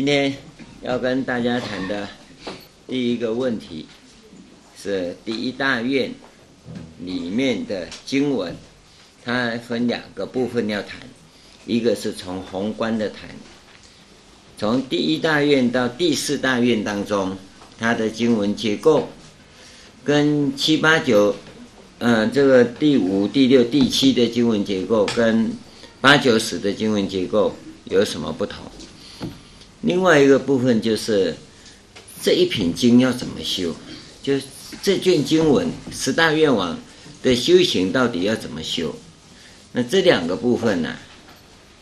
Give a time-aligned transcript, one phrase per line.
[0.00, 0.34] 今天
[0.80, 2.08] 要跟大家谈的
[2.88, 3.84] 第一个问题
[4.74, 6.10] 是第一大愿
[7.04, 8.56] 里面的经文，
[9.22, 11.00] 它分两个部分要谈，
[11.66, 13.28] 一个是从宏观的谈，
[14.56, 17.36] 从第一大愿到第四大愿当中，
[17.78, 19.06] 它的经文结构
[20.02, 21.36] 跟七八九，
[21.98, 25.52] 嗯，这个第五、第六、第七的经文结构跟
[26.00, 28.64] 八九十的经文结构有什么不同？
[29.82, 31.34] 另外一个部分就是
[32.22, 33.74] 这一品经要怎么修，
[34.22, 34.34] 就
[34.82, 36.78] 这卷经文十大愿望
[37.22, 38.94] 的修行到底要怎么修？
[39.72, 40.96] 那这两个部分呢，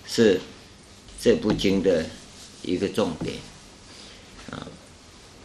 [0.06, 0.40] 是
[1.20, 2.06] 这部经的
[2.62, 3.34] 一个重点
[4.50, 4.66] 啊。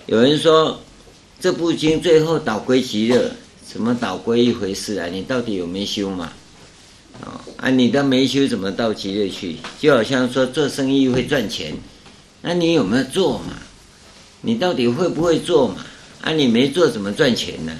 [0.06, 0.80] 有人说
[1.40, 3.32] 这部经最后导归极乐，
[3.68, 5.08] 什么导归一回事啊？
[5.08, 6.32] 你到底有没修嘛？
[7.22, 9.56] 啊啊，你都没修，怎么到极乐去？
[9.80, 11.76] 就好像说做生意会赚钱。
[12.46, 13.58] 那你有没有做嘛？
[14.42, 15.86] 你到底会不会做嘛？
[16.22, 17.80] 啊，你没做怎么赚钱呢？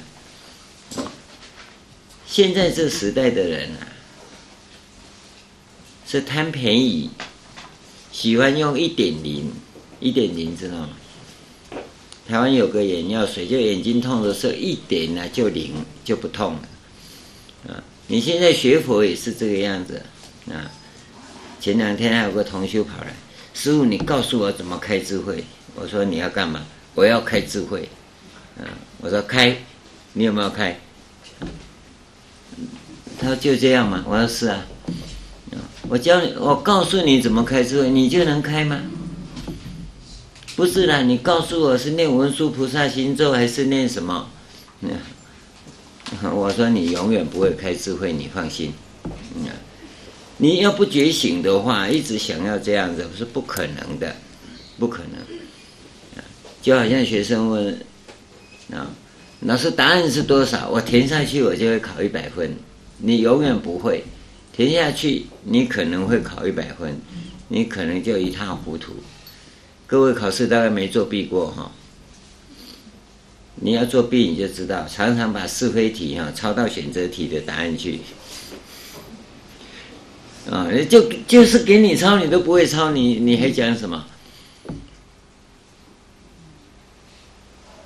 [2.26, 3.84] 现在这时代的人啊，
[6.08, 7.10] 是贪便宜，
[8.14, 9.52] 喜欢用一点零，
[10.00, 10.90] 一点零知道吗？
[12.26, 15.74] 台湾有个眼药水，就眼睛痛的时候一点呢就灵
[16.06, 17.74] 就不痛了。
[17.74, 20.02] 啊，你现在学佛也是这个样子
[20.50, 20.72] 啊。
[21.60, 23.14] 前两天还有个同修跑来。
[23.54, 25.44] 师父，你告诉我怎么开智慧？
[25.76, 26.62] 我说你要干嘛？
[26.96, 27.88] 我要开智慧。
[28.58, 28.66] 嗯，
[29.00, 29.58] 我说开，
[30.14, 30.80] 你有没有开？
[33.20, 34.04] 他说就这样嘛。
[34.08, 34.66] 我说是啊。
[35.90, 38.80] 我教你，我告诉你怎么开智慧，你就能开吗？
[40.56, 44.30] 不是啦，你告诉我是念文殊菩萨心咒还是念什么？
[46.32, 48.72] 我说你永远不会开智慧，你放心。
[50.44, 54.14] 你要不觉醒的话，一直想要这样子是不可能的，
[54.78, 56.24] 不可能。
[56.62, 57.80] 就好像学生问
[58.74, 58.92] 啊，
[59.40, 60.68] 老师答案是多少？
[60.68, 62.54] 我填下去我就会考一百分。
[62.98, 64.04] 你永远不会
[64.52, 67.00] 填下去，你可能会考一百分，
[67.48, 68.92] 你可能就一塌糊涂。
[69.88, 71.72] 各位考试大概没作弊过哈？
[73.56, 78.02] 你要作弊你就知道，常常把是非题哈抄到选择题的答案去。
[80.52, 84.06] 啊，就就是给你抄，你都不会抄，你你还讲什么？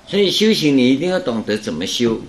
[0.06, 2.20] 所以修行你一定要懂得怎么修。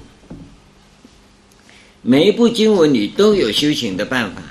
[2.02, 4.42] 每一部经文你都有修行的办法，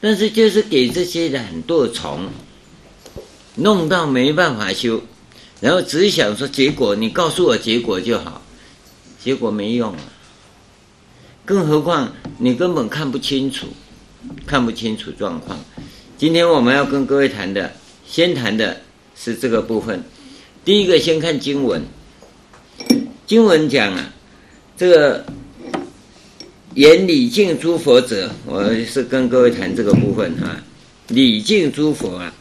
[0.00, 2.28] 但是就是给这些懒惰虫
[3.56, 5.02] 弄到没办法修，
[5.60, 8.40] 然后只想说结果，你告诉我结果就好，
[9.22, 10.00] 结果没用啊。
[11.44, 13.66] 更何况你根本看不清楚。
[14.46, 15.58] 看不清楚状况。
[16.16, 17.72] 今天我们要跟各位谈的，
[18.06, 18.82] 先谈的
[19.16, 20.02] 是这个部分。
[20.64, 21.82] 第一个，先看经文。
[23.26, 24.12] 经文讲啊，
[24.76, 25.24] 这个
[26.74, 30.62] 言礼敬诸佛者，我是跟各位谈这个部分哈。
[31.08, 32.34] 礼敬诸佛啊，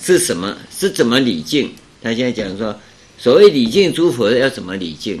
[0.00, 0.56] 是什么？
[0.70, 1.70] 是怎么礼敬？
[2.02, 2.76] 他现在讲说，
[3.16, 5.20] 所谓礼敬诸佛要怎么礼敬？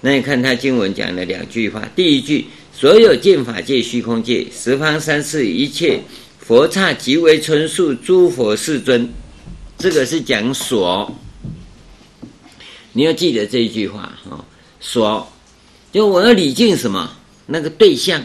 [0.00, 2.46] 那你看他经文讲了两句话，第一句。
[2.74, 6.00] 所有见法界、虚空界、十方三世一切
[6.38, 9.08] 佛刹，即为纯素诸佛世尊。
[9.78, 11.14] 这个是讲所，
[12.92, 14.44] 你要记得这一句话啊。
[14.80, 15.32] 所，
[15.92, 17.16] 就我要礼敬什么？
[17.46, 18.24] 那个对象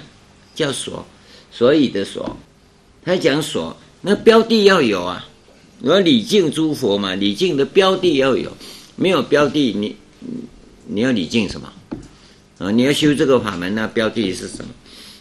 [0.56, 1.06] 叫所，
[1.52, 2.38] 所以的所。
[3.04, 5.28] 他讲所，那标的要有啊。
[5.82, 8.52] 我要礼敬诸佛嘛，礼敬的标的要有，
[8.96, 9.96] 没有标的，你
[10.88, 11.72] 你要礼敬什么？
[12.60, 14.72] 啊，你要修这个法门，那标的是什么？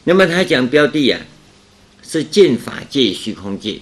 [0.05, 1.21] 那么他讲标的啊，
[2.03, 3.81] 是见法界、虚空界。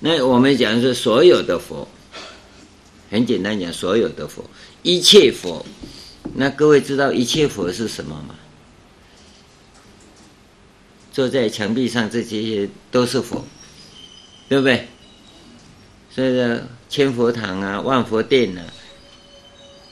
[0.00, 1.88] 那我们讲是所有的佛，
[3.10, 4.44] 很简单讲，所有的佛，
[4.82, 5.64] 一切佛。
[6.34, 8.34] 那各位知道一切佛是什么吗？
[11.12, 13.44] 坐在墙壁上这些都是佛，
[14.48, 14.88] 对不对？
[16.10, 18.64] 所以说千佛堂啊，万佛殿啊，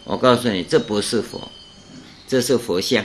[0.04, 1.50] 我告诉你，这不是佛。
[2.32, 3.04] 这是佛像，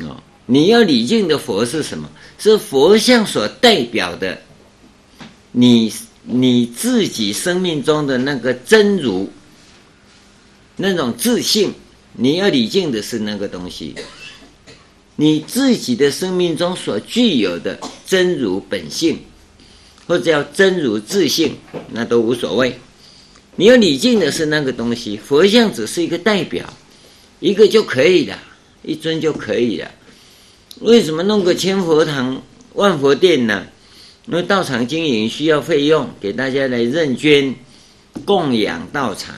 [0.00, 2.10] 哦，你要礼敬的佛是什么？
[2.38, 4.42] 是佛像所代表的，
[5.52, 5.90] 你
[6.24, 9.30] 你自己生命中的那个真如，
[10.76, 11.72] 那种自信，
[12.12, 13.94] 你要礼敬的是那个东西，
[15.16, 19.20] 你自己的生命中所具有的真如本性，
[20.06, 21.56] 或者叫真如自信，
[21.92, 22.78] 那都无所谓。
[23.56, 26.72] 你要礼敬的是那个东西，佛像只是一个代表，
[27.40, 28.38] 一个就可以了，
[28.82, 29.90] 一尊就可以了。
[30.80, 32.42] 为什么弄个千佛堂、
[32.72, 33.66] 万佛殿呢？
[34.26, 37.54] 因为道场经营需要费用，给大家来认捐
[38.24, 39.36] 供养道场。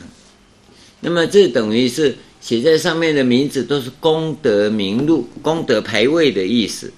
[1.00, 6.92] 那么这等于是写在上面的名字都是功德名录、功德牌位的意思，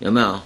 [0.00, 0.40] 有没有？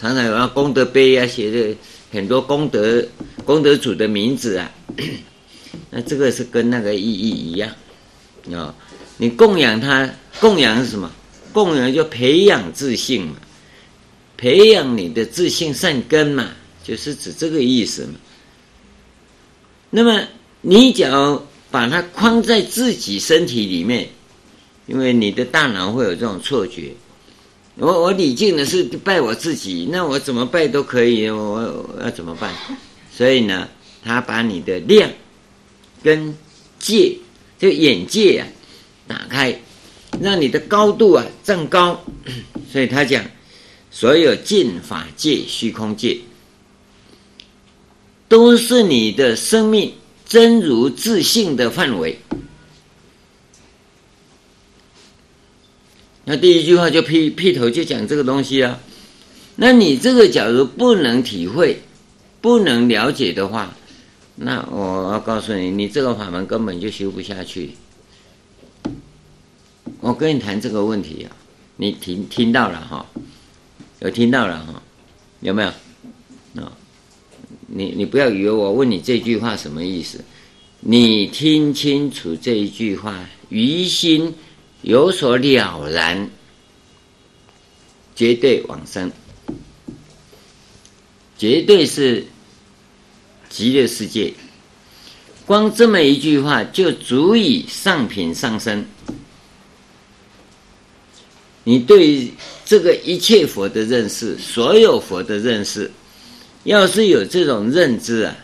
[0.00, 1.76] 常常有啊，功德碑啊，写的
[2.10, 3.04] 很多功德
[3.42, 4.70] 功德主的名字啊。
[5.90, 7.70] 那这个是跟那个意义一样
[8.52, 8.74] 啊。
[9.18, 10.08] 你供养他，
[10.40, 11.10] 供养是什么？
[11.52, 13.36] 供养就培养自信嘛，
[14.38, 16.48] 培养你的自信善根嘛，
[16.82, 18.14] 就是指这个意思嘛。
[19.90, 20.26] 那么
[20.62, 24.08] 你只要把它框在自己身体里面，
[24.86, 26.92] 因为你的大脑会有这种错觉。
[27.76, 31.38] 我我礼敬的是拜我自己，那我怎么拜都可以，我
[31.96, 32.52] 我要怎么办？
[33.14, 33.68] 所以呢，
[34.02, 35.10] 他把你的量
[36.02, 36.34] 跟
[36.78, 37.16] 界，
[37.58, 38.48] 就眼界啊，
[39.06, 39.60] 打开，
[40.20, 42.02] 让你的高度啊增高。
[42.72, 43.24] 所以他讲，
[43.90, 46.18] 所有净法界、虚空界，
[48.28, 49.92] 都是你的生命
[50.26, 52.18] 真如自性的范围。
[56.24, 58.80] 那第一句话就劈劈头就讲这个东西啊，
[59.56, 61.82] 那你这个假如不能体会、
[62.42, 63.74] 不能了解的话，
[64.34, 67.70] 那我要告诉你，你这个法门根本就修不下去。
[70.00, 71.34] 我跟你谈这个问题啊，
[71.76, 73.06] 你听听到了哈？
[74.00, 74.82] 有听到了哈？
[75.40, 75.68] 有没有？
[76.60, 76.72] 啊，
[77.68, 80.22] 你你不要以为我问你这句话什么意思，
[80.80, 84.34] 你听清楚这一句话，于心。
[84.82, 86.28] 有所了然，
[88.16, 89.12] 绝对往生，
[91.38, 92.26] 绝对是
[93.52, 94.32] 极乐世界。
[95.44, 98.84] 光这么一句话，就足以上品上生。
[101.64, 102.32] 你对
[102.64, 105.90] 这个一切佛的认识，所有佛的认识，
[106.64, 108.36] 要是有这种认知啊，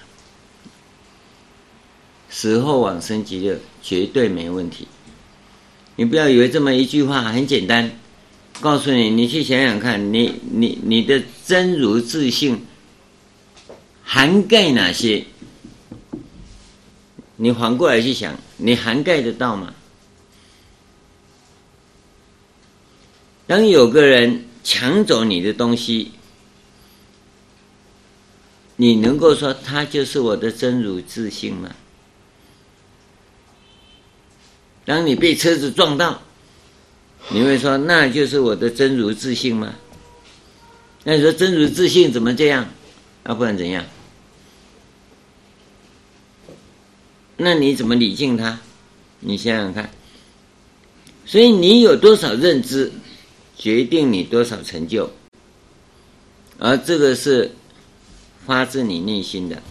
[2.29, 4.87] 死后往生极乐，绝对没问题。
[5.97, 7.91] 你不要以为这么一句话很简单，
[8.61, 12.61] 告诉你，你去想想看，你你你的真如自性
[14.11, 15.23] 涵盖哪些？
[17.37, 19.75] 你反过来去想，你涵盖得到吗？
[23.47, 26.13] 当有个人抢走你的东西，
[28.77, 31.71] 你能够说他就是我的真如自信吗？
[34.87, 36.23] 当你被车子撞到，
[37.29, 39.75] 你会说那就是我的真如自信吗？
[41.05, 42.67] 那你说真如自信怎么这样？
[43.25, 43.85] 啊，不然怎样？
[47.39, 48.59] 那你怎么理敬他？
[49.21, 49.91] 你想想看。
[51.25, 52.93] 所以你有多少认知，
[53.57, 55.11] 决定你多少成就，
[56.59, 57.53] 而这个是
[58.47, 59.63] 发自你内心的。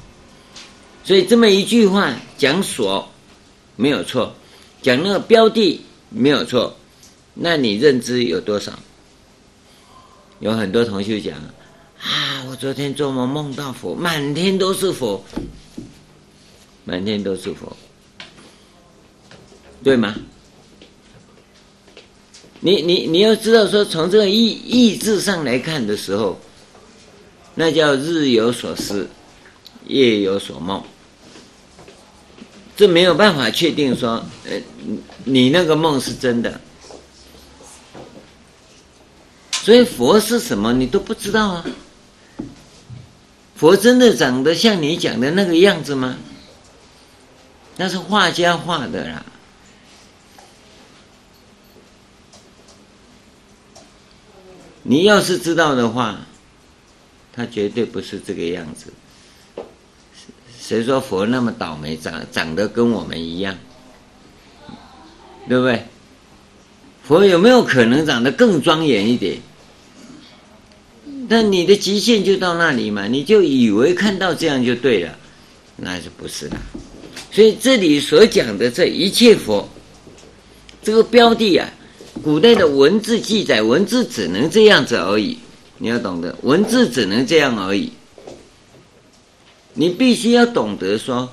[1.03, 3.09] 所以这么一句话讲所
[3.75, 4.35] 没有错。
[4.81, 6.77] 讲那个标的没有错，
[7.33, 8.71] 那你认知有多少？
[10.39, 11.35] 有很多同学讲
[11.99, 15.25] 啊，我昨天做梦梦到佛，满天都是佛，
[16.87, 17.75] 满天都是佛，
[19.83, 20.15] 对吗？
[22.61, 26.39] 你你你要知道说，从这个意意志上来看的时候，
[27.55, 29.05] 那叫日有所思，
[29.87, 30.81] 夜有所梦。
[32.77, 34.57] 这没有办法确定说，呃，
[35.25, 36.61] 你那个梦是真的，
[39.51, 41.65] 所以佛是什么你都不知道啊。
[43.57, 46.17] 佛真的长得像你讲的那个样子吗？
[47.77, 49.25] 那是画家画的啦。
[54.83, 56.19] 你要是知道的话，
[57.33, 58.91] 他绝对不是这个样子。
[60.59, 63.55] 谁说佛那么倒霉，长长得跟我们一样，
[65.47, 65.85] 对不对？
[67.03, 69.39] 佛有没有可能长得更庄严一点？
[71.29, 75.17] 但你的极限就到那里嘛，你就以为看到这样就对了，
[75.75, 76.57] 那是不是的？
[77.37, 79.69] 所以这里所讲的这一切佛，
[80.81, 81.69] 这个标的啊，
[82.23, 85.37] 古代的文字记载，文字只能这样子而已，
[85.77, 87.91] 你要懂得，文字只能这样而已。
[89.75, 91.31] 你必须要懂得说，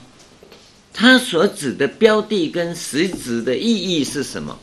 [0.93, 4.59] 它所指的标的跟实质的意义是什么？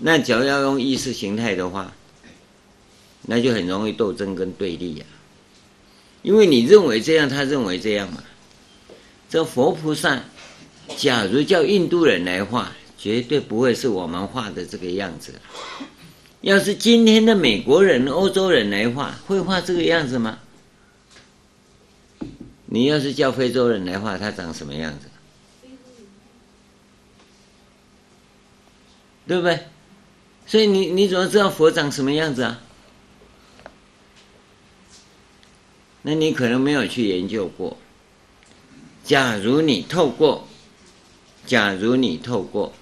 [0.00, 1.92] 那假如要用意识形态的话，
[3.26, 5.04] 那就很容易斗争跟对立呀。
[6.22, 8.24] 因为你认为这样，他认为这样嘛。
[9.34, 10.22] 这佛菩萨，
[10.96, 15.34] 假如叫印度人来画，绝对不会是我们画的这个样子。
[16.42, 20.38] 要是今天的美国人、欧洲人来画，会画这个样子吗？
[22.66, 25.08] 你要是叫非洲人来画，他长什么样子？
[29.26, 29.58] 对不对？
[30.46, 32.60] 所以你你怎么知道佛长什么样子啊？
[36.02, 37.76] 那你可能没有去研究过。
[39.04, 40.48] 假如你透过，
[41.46, 42.72] 假如你透过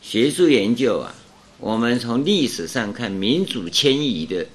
[0.00, 1.14] 学术研究啊，
[1.58, 4.46] 我们从历史上看民族迁移的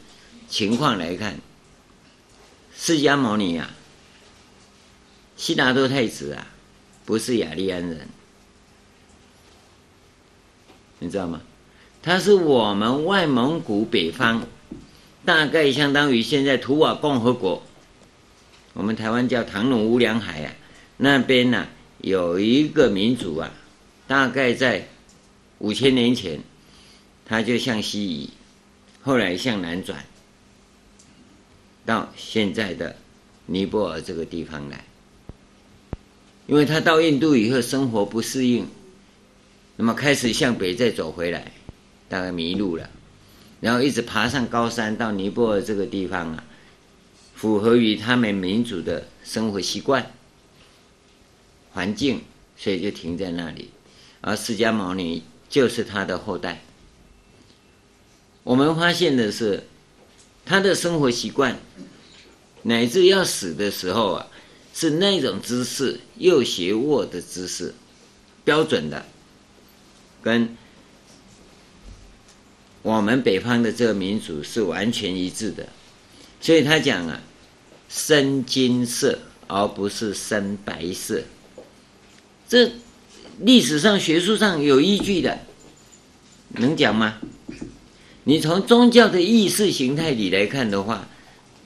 [0.48, 1.40] 情况来看，
[2.74, 3.70] 释迦牟尼啊。
[5.36, 6.48] 悉达多太子啊，
[7.04, 8.08] 不是雅利安人，
[11.00, 11.42] 你知道吗？
[12.04, 14.44] 他是我们外蒙古北方，
[15.26, 17.64] 大概相当于现在图瓦共和国，
[18.74, 20.54] 我们台湾叫唐努乌梁海啊，
[21.04, 21.68] 那边呢、
[21.98, 23.52] 有一个民族啊，
[24.08, 24.88] 大概在
[25.58, 26.40] 五千年前，
[27.26, 28.30] 他就向西移，
[29.02, 30.06] 后来向南转，
[31.88, 32.96] 到现在的
[33.48, 34.86] 尼泊尔这个地方来。
[36.46, 38.68] 因为他到印度以后生活不适应，
[39.78, 41.52] 那么开始向北再走回来，
[42.08, 42.88] 大概迷路了，
[43.60, 46.44] 然后一直爬上高山到尼泊尔这个地方啊，
[47.34, 50.12] 符合于他们民族的生活习惯、
[51.74, 52.22] 环境，
[52.58, 53.72] 所以就停在那里。
[54.22, 56.64] 而释迦牟尼就是他的后代。
[58.44, 59.64] 我们发现的是，
[60.46, 61.58] 他的生活习惯，
[62.64, 64.28] 乃至要死的时候啊。
[64.74, 67.76] 是那种姿势，右斜卧的姿势，
[68.46, 69.06] 标准的，
[70.22, 70.56] 跟
[72.82, 75.68] 我们北方的这个民族是完全一致的。
[76.40, 77.22] 所以他讲啊，
[77.90, 81.22] 深金色而不是深白色，
[82.52, 82.70] 这
[83.40, 85.40] 历史上学术上有依据的，
[86.50, 87.18] 能讲吗？
[88.26, 91.08] 你从宗教的意识形态里来看的话，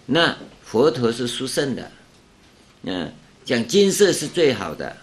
[0.06, 1.92] 那佛陀是殊胜的。
[2.84, 3.12] 嗯，
[3.44, 4.96] 讲金色是最好的。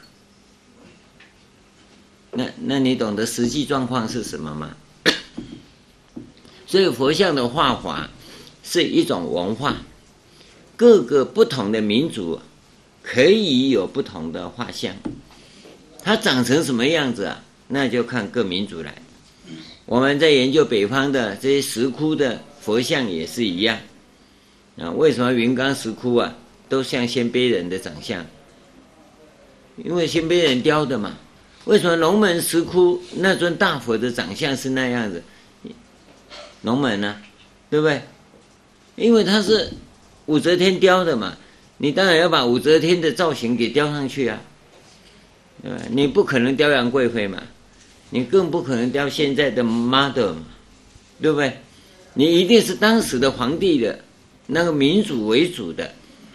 [2.31, 4.77] 那那你懂得实际状况是什么吗？
[6.65, 8.09] 所以佛像的画法
[8.63, 9.79] 是一种文化，
[10.77, 12.39] 各个不同的民族
[13.03, 14.95] 可以有不同的画像，
[16.03, 17.43] 它长成什么样子啊？
[17.69, 18.95] 那就看各民族来。
[19.87, 23.79] 我们在研究北方的这些石窟的佛像也是一样。
[24.79, 26.35] 啊，为什么云冈石窟啊？
[26.69, 28.25] 都像鲜卑人的长相，
[29.77, 31.15] 因为鲜卑人雕的嘛。
[31.67, 35.23] 为什么龙门石窟那尊大佛的长相是那样子？
[36.63, 37.23] 龙门呢、啊，
[37.69, 38.01] 对不对？
[38.97, 39.71] 因为它是
[40.27, 41.37] 武则天雕的嘛，
[41.77, 44.41] 你当然要把武则天的造型给雕上去啊，
[45.63, 45.83] 对吧？
[45.91, 47.43] 你不可能雕杨贵妃嘛，
[48.11, 50.45] 你更不可能雕现在的 model 嘛，
[51.21, 51.57] 对不对？
[52.15, 53.99] 你一定是当时的皇帝的
[54.47, 55.93] 那个民主为主的。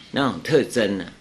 [0.09, 1.11] 那种特征呢、啊？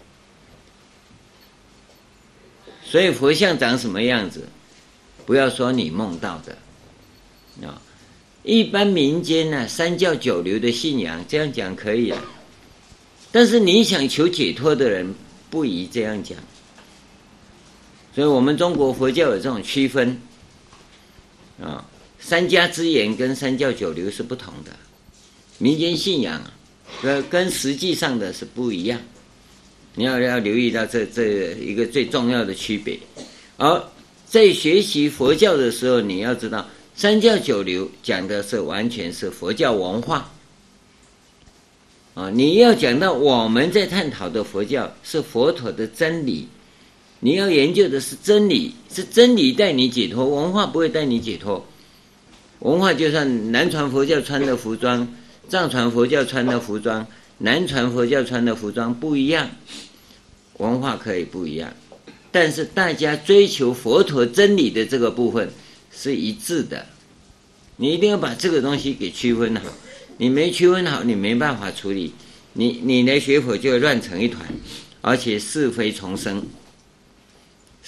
[2.84, 4.48] 所以佛像长什么样子，
[5.26, 7.82] 不要说你梦到的啊。
[8.44, 12.25] 一般民间呢、三教九流的信仰这样讲可以啊，
[13.32, 15.12] 但是你想求解脱的人
[15.50, 16.38] 不宜这样讲。
[18.16, 20.18] 所以我们中国佛教有这种区分
[21.62, 21.85] 啊，
[22.18, 24.73] 三家之言跟三教九流是不同的，
[25.58, 26.42] 民间信仰。
[27.02, 28.99] 跟跟实际上的是不一样，
[29.96, 32.99] 你要要留意到这这一个最重要的区别。
[33.58, 33.85] 而
[34.25, 40.32] 在学习佛教的时候，你要知道三教九流讲的是完全是佛教文化。
[42.14, 46.49] 啊，你要讲到我们在探讨的佛教是佛陀的真理，
[47.26, 51.66] 你要研究的是真理，是真理带你解脱，文化不会带你解脱。
[52.61, 55.09] 文化就像南传佛教穿的服装。
[55.49, 57.04] 藏传佛教穿的服装，
[57.38, 59.50] 南传佛教穿的服装不一样，
[60.59, 61.75] 文化可以不一样，
[62.30, 65.50] 但是大家追求佛陀真理的这个部分
[65.90, 66.87] 是一致的。
[67.76, 69.62] 你一定要把这个东西给区分好，
[70.18, 72.12] 你没区分好，你没办法处理，
[72.52, 74.45] 你你来学佛就会乱成一团，
[75.00, 76.45] 而且是非丛生，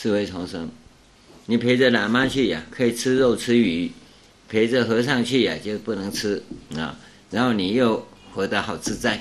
[0.00, 0.70] 是非丛生。
[1.46, 3.90] 你陪着喇嘛去呀，可以吃肉吃鱼；
[4.48, 6.40] 陪着和尚去呀，就不能吃
[6.76, 6.96] 啊。
[7.32, 9.20] 然后你又活得好自在，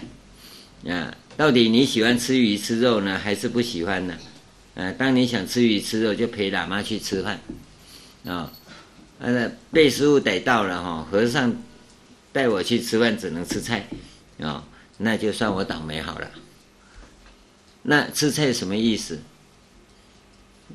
[0.88, 4.14] 啊，到底你喜欢吃鱼吃肉呢，还是不喜欢呢？
[4.76, 7.40] 啊，当你想吃鱼吃肉，就陪喇嘛去吃饭，
[8.26, 8.52] 啊，
[9.18, 11.56] 呃，被师父逮到了哈，和尚
[12.32, 13.88] 带我去吃饭，只能吃菜，
[14.40, 14.64] 啊，
[15.00, 16.30] 那就算我倒霉好了。
[17.82, 19.18] 那吃菜什么意思？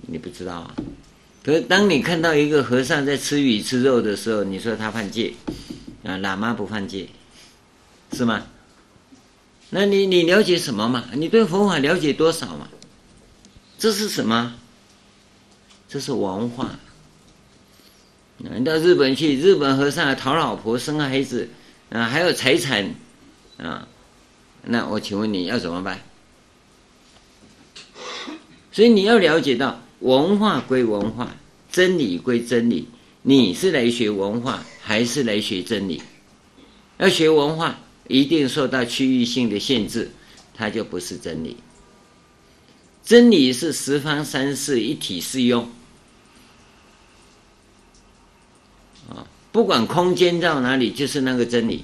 [0.01, 0.75] 你不知道啊？
[1.45, 5.35] 可是当你看到一个和尚在吃鱼吃肉的时候，你说他犯戒。
[6.05, 7.09] 啊，喇嘛不犯戒，
[8.13, 8.43] 是吗？
[9.71, 11.05] 那你你了解什么嘛？
[11.13, 12.69] 你对佛法了解多少嘛？
[13.79, 14.55] 这是什么？
[15.89, 16.71] 这是文化。
[18.39, 21.49] 你到日本去，日本和尚讨老婆、生孩子，
[21.91, 22.97] 啊，还有财产，
[23.59, 23.87] 啊，
[24.65, 26.01] 那我请问你要怎么办？
[28.73, 31.37] 所以你要了解到，文化归文化，
[31.71, 32.89] 真理归真理。
[33.21, 36.03] 你是来学文化，还是来学真理？
[36.99, 40.11] 要学文化，一定受到区域性的限制，
[40.55, 41.57] 它就不是真理。
[43.05, 45.69] 真理是十方三世一体适用。
[49.11, 51.81] 啊，不管空间到哪里，就是那个真理；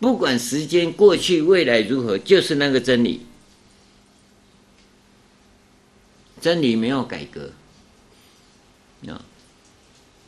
[0.00, 3.20] 不管时间过去未来如何，就是那个真理。
[6.40, 7.50] 真理没有改革，
[9.08, 9.24] 啊，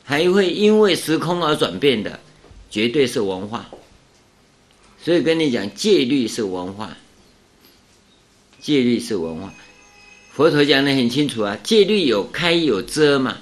[0.05, 2.21] 还会因为时空而转变的，
[2.71, 3.69] 绝对是文化。
[5.01, 6.97] 所以跟你讲，戒律是文化，
[8.61, 9.55] 戒律是文化。
[10.33, 13.39] 佛陀讲的很清楚啊，戒律有开有遮嘛，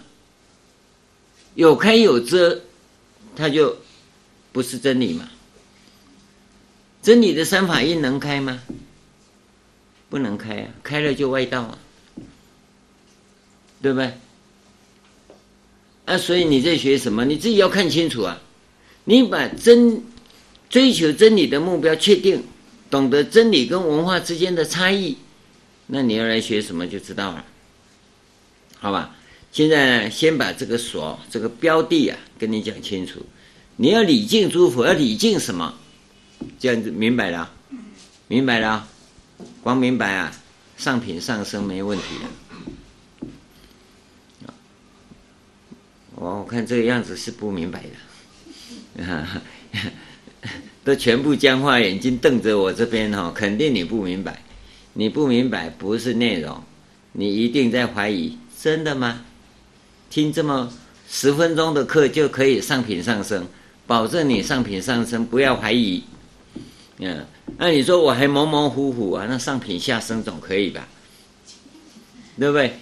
[1.55, 2.63] 有开有遮，
[3.35, 3.79] 它就
[4.53, 5.31] 不是真理嘛。
[7.03, 8.63] 真理的三法印能开吗？
[10.09, 11.79] 不能开啊，开了就外道啊。
[13.83, 14.13] 对不对？
[16.07, 17.25] 啊，所以你在学什么？
[17.25, 18.41] 你自己要看清楚啊！
[19.05, 20.03] 你把真
[20.69, 22.43] 追求真理的目标确定，
[22.91, 25.17] 懂得真理跟文化之间的差异，
[25.87, 27.45] 那你要来学什么就知道了，
[28.79, 29.17] 好吧？
[29.53, 33.25] 现在，先把这个所这个标的啊，跟你讲清楚。
[33.77, 35.75] 你要礼敬诸佛，要礼敬什么？
[36.59, 37.51] 这样子明白了？
[38.29, 38.87] 明白了？
[39.63, 40.33] 光明白啊，
[40.77, 42.46] 上品上升没问题的。
[46.19, 47.85] 我看这个样子是不明白
[48.97, 49.27] 的，
[50.83, 54.43] 都全部僵化，眼睛瞪着我这边哈，肯定你不明白。
[54.95, 56.59] 你不明白不是内容，
[57.13, 59.23] 你一定在怀疑，真的吗？
[60.09, 60.73] 听这么
[61.07, 63.47] 十分钟的课就可以上品上升，
[63.87, 66.03] 保证你上品上升，不要怀疑。
[66.99, 67.27] 嗯，
[67.59, 69.27] 那你说我还模模糊糊啊？
[69.29, 70.89] 那上品下生总可以吧？
[72.39, 72.73] 对不对？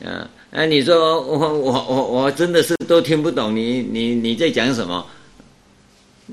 [0.00, 0.28] 嗯。
[0.50, 5.06] 哎，你说我我我我真的是都听不懂你你你在讲什么？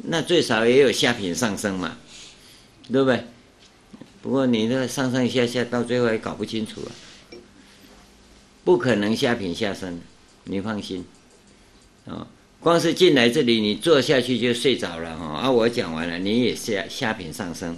[0.06, 1.98] 那最少也有下品上升嘛，
[2.92, 3.24] 对不对？
[4.22, 6.90] 不过你那上上下下到最后也搞不清楚啊，
[8.64, 10.00] 不可能下品下升，
[10.46, 11.06] 你放心
[12.06, 12.28] 啊。
[12.60, 15.26] 光是进来这里，你坐下去就睡着了哈。
[15.26, 17.78] 啊，我讲完了，你也下下品上升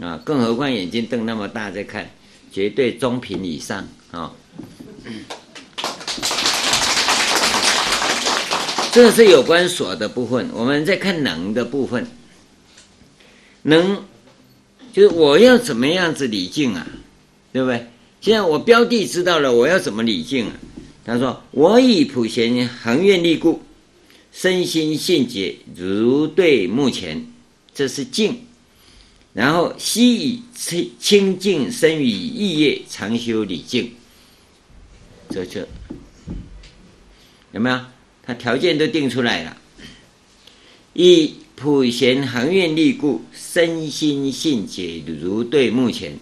[0.00, 2.10] 啊，更何况眼睛瞪那么大在看，
[2.50, 4.32] 绝对中品以上啊。
[8.92, 12.06] 这是有关所的部分，我们再看能的部分。
[13.62, 14.04] 能
[14.92, 16.86] 就是我要怎么样子礼敬啊，
[17.54, 17.86] 对不对？
[18.20, 20.52] 现在我标的知道了，我要怎么礼敬啊？
[21.06, 23.62] 他说：“我以普贤恒愿力故，
[24.30, 27.26] 身心信解如对目前，
[27.74, 28.42] 这是敬。
[29.32, 33.90] 然后悉以清清净身语意业常修礼敬，
[35.30, 35.62] 这就
[37.52, 37.80] 有没有？”
[38.24, 39.56] 他条件都定出来了，
[40.92, 46.18] 以普贤恒愿力故，身心信解如对目前。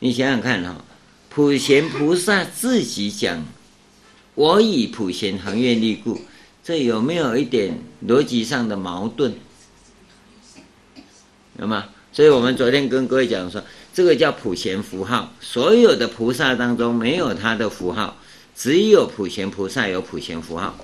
[0.00, 0.84] 你想想看哈，
[1.28, 3.44] 普贤菩萨自己讲，
[4.34, 6.20] 我以普贤恒愿力故，
[6.64, 9.34] 这有没有一点逻辑上的矛盾？
[11.58, 11.90] 有吗？
[12.12, 13.62] 所以我们昨天跟各位讲说，
[13.94, 18.16] 这个叫普贤符号，所有的菩萨当中没有他的符号，
[18.56, 20.76] 只有普贤菩萨有普贤符号。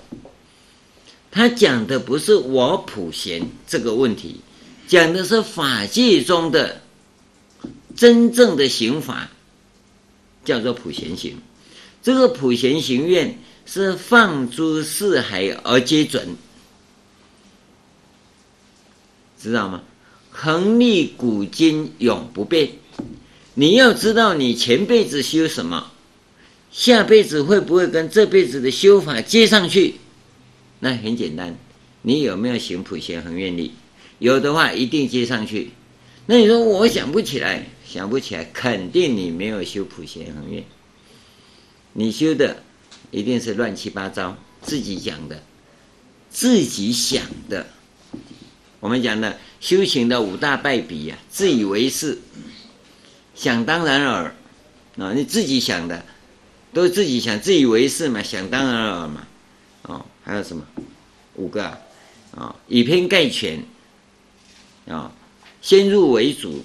[1.32, 4.42] 他讲的不是我普贤这个问题，
[4.86, 6.82] 讲的是法界中的
[7.96, 9.30] 真正的行法，
[10.44, 11.38] 叫做普贤行。
[12.02, 16.36] 这个普贤行愿是放诸四海而皆准，
[19.40, 19.82] 知道吗？
[20.30, 22.72] 恒立古今永不变。
[23.54, 25.92] 你要知道你前辈子修什么，
[26.70, 29.94] 下辈子会不会跟这辈子的修法接上去？
[30.84, 31.56] 那很简单，
[32.02, 33.70] 你有没有行普贤恒愿力？
[34.18, 35.70] 有的话，一定接上去。
[36.26, 40.64] 那你说我想不起来，想不起来，肯定你没有修普贤恒愿。
[41.92, 42.64] 你修的
[43.12, 45.40] 一定是乱七八糟，自己讲的，
[46.28, 47.64] 自己想的。
[48.80, 52.18] 我们讲的修行的五大败笔呀，自以为是，
[53.36, 54.34] 想当然尔
[54.96, 56.04] 啊，你自己想的，
[56.72, 59.28] 都自己想，自以为是嘛，想当然尔嘛，
[60.22, 60.64] 还有什么？
[61.36, 61.80] 五个啊，
[62.36, 63.64] 啊，以偏概全
[64.86, 65.10] 啊，
[65.62, 66.62] 先入为主，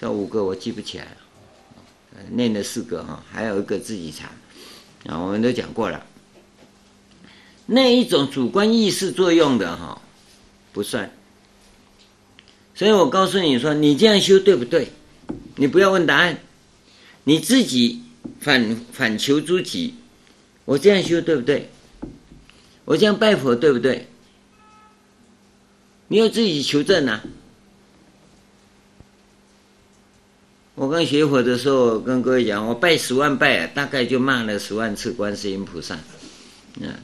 [0.00, 4.30] 这五个我记不起来了，念了四个哈，还有一个自己查，
[5.12, 6.06] 啊，我们都讲过了，
[7.66, 10.00] 那一种主观意识作用的哈，
[10.72, 11.12] 不算。
[12.74, 14.88] 所以我告诉你说，你这样修对不对？
[15.56, 16.38] 你不要问答案，
[17.24, 18.02] 你自己
[18.40, 19.94] 反反求诸己，
[20.64, 21.68] 我这样修对不对？
[22.88, 24.08] 我这样拜佛对不对？
[26.08, 27.22] 你要自己求证啊！
[30.74, 35.98] 我刚学佛的时候，跟各位讲，我拜十万拜，大概就骂了十万次观世音菩萨，
[36.80, 36.94] 嗯，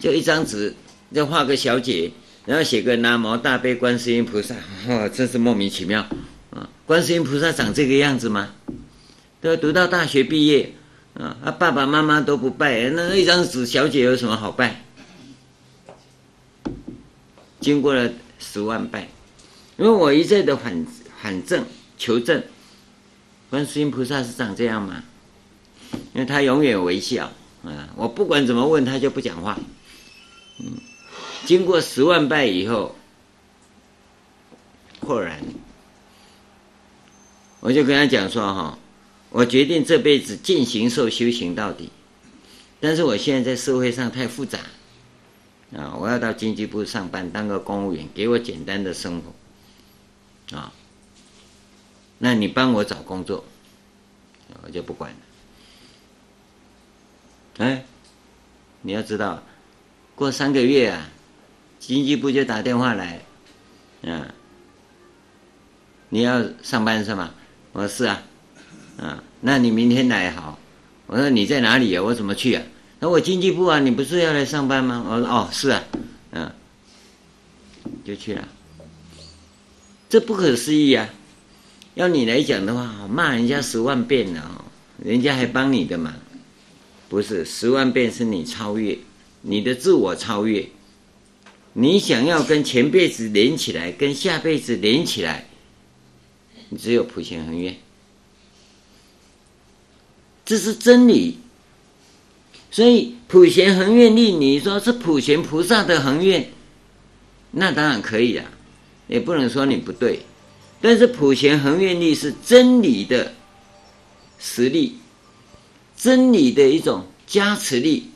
[0.00, 0.74] 就一张纸，
[1.14, 2.10] 就画个小姐，
[2.44, 4.56] 然后写个南无大悲观世音菩萨，
[4.88, 6.04] 哇，真是莫名其妙
[6.50, 6.68] 啊！
[6.86, 8.52] 观世音菩萨长这个样子吗？
[9.40, 10.72] 都读到大学毕业
[11.14, 14.83] 啊，爸爸妈妈都不拜，那一张纸小姐有什么好拜？
[17.64, 19.08] 经过了十万拜，
[19.78, 20.86] 因为我一再的反
[21.22, 21.64] 反证
[21.96, 22.44] 求证，
[23.48, 25.02] 观世音菩萨是长这样吗？
[26.12, 27.32] 因为他永远微笑，
[27.64, 29.58] 啊，我不管怎么问他就不讲话，
[30.60, 30.76] 嗯，
[31.46, 32.94] 经过十万拜以后，
[35.00, 35.40] 豁然，
[37.60, 38.78] 我就跟他讲说哈，
[39.30, 41.88] 我决定这辈子尽形寿修行到底，
[42.78, 44.58] 但是我现在在社会上太复杂。
[45.76, 45.94] 啊！
[45.98, 50.56] 我要到经济部上班，当个公务员，给我简单的生活。
[50.56, 50.72] 啊，
[52.18, 53.44] 那你帮我找工作，
[54.62, 55.16] 我就不管了。
[57.58, 57.84] 哎，
[58.82, 59.42] 你要知道，
[60.14, 61.08] 过三个月啊，
[61.80, 63.22] 经济部就打电话来，
[64.02, 64.32] 啊，
[66.10, 67.34] 你要上班是吗？
[67.72, 68.22] 我说是啊，
[68.98, 70.58] 啊，那你明天来好。
[71.06, 72.02] 我说你在哪里啊？
[72.02, 72.62] 我怎么去啊？
[73.04, 75.04] 那我经济部啊，你不是要来上班吗？
[75.06, 75.84] 我说哦，是啊，
[76.30, 76.50] 嗯，
[78.02, 78.48] 就去了。
[80.08, 81.10] 这不可思议啊！
[81.96, 84.64] 要你来讲的话，骂人家十万遍了，
[85.04, 86.14] 人家还帮你的忙，
[87.10, 88.96] 不是十万遍是你超越
[89.42, 90.66] 你的自我超越，
[91.74, 95.46] 你想要跟前辈子连起来，跟下辈子连起来，
[96.70, 97.76] 你只有普贤恒愿，
[100.46, 101.40] 这是真理。
[102.74, 106.50] 所以普贤恒愿力，你说是普贤菩萨的恒愿，
[107.52, 108.44] 那当然可以啊，
[109.06, 110.18] 也不能说你不对。
[110.80, 113.32] 但是普贤恒愿力是真理的
[114.40, 114.96] 实力，
[115.96, 118.08] 真理的一种加持力，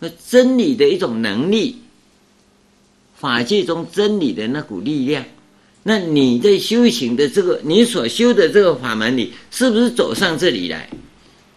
[0.00, 1.76] 和真理的一种能力，
[3.18, 5.22] 法界中真理的那股力量。
[5.82, 10.88] 那你在修行的这个，你所修的这个法门里，是不是走上这里来？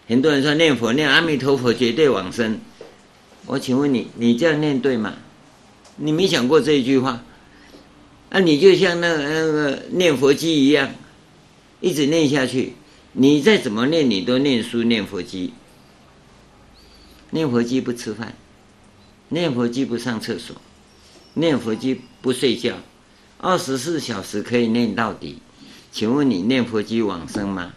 [0.06, 2.60] 很多人说念佛念阿弥陀佛绝对往生，
[3.46, 5.14] 我请问你，你这样念对吗？
[5.96, 7.22] 你没想过这一句话？
[8.30, 10.90] 那、啊、你就像那个、那个念佛机一样，
[11.80, 12.74] 一直念下去，
[13.12, 15.52] 你再怎么念，你都念书念佛机。
[17.30, 18.34] 念佛机不吃饭，
[19.28, 20.56] 念佛机不上厕所，
[21.34, 22.74] 念佛机不睡觉，
[23.38, 25.38] 二十四小时可以念到底。
[25.92, 27.72] 请问你念佛机往生吗？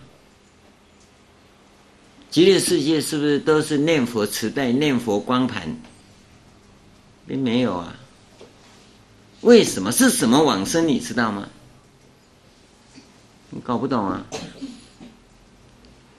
[2.30, 5.76] 极乐世界是不是都是念佛磁带、念佛光盘？
[7.26, 7.96] 并没有啊。
[9.42, 9.92] 为什么？
[9.92, 10.88] 是什么往生？
[10.88, 11.48] 你知道吗？
[13.50, 14.26] 你搞不懂啊。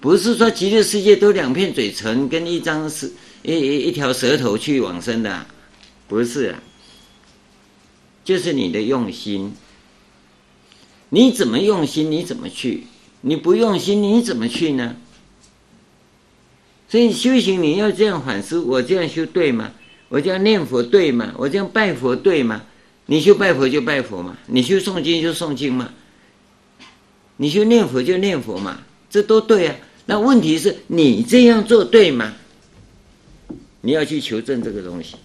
[0.00, 5.46] 不是说极乐世界都两片嘴唇跟一张是一一一条舌头去往生的，
[6.06, 6.56] 不是。
[8.24, 9.54] 就是你的用心。
[11.10, 12.86] 你怎么用心，你怎么去？
[13.22, 14.96] 你不用心，你怎么去呢？
[16.88, 19.72] 所以修行你要这样反思：我这样修对吗？
[20.08, 21.34] 我这样念佛对吗？
[21.36, 22.62] 我这样拜佛对吗？
[23.06, 25.92] 你修拜佛就拜佛嘛，你修诵经就诵经嘛，
[27.36, 29.76] 你修念佛就念佛嘛，这都对啊。
[30.06, 32.34] 那问题是你这样做对吗？
[33.82, 35.16] 你要去求证这个东西。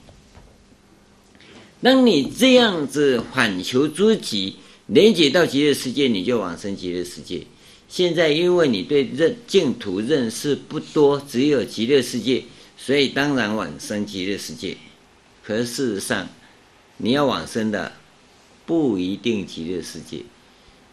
[1.81, 7.41] 当你这样子反求诸己，连接到极乐世界，你就往生极乐世界。
[7.95, 12.43] 现在因为你对认净土认识不多，只有极乐世界，
[12.75, 14.75] 所以当然往生极乐世界。
[15.43, 16.27] 可是事实上，
[16.97, 17.91] 你要往生的
[18.65, 20.23] 不一定极乐世界。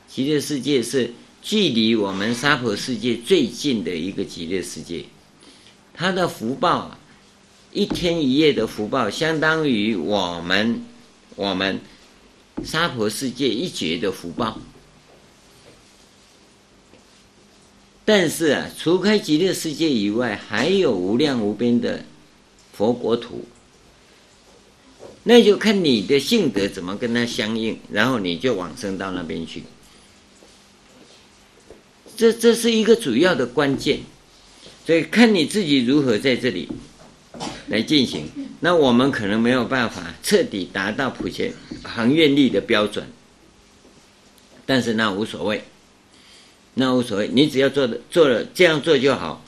[0.07, 5.07] 极乐世界是距离我们娑婆世界最近的一个极乐世界，
[5.95, 6.99] 它的福报，
[7.73, 10.85] 一天一夜的福报，相当于我们
[11.35, 11.81] 我们
[12.63, 14.61] 娑婆世界一劫的福报。
[18.05, 22.05] 但是啊，除开极乐世界以外，还有无量无边的
[22.73, 23.45] 佛国土。
[25.23, 29.63] 那就看你的性格怎么跟他相应，然后你就往生到那边去。
[32.17, 34.01] 这这是一个主要的关键，
[34.87, 36.69] 所以看你自己如何在这里
[37.69, 38.29] 来进行。
[38.61, 43.07] 那我们可能没有办法彻底达到普贤行愿力的标准，
[44.67, 45.63] 但是那无所谓，
[46.75, 49.45] 那无所谓，你只要做的做了这样做就好。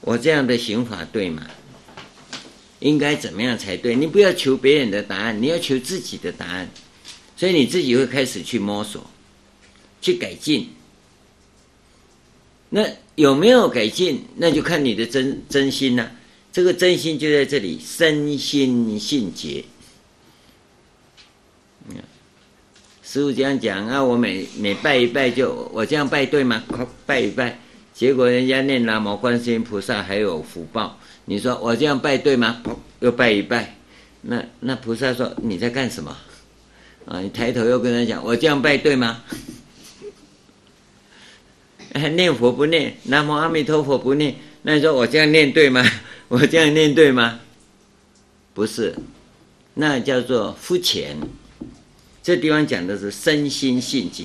[0.00, 1.46] 我这样的刑法对吗？
[2.80, 3.96] 应该怎么样才对？
[3.96, 6.68] 你不要求别人的答案，你要求自己的答案，
[7.36, 9.04] 所以你自己会开始去摸索，
[10.00, 10.68] 去改进。
[12.68, 14.24] 那有没有改进？
[14.36, 16.12] 那就看你的真真心了。
[16.52, 19.64] 这个真心就在这里，身心性洁。
[23.16, 26.62] 师父这样讲啊，我每每拜一拜就我这样拜对吗？
[27.06, 27.58] 拜一拜，
[27.94, 30.98] 结果人家念南无观世音菩萨还有福报。
[31.24, 32.62] 你说我这样拜对吗？
[33.00, 33.74] 又拜一拜，
[34.20, 36.14] 那那菩萨说你在干什么？
[37.06, 39.22] 啊，你抬头又跟他讲，我这样拜对吗？
[41.94, 45.82] 念佛不念，南无阿弥陀佛不念，那你说我这样念对吗？
[46.28, 47.40] 我这样念对吗？
[48.52, 48.94] 不是，
[49.72, 51.16] 那叫做肤浅。
[52.26, 54.24] 这地方讲的是身心性解。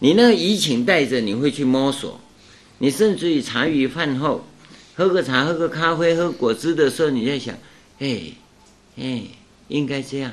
[0.00, 2.20] 你那个怡情带着，你会去摸索。
[2.78, 4.44] 你甚至于茶余饭后，
[4.96, 7.56] 喝个茶、喝个咖啡、喝果汁的时候，你在想，
[8.00, 8.32] 哎，
[8.96, 9.22] 哎，
[9.68, 10.32] 应该这样，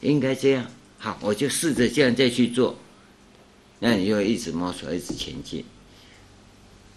[0.00, 0.64] 应该这样。
[0.96, 2.78] 好，我就试着这样再去做。
[3.80, 5.62] 那你就一直摸索，一直前进。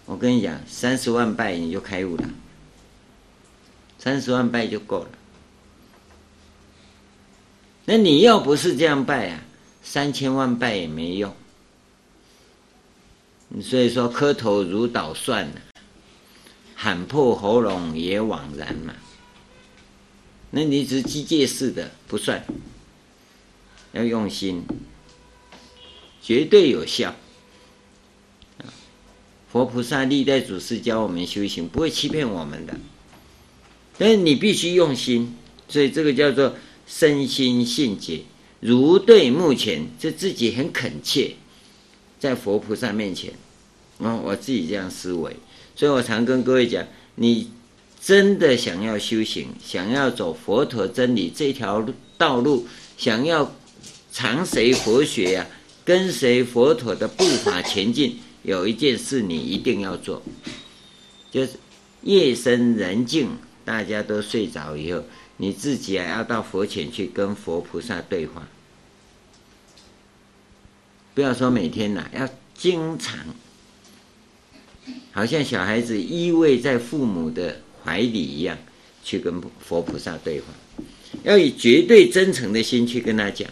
[0.06, 2.30] 我跟你讲，三十万拜你就开悟了，
[3.98, 5.10] 三十万拜就够了。
[7.84, 9.44] 那你要不是这样拜啊，
[9.82, 11.34] 三千万拜也没用。
[13.60, 15.52] 所以说，磕头如捣蒜，
[16.74, 18.94] 喊破喉咙也枉然嘛。
[20.50, 22.44] 那你只是机械式的不算，
[23.92, 24.64] 要用心，
[26.22, 27.14] 绝对有效。
[29.50, 32.74] 佛菩萨历代祖师教我们修行，不会欺骗我们的，
[33.98, 35.36] 但是你必须用心，
[35.68, 36.54] 所以这个叫做
[36.94, 38.22] 身心性解，
[38.60, 41.36] 如对目前，就自己很恳切，
[42.20, 43.32] 在佛菩萨面前，
[43.98, 45.34] 啊，我自己这样思维，
[45.74, 47.50] 所以我常跟各位讲，你
[48.00, 51.84] 真的想要修行，想要走佛陀真理这条
[52.18, 52.66] 道路，
[52.98, 53.56] 想要
[54.12, 55.50] 常随佛学呀、啊，
[55.84, 58.18] 跟随佛陀的步伐前进。
[58.42, 60.20] 有一件事你一定要做，
[61.30, 61.52] 就是
[62.02, 63.28] 夜深人静，
[63.64, 65.00] 大家都睡着以后，
[65.42, 68.46] 你自己啊要到佛前去跟佛菩萨对话。
[71.14, 73.18] 不要说每天呐，要经常，
[75.10, 78.56] 好像小孩子依偎在父母的怀里一样，
[79.02, 80.46] 去跟佛菩萨对话，
[81.24, 83.50] 要以绝对真诚的心去跟他讲。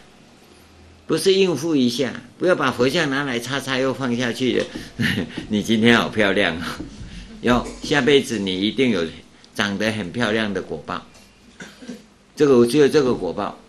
[1.08, 4.66] 不是应付一下，不要把佛像拿来擦擦又放下去的。
[5.50, 6.78] 你今天好漂亮啊！
[7.42, 9.04] 哟，下辈子你一定有
[9.56, 11.04] 长得很漂亮的果报。
[12.40, 13.60] 这个只有这个果报。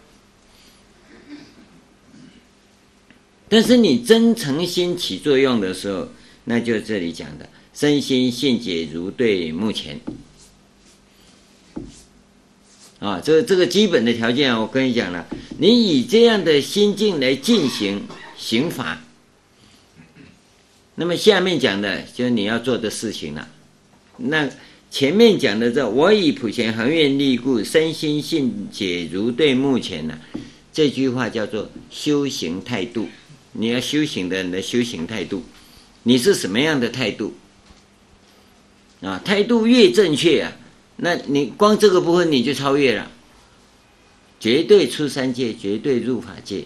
[3.49, 6.07] 但是你真诚心起作用的时候，
[6.45, 9.99] 那就这里讲的身心性解如对目前。
[12.99, 18.01] 啊，这这个基本的条件，我跟你讲了，你以这样的心境来进行
[18.38, 19.01] 行法，
[20.95, 23.49] 那么下面讲的就是你要做的事情了。
[24.15, 24.49] 那
[24.91, 30.19] 前面讲的这“我以普贤恒愿力故，身心性解如对目前”呢，
[30.73, 33.08] 这句话叫做修行态度。
[33.54, 35.43] 你要修行的人的修行态度，
[36.04, 37.34] 你是什么样的态度？
[38.99, 40.51] 啊，态度越正确啊。
[40.97, 43.10] 那你光这个部分你就超越了，
[44.41, 46.65] 绝对出三界，绝对入法界，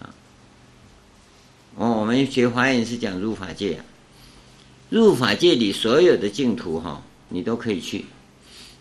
[0.00, 0.12] 啊！
[1.76, 3.84] 哦，我们学华严是讲入法界啊，
[4.92, 8.04] 入法界里所有的净土哈，你都可以去，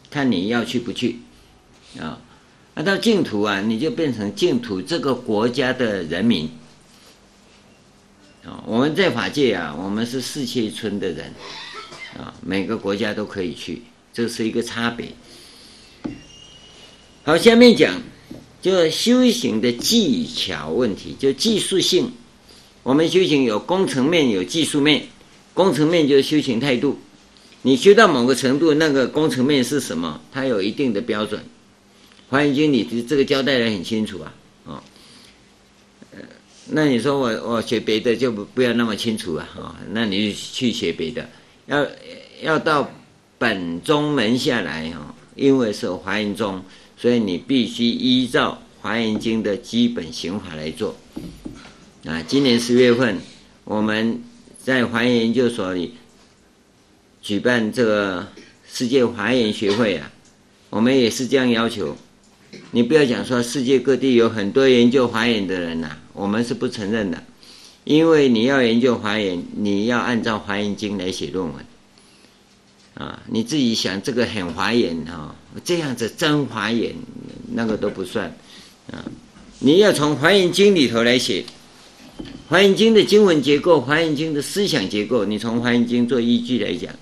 [0.10, 1.20] 看你要去不去，
[1.98, 2.20] 啊，
[2.76, 6.50] 那到净土啊，你就变成净土这个国家的人民，
[8.44, 11.34] 啊，我们在法界啊，我们是四切村的人，
[12.18, 13.84] 啊，每个国家都可以去。
[14.14, 15.14] 这是一个差别。
[17.24, 18.02] 好，下面讲，
[18.62, 22.12] 就修行的技巧问题，就技术性。
[22.84, 25.06] 我们修行有工程面，有技术面。
[25.54, 27.00] 工程面就是修行态度。
[27.62, 30.20] 你修到某个程度，那个工程面是什么？
[30.32, 31.44] 它有一定的标准。
[32.30, 34.34] 华严经里这个交代得很清楚啊。
[34.66, 34.84] 哦，
[36.68, 39.76] 那你说我我学别的就不不要那么清楚了啊？
[39.92, 41.30] 那你去学别的，
[41.68, 41.88] 要
[42.42, 42.92] 要到。
[43.42, 46.62] 本宗门下来哈，因为是华严宗，
[46.96, 50.96] 所以你必须依照《华严经》的基本行法来做。
[52.06, 53.18] 啊，今年十月份，
[53.64, 54.22] 我们
[54.64, 55.96] 在华严研究所里
[57.22, 58.28] 举办这个
[58.72, 60.12] 世界华严学会啊，
[60.70, 61.96] 我们也是这样要求。
[62.72, 67.24] 你不要讲说世界各地有很多研究华严的人呐、啊，我们是不承认的，
[67.86, 71.66] 因为你要研究华严，你要按照《华严经》来写论文。
[72.94, 76.94] 啊，你自己想这个很华严哈，这样子真华严，
[77.54, 78.36] 那个都不算
[78.92, 79.06] 啊。
[79.60, 81.42] 你要从《华严经》里头来写，
[82.52, 86.94] 《华严经》的经文结构，《华严经》的思想结构，你从《华严经》做依据来讲，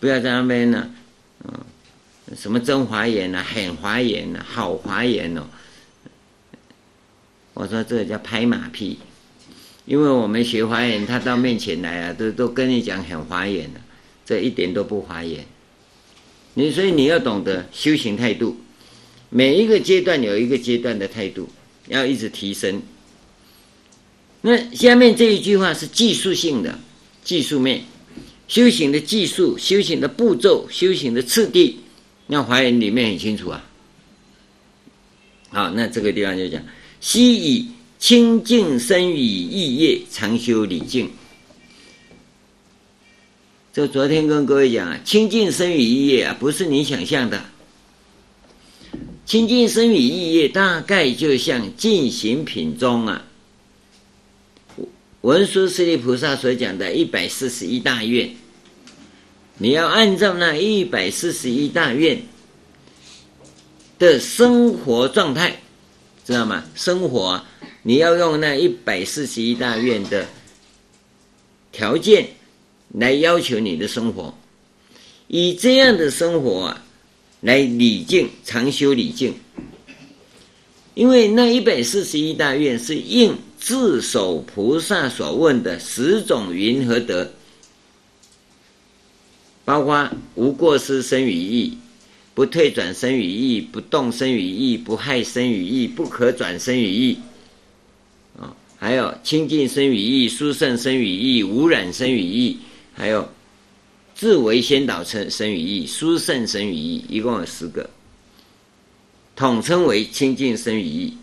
[0.00, 0.90] 不要在那边呢，
[1.44, 1.52] 嗯，
[2.34, 5.42] 什么真华严啊，很华严啊，好华严哦。
[7.52, 8.98] 我说这个叫拍马屁，
[9.84, 13.80] 因为我们学华严，他到面前来啊，都都跟你讲很华严的。
[14.24, 15.44] 这一点都不华严，
[16.54, 18.56] 你所以你要懂得修行态度，
[19.28, 21.46] 每一个阶段有一个阶段的态度，
[21.88, 22.80] 要一直提升。
[24.40, 26.78] 那下面这一句话是技术性的，
[27.24, 27.82] 技术面
[28.46, 31.80] 修行的技术、修行的步骤、修行的次第，
[32.26, 33.64] 那华严里面很清楚啊。
[35.50, 36.62] 好，那这个地方就讲：
[37.00, 41.10] 悉以清净身语意业，常修礼敬。
[43.72, 47.44] 就昨天跟各位讲啊，清净身语意业啊，不是你想象的。
[49.26, 53.27] 清净身语意业大概就像进行品中啊，
[55.28, 58.34] 文殊师利菩萨所讲的一百四十一大愿，
[59.58, 62.22] 你要按照那一百四十一大愿
[63.98, 65.60] 的生活状态，
[66.24, 66.64] 知道吗？
[66.74, 67.44] 生活，
[67.82, 70.26] 你要用那一百四十一大愿的
[71.72, 72.30] 条件。
[72.94, 74.34] 来要求你的生活，
[75.26, 76.82] 以这样的生活啊，
[77.42, 79.34] 来礼敬，常修礼敬。
[80.94, 87.30] 因为那一百四十一大愿是应自首菩萨所问的十种云何德，
[89.64, 91.76] 包括无过失生与意，
[92.34, 97.18] 不退转生与意，不动生与意，不害生与意，不可转生与意。
[98.38, 102.58] 啊，还有清净身语意，殊胜生与意，无染身语意。
[102.94, 103.28] 还有
[104.14, 107.90] 自为先导身身语意、殊胜生与意，一共有十个，
[109.36, 111.16] 统称为清净生与意。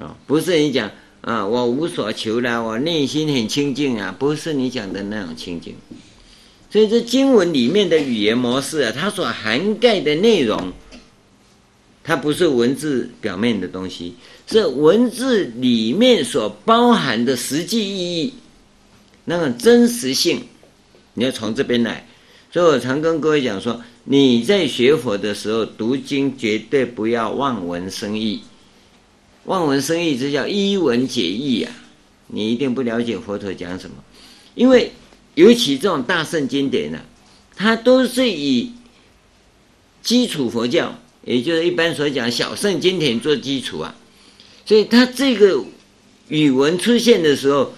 [0.00, 5.74] 啊，不是你讲啊，我无所求了，我内心很清净啊，不是你讲的那种清净。
[6.70, 10.72] 所以这经文里面的语言模式啊，它所涵盖的内容，
[12.02, 14.14] 它不是文字表面的东西，
[14.46, 18.34] 是文字里面所包含的实际意义。
[19.26, 20.42] 那个真实性，
[21.14, 22.06] 你要从这边来，
[22.50, 28.40] 所以我常跟各位讲说，你在学佛的时候读经，绝对不要望文生义，
[29.44, 31.72] 望文生义这叫依文解义啊！
[32.28, 33.96] 你一定不了解佛陀讲什么，
[34.54, 34.92] 因为
[35.34, 37.00] 尤其这种大圣经典呢、
[37.56, 38.72] 它都是以
[40.02, 43.94] 基础佛教，也就是一般所讲小圣经典做基础啊，
[44.64, 45.64] 所以它这个
[46.28, 47.74] 语文出现的时候。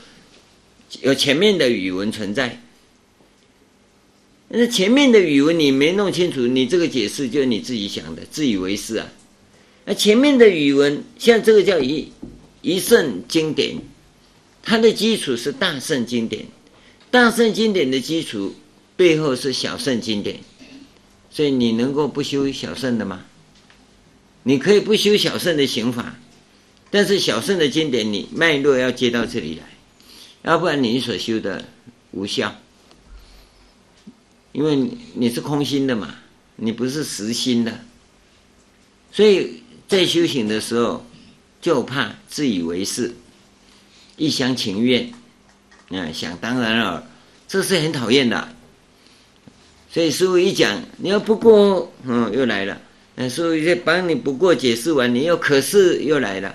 [1.01, 2.61] 有前面的语文存在，
[4.49, 9.09] 那前面的语文你没弄清楚，你这个解释就是你自己想的，自以为是啊。
[9.85, 12.13] 那前面的语文，像这个叫一
[12.61, 13.77] 一圣经典，
[14.63, 16.47] 它的基础是大圣经典，
[17.11, 18.55] 大圣经典的基础
[18.97, 20.39] 背后是小圣经典，
[21.31, 23.25] 所以你能够不修小圣的吗？
[24.45, 26.17] 你可以不修小圣的行法，
[26.91, 29.65] 但是小圣的经典你脉络要接到这里来。
[30.43, 31.65] 要不然你所修的
[32.11, 32.57] 无效，
[34.51, 36.17] 因为你是空心的嘛，
[36.57, 37.81] 你不是实心的，
[39.13, 39.62] 所以
[39.93, 41.05] 在修行的时候
[41.61, 43.15] 就怕自以为是，
[44.17, 45.13] 一厢情愿，
[45.91, 47.07] 啊，想当然了，
[47.47, 48.49] 这是很讨厌的。
[49.91, 52.81] 所以师父一讲，你要不过，嗯，又来了。
[53.17, 56.55] 那师父一帮你不过解释完，你又可是又来了。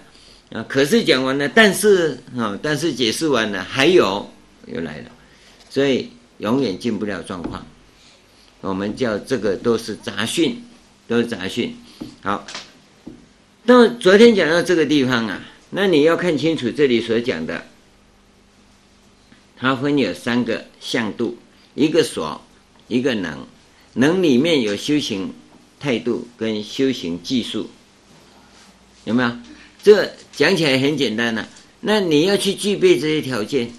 [0.49, 4.27] 啊，可是讲完了，但是啊，但是解释完了，还有
[4.65, 5.11] 又来了，
[5.69, 6.09] 所以
[6.39, 7.63] 永远进不了状况。
[8.61, 10.59] 我们叫这个都是杂讯，
[11.07, 11.77] 都是杂讯。
[12.23, 12.43] 好，
[13.70, 15.41] 那么昨天讲到这个地方啊，
[15.72, 17.65] 那你要看清楚这里所讲的，
[19.57, 21.38] 它分有三个向度，
[21.76, 22.41] 一个所，
[22.88, 23.45] 一个能，
[23.95, 25.34] 能里面有修行
[25.82, 27.70] 态度跟修行技术，
[29.03, 29.38] 有没有？
[29.84, 31.45] 这讲起来很简单呐、
[31.82, 33.70] 那你要去具备这些条件，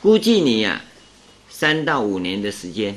[0.00, 0.84] 估计你呀、
[1.50, 2.96] 三到五年的时间，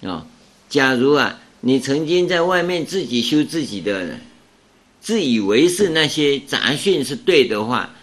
[0.00, 0.26] 哦，
[0.70, 4.20] 假如啊，你曾经在外面自己修自己的，
[5.00, 7.94] 自以为是那些杂讯是对的话，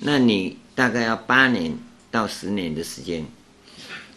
[0.00, 1.78] 那你大概要八年
[2.10, 3.24] 到十年的时间，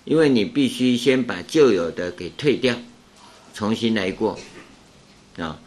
[0.05, 2.75] 因为你必须先把旧有的给退掉，
[3.53, 4.39] 重新来过，
[5.37, 5.59] 啊，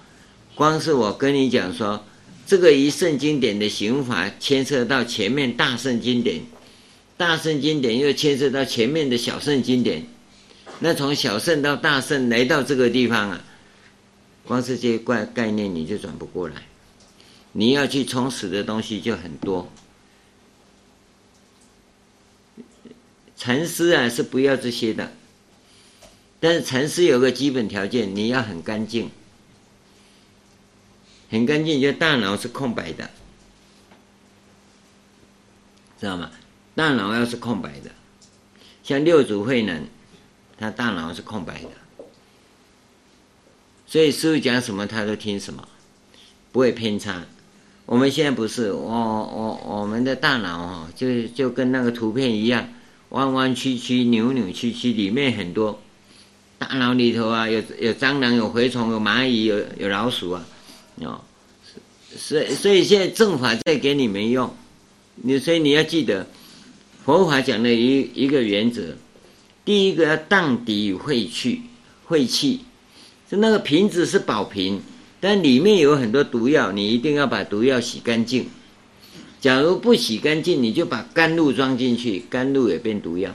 [0.54, 2.04] 光是我跟你讲说，
[2.46, 6.40] 这个一圣经典的刑法牵涉到前面大圣经典，
[7.16, 10.06] 大圣经典又牵涉到前面的小圣经典。
[10.80, 13.44] 那从小圣到大圣来到这个地方啊，
[14.44, 16.54] 光是这些怪概念你就转不过来，
[17.50, 19.68] 你要去充实的东西就很多。
[23.36, 25.12] 禅师啊是不要这些的，
[26.38, 29.10] 但是禅师有个基本条件，你要很干净，
[31.28, 33.10] 很干净，就大脑是空白的，
[36.00, 36.30] 知道吗？
[36.76, 37.90] 大脑要是空白的，
[38.84, 39.84] 像六祖慧能。
[40.58, 42.04] 他大脑是空白的，
[43.86, 45.68] 所以师父讲什么他都听什么，
[46.50, 47.22] 不会偏差。
[47.86, 52.68] 我们现在不是，我我我们的大脑哈，就就跟那个图片一样，
[53.10, 55.80] 弯弯曲曲、扭扭曲曲，里面很多。
[56.58, 60.44] 大脑里头啊，有有蟑螂、有蛔虫、有蚂蚁、有有老鼠啊，
[61.02, 61.20] 哦，
[62.16, 64.52] 所以所以现在正法在给你们用，
[65.14, 66.26] 你所以你要记得，
[67.04, 68.96] 佛法讲的一一个原则。
[69.68, 71.60] 第一个要荡涤与晦气，
[72.06, 72.60] 晦气，
[73.30, 74.80] 就那个瓶子是宝瓶，
[75.20, 78.48] 但里面有很多毒药，你一定要把毒药洗干净。
[79.42, 83.34] 假如不洗干净，你就把甘露装进去，甘露也变毒药，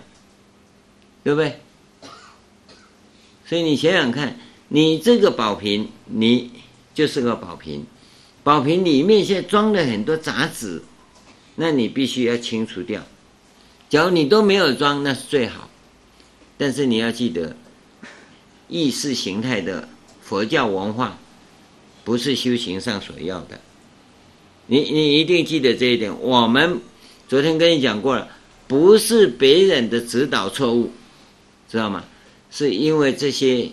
[1.24, 1.60] 对不对？
[3.46, 6.50] 所以你想想看，你这个宝瓶，你
[6.96, 7.86] 就是个宝瓶，
[8.44, 10.82] 宝瓶里面现在装了很多杂质，
[11.58, 13.04] 那你必须要清除掉。
[13.88, 15.70] 假如你都没有装，那是最好。
[16.58, 17.56] 但是你要记得，
[18.68, 19.90] 意识形态的
[20.22, 21.18] 佛教文化，
[22.04, 23.60] 不是修行上所要的。
[24.68, 26.22] 你你一定记得这一点。
[26.22, 26.80] 我们
[27.28, 28.28] 昨天跟你讲过了，
[28.68, 30.92] 不是别人的指导错误，
[31.70, 32.06] 知道吗？
[32.50, 33.70] 是因为这些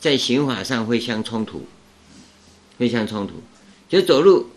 [0.00, 1.64] 在刑法上会相冲突，
[2.78, 3.34] 会相冲突。
[3.88, 4.48] 就走路，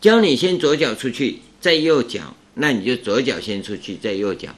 [0.00, 4.54] 教你先左脚出去，再右脚，那你就左脚先出去，再右脚。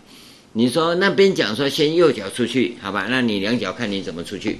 [0.58, 3.06] 你说那边讲说先右脚出去，好吧？
[3.08, 4.58] 那你两脚看你怎么出去，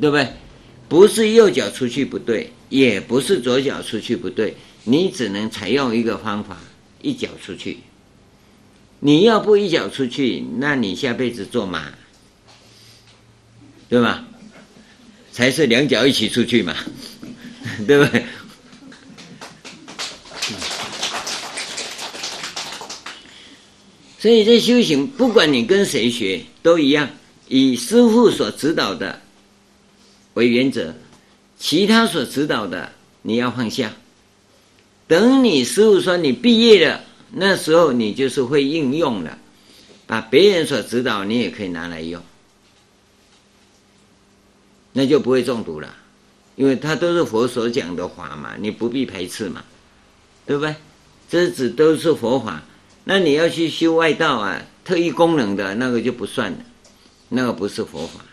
[0.00, 0.28] 对不对？
[0.88, 4.54] 不是右脚出去不对，也不是左脚出去不对，
[4.84, 6.58] 你只能采用一个方法，
[7.02, 7.78] 一脚出去。
[9.00, 11.86] 你要不一脚出去，那你下辈子做马，
[13.88, 14.24] 对吧？
[15.32, 16.76] 才是两脚一起出去嘛，
[17.84, 18.24] 对不对？
[24.24, 27.10] 所以这修行，不管你跟谁学都一样，
[27.46, 29.20] 以师父所指导的
[30.32, 30.94] 为原则，
[31.58, 33.92] 其他所指导的你要放下。
[35.06, 39.38] 等你师父说你毕业了，那时候你就是会应用了，
[40.06, 42.22] 把别人所指导你也可以拿来用，
[44.94, 45.94] 那就不会中毒了，
[46.56, 49.62] 因为它都是佛所讲的法嘛，你不必排斥嘛，
[50.46, 50.74] 对不对？
[51.28, 52.62] 这指都是佛法。
[53.04, 56.58] 那你要去修外道啊，特异功能的那个就不算了，
[57.28, 58.24] 那个不是佛法，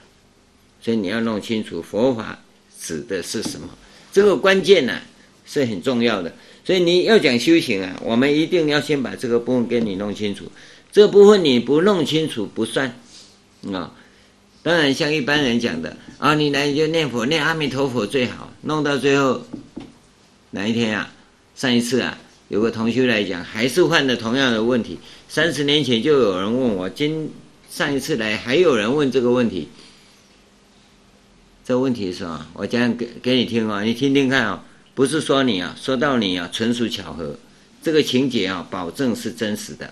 [0.81, 2.39] 所以你要弄清楚佛法
[2.79, 3.67] 指的是什么，
[4.13, 4.99] 这个关键呢、
[5.45, 6.33] 是很重要的。
[6.63, 10.45] 所以你要讲修行啊，我们一定要先把这个部分给你弄清楚，
[10.91, 12.95] 这部分你不弄清楚不算
[13.71, 13.93] 啊、
[14.63, 19.41] 当然像一般人讲的啊、你来就念佛念阿弥陀佛最好，弄到最后
[20.51, 21.11] 哪一天啊，
[21.55, 22.17] 上一次啊。
[22.51, 24.99] 有个同学来讲，还是犯了同样的问题。
[25.29, 27.31] 三十年前就有人问我，今
[27.69, 29.69] 上一次来还有人问这个问题。
[31.63, 32.45] 这问题是吧？
[32.51, 37.37] 我讲给给你听啊，你听听看啊，不是说你啊，说到你啊，纯属巧合。
[37.81, 39.89] 这个情节啊，保证是真实的。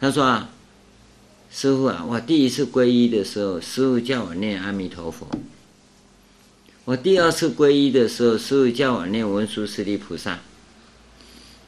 [0.00, 0.48] 他说啊，
[1.50, 5.28] 师傅啊，我第一次皈依的时候，师傅叫我念阿弥陀佛。
[6.84, 10.32] 我第二次皈依的时候，师父叫我念文殊师利菩萨；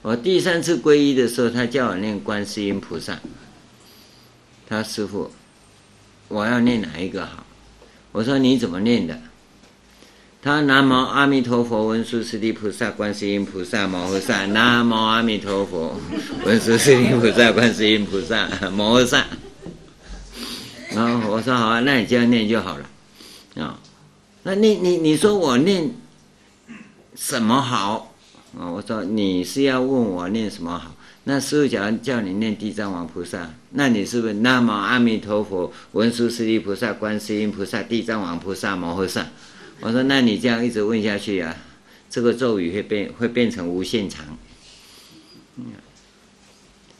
[0.03, 3.21] 我第三次皈依的时候，他叫我念观世音菩萨。
[4.69, 5.31] 他：“师父，
[6.27, 7.47] 我要念哪一个好？”
[8.11, 9.17] 我说：“你怎么念的？”
[10.43, 14.47] 他南无阿弥陀佛，文殊师利菩萨，观世音菩萨摩诃萨。
[14.47, 15.97] 南无阿弥陀佛，
[16.45, 19.25] 文殊师利菩萨，观世音菩萨摩诃萨。
[20.91, 22.91] 然后我说：“好啊，那你这样念就好了。”
[23.63, 23.79] 啊。
[24.45, 25.91] 那你你你说我念
[27.15, 28.15] 什么好
[28.59, 28.71] 啊？
[28.71, 30.95] 我说你是要问我念什么好？
[31.25, 39.27] 那师父讲叫你念地藏王菩萨，那你是不是南无阿弥陀佛、文殊师利菩萨、观世音菩萨、地藏王菩萨、摩诃萨？
[39.81, 41.57] 我说，那你这样一直问下去啊，
[42.11, 44.27] 这个咒语会变会变成无限长。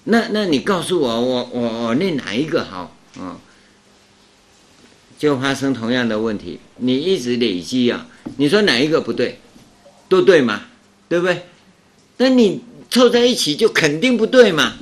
[0.05, 2.97] 那那你告诉我，我我我念哪一个好？
[3.19, 3.37] 嗯，
[5.19, 6.61] 就发生同样的问题。
[6.77, 8.07] 你一直累积啊，
[8.37, 9.39] 你说哪一个不对，
[10.09, 10.63] 都对嘛，
[11.09, 11.43] 对不对？
[12.19, 12.63] 那你。
[12.91, 14.75] 凑在一起就肯定不对嘛？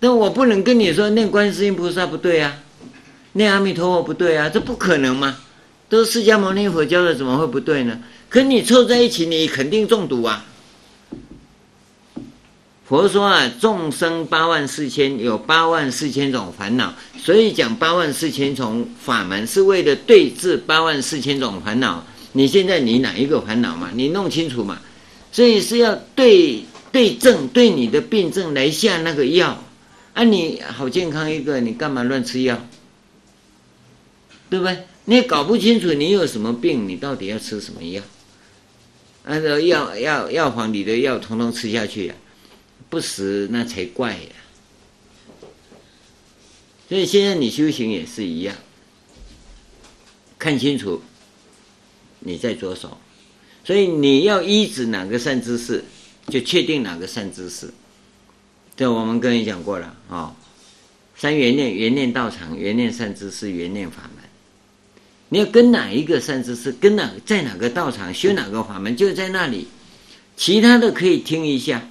[0.00, 2.56] 但我不能跟你说念观世音菩萨不对啊，
[3.34, 5.36] 念阿弥陀佛不对啊，这不可能嘛？
[5.88, 8.02] 都是释迦牟尼佛教的，怎么会不对呢？
[8.28, 10.44] 可你凑在一起，你肯定中毒啊！
[12.90, 22.04] 佛说啊，众生八万四千，有八万四千种烦恼，所以讲八万四千种法门，是为了对治八万四千种烦恼。
[22.32, 23.90] 你现在你哪一个烦恼嘛？
[23.94, 24.80] 你弄清楚嘛？
[25.30, 29.62] 所以是要对对症，对你的病症来下那个药，
[30.14, 32.60] 啊，你好健康一个，你干嘛乱吃药？
[34.48, 34.78] 对不对？
[35.04, 38.02] 你也搞不清楚你有什么病，你到底要吃什么药？
[39.24, 42.14] 按照药药药房里的药统统吃下去呀，
[42.90, 44.32] 不死那才怪呀！
[46.88, 48.56] 所以现在你修行也是一样，
[50.38, 51.00] 看清楚，
[52.18, 52.98] 你再着手。
[53.62, 55.84] 所以你要依止哪个善知识，
[56.26, 57.72] 就确定哪个善知识。
[58.74, 60.36] 这我们跟你讲过了啊、哦。
[61.14, 64.24] 三元念，元念道场，元念善知识，元念法门。
[65.28, 69.68] 你要跟哪一个善知识，跟哪在哪个道场修哪个法门，就在那里。
[70.34, 71.86] 其他的可以听一下，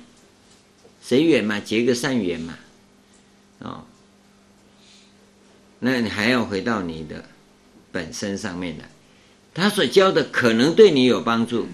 [1.01, 2.57] 随缘嘛，结个善缘嘛。
[3.59, 3.83] 哦，
[5.79, 7.25] 那你还要回到你的
[7.91, 8.85] 本身上面来。
[9.53, 11.67] 他所教的可能对你有帮助，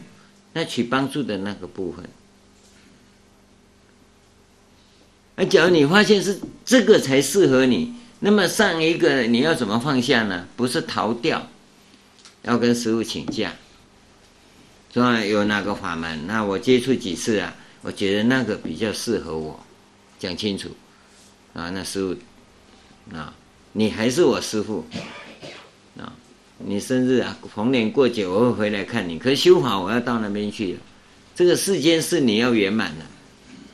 [0.53, 2.05] 那取帮助的那个部分。
[5.35, 10.47] 而假如你发现是这个才适合你，那么上一个你要怎么放下呢？
[10.55, 11.49] 不是逃掉，
[12.43, 13.53] 要跟师父请假，
[14.93, 17.53] 说有哪个法门，那我接触几次啊，
[17.85, 19.59] 我觉得那个比较适合我，
[20.17, 20.69] 讲清楚
[21.53, 23.31] 啊，那师傅啊，
[23.73, 24.83] 你还是我师傅，
[25.95, 26.11] 啊。
[26.57, 29.19] 你生日啊，逢年过节我会回来看你。
[29.19, 30.79] 可是修法我要到那边去了，
[31.35, 33.05] 这个世间是你要圆满的。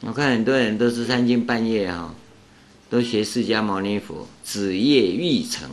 [0.02, 2.14] 我看很多人都是三更半夜哈，
[2.90, 5.70] 都学释迦牟尼佛，子夜欲成，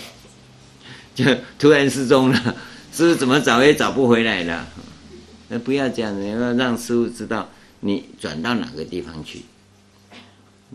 [1.14, 1.24] 就
[1.58, 2.56] 突然失踪了，
[2.90, 4.66] 师父怎么找也找不回来了。
[5.48, 7.48] 那不要这样子，要让师父知道
[7.80, 9.42] 你转到哪个地方去。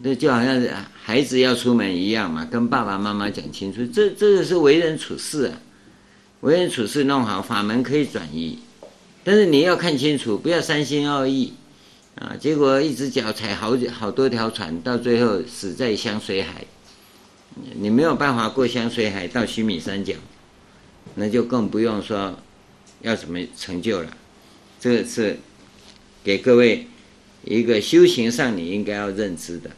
[0.02, 0.62] 那就好像
[1.02, 5.60] 孩子要出门一样嘛，跟爸爸妈妈讲清楚，这这个是为人处事啊，
[6.42, 8.60] 为人处事弄好，法门可以转移，
[9.24, 11.54] 但是你要看清楚，不要三心二意。
[12.16, 16.64] 啊，结果一只脚踩好好多条船，到最后死在香水海，
[17.74, 20.14] 你没有办法过香水海到须弥山脚，
[21.16, 22.38] 那就更不用说
[23.02, 24.16] 要什么成就了，
[24.84, 25.40] 这个是
[26.26, 26.86] 给各位
[27.46, 29.72] 一个修行上你应该要认知的。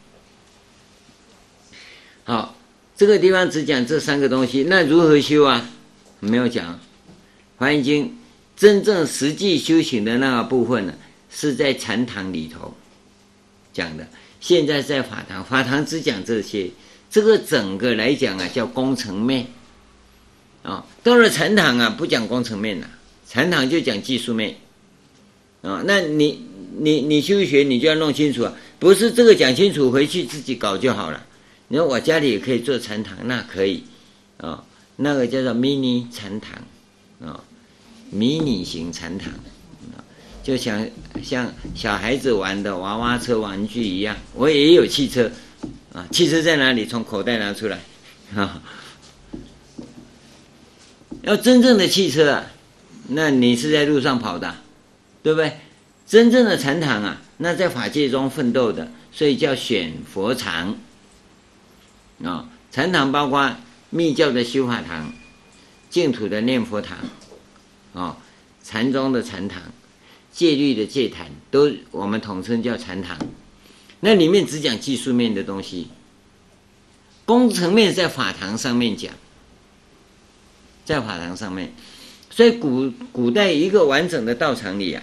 [2.24, 2.58] 好，
[2.98, 5.70] 这个地方只讲这三个东西，那如何修啊？
[6.22, 6.74] 没有讲，
[7.58, 8.06] 《华严经》
[8.58, 10.96] 真正实际修行的那个部分呢，
[11.30, 12.74] 是在禅堂里头
[13.72, 14.08] 讲的。
[14.42, 16.72] 现在在法堂，法堂只讲这些。
[17.12, 19.46] 这个整个来讲啊，叫工程面
[20.64, 20.84] 啊。
[21.04, 22.90] 到了禅堂啊，不讲工程面了，
[23.28, 24.56] 禅堂就讲技术面
[25.66, 25.82] 啊。
[25.86, 26.40] 那你
[26.78, 31.26] 你你修学，你就要弄清楚啊，不是这个讲清楚，回去自己搞就好了。
[31.68, 33.84] 你说我家里也可以做禅堂，那可以，
[34.38, 34.64] 啊、哦，
[34.98, 36.54] 那个叫做迷你禅堂，
[37.20, 37.40] 啊、哦，
[38.12, 39.34] 迷你型禅堂，
[39.96, 39.98] 啊、
[40.44, 40.88] 就像
[41.24, 44.16] 像小孩子玩的娃娃车玩具一样。
[44.36, 45.32] 我也有汽车，
[45.92, 46.86] 啊，汽车在哪里？
[46.86, 47.80] 从口袋拿出来，
[48.36, 48.62] 啊，
[51.24, 52.46] 要真正的汽车啊，
[53.08, 54.56] 那你是在路上跑的，
[55.26, 55.58] 对不对？
[56.06, 60.78] 真正的禅堂啊，那在法界中奋斗的，所以叫选佛堂。
[62.24, 63.58] 啊，禅堂包括
[63.90, 65.12] 密教的修法堂、
[65.90, 67.00] 净土的念佛堂，
[67.96, 68.18] 啊，
[68.64, 69.64] 禅宗的禅堂、
[70.32, 73.18] 戒律的戒坛，都我们统称叫禅堂。
[74.02, 75.88] 那里面只讲技术面的东西，
[77.26, 79.12] 工程面在法堂上面讲，
[80.86, 81.74] 在法堂上面。
[82.30, 85.02] 所以古古代一个完整的道场里啊，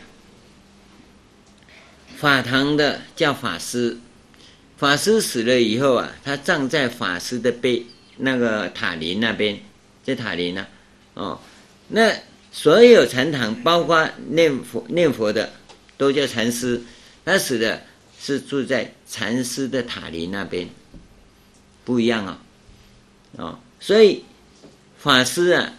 [2.23, 3.99] 法堂的叫法师。
[4.77, 7.85] 法师死了以后啊，他葬在法师的碑
[8.19, 9.59] 那个塔林那边，
[10.05, 10.65] 在塔林呢、
[11.15, 11.41] 啊，哦，
[11.89, 12.15] 那
[12.53, 15.51] 所有禅堂，包括念佛念佛的，
[15.97, 16.79] 都叫禅师；
[17.25, 17.83] 他死的
[18.21, 20.69] 是住在禅师的塔林那边，
[21.85, 22.39] 不一样啊、
[23.39, 24.23] 哦，哦，所以
[24.97, 25.73] 法师啊，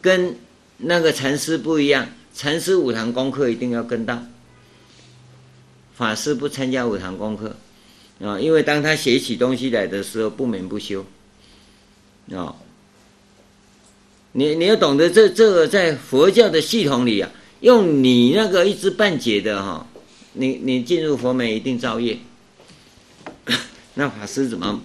[0.00, 0.36] 跟
[0.76, 4.24] 那个禅师不一样，禅师五堂功课一定要跟到，
[6.00, 7.54] 法师不参加五堂功课，
[8.24, 11.04] 啊、因为当他写起东西来的时候，不眠不休，
[12.32, 12.56] 啊、
[14.32, 17.30] 你你要懂得这这个在佛教的系统里啊，
[17.60, 19.86] 用你那个一知半解的哈、哦。
[20.32, 22.16] 你你进入佛门一定造业，
[23.94, 24.80] 那法师怎么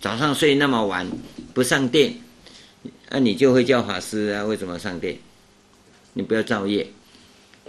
[0.00, 1.06] 早上睡那么晚
[1.54, 2.14] 不上殿？
[3.10, 4.42] 那、你就会叫法师啊？
[4.42, 5.18] 为什么上殿？
[6.14, 6.88] 你不要造业。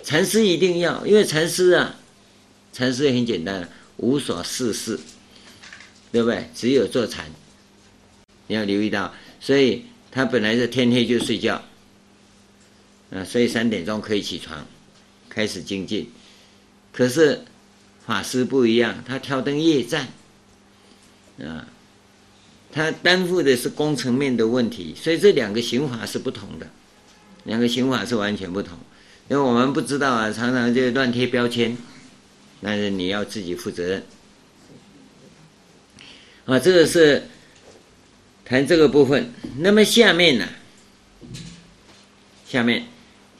[0.01, 1.95] 禅师一定要，因为禅师啊，
[2.77, 4.99] 禅师很简单，无所事事，
[6.11, 6.47] 对不对？
[6.53, 7.25] 只有坐禅。
[8.45, 11.59] 你要留意到，所以他本来是天黑就睡觉，
[13.09, 14.63] 啊，所以三点钟可以起床，
[15.27, 16.07] 开始精进。
[16.93, 17.41] 可是
[18.05, 20.09] 法师不一样，他挑灯夜战，
[21.39, 21.67] 啊，
[22.71, 26.69] 他担负的是工程面的问题，所以这两个行法是不同的，
[27.45, 28.77] 两个行法是完全不同。
[29.29, 31.75] 因为我们不知道啊，常常就乱贴标签，
[32.61, 34.03] 但是你要自己负责任。
[36.45, 37.23] 啊，这个是
[38.45, 39.33] 谈这个部分。
[39.59, 40.47] 那么下面呢、
[42.47, 42.85] 下面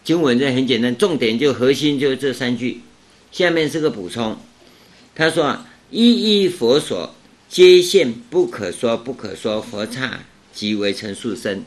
[0.04, 2.82] 经文这很简单，重点就核心就这三句。
[3.32, 4.38] 下面是个补充，
[5.14, 7.14] 他说啊，一一佛所
[7.50, 10.20] 皆现不可说不可说佛刹，
[10.54, 11.64] 即为成数身。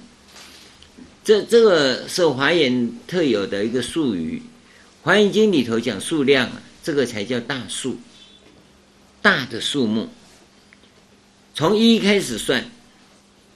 [1.23, 4.43] 这这个是华严特有的一个术语，
[5.03, 7.99] 华严经里头讲数量啊，这个才叫大数，
[9.23, 10.09] 大的数目。
[11.55, 12.71] 从一开始算，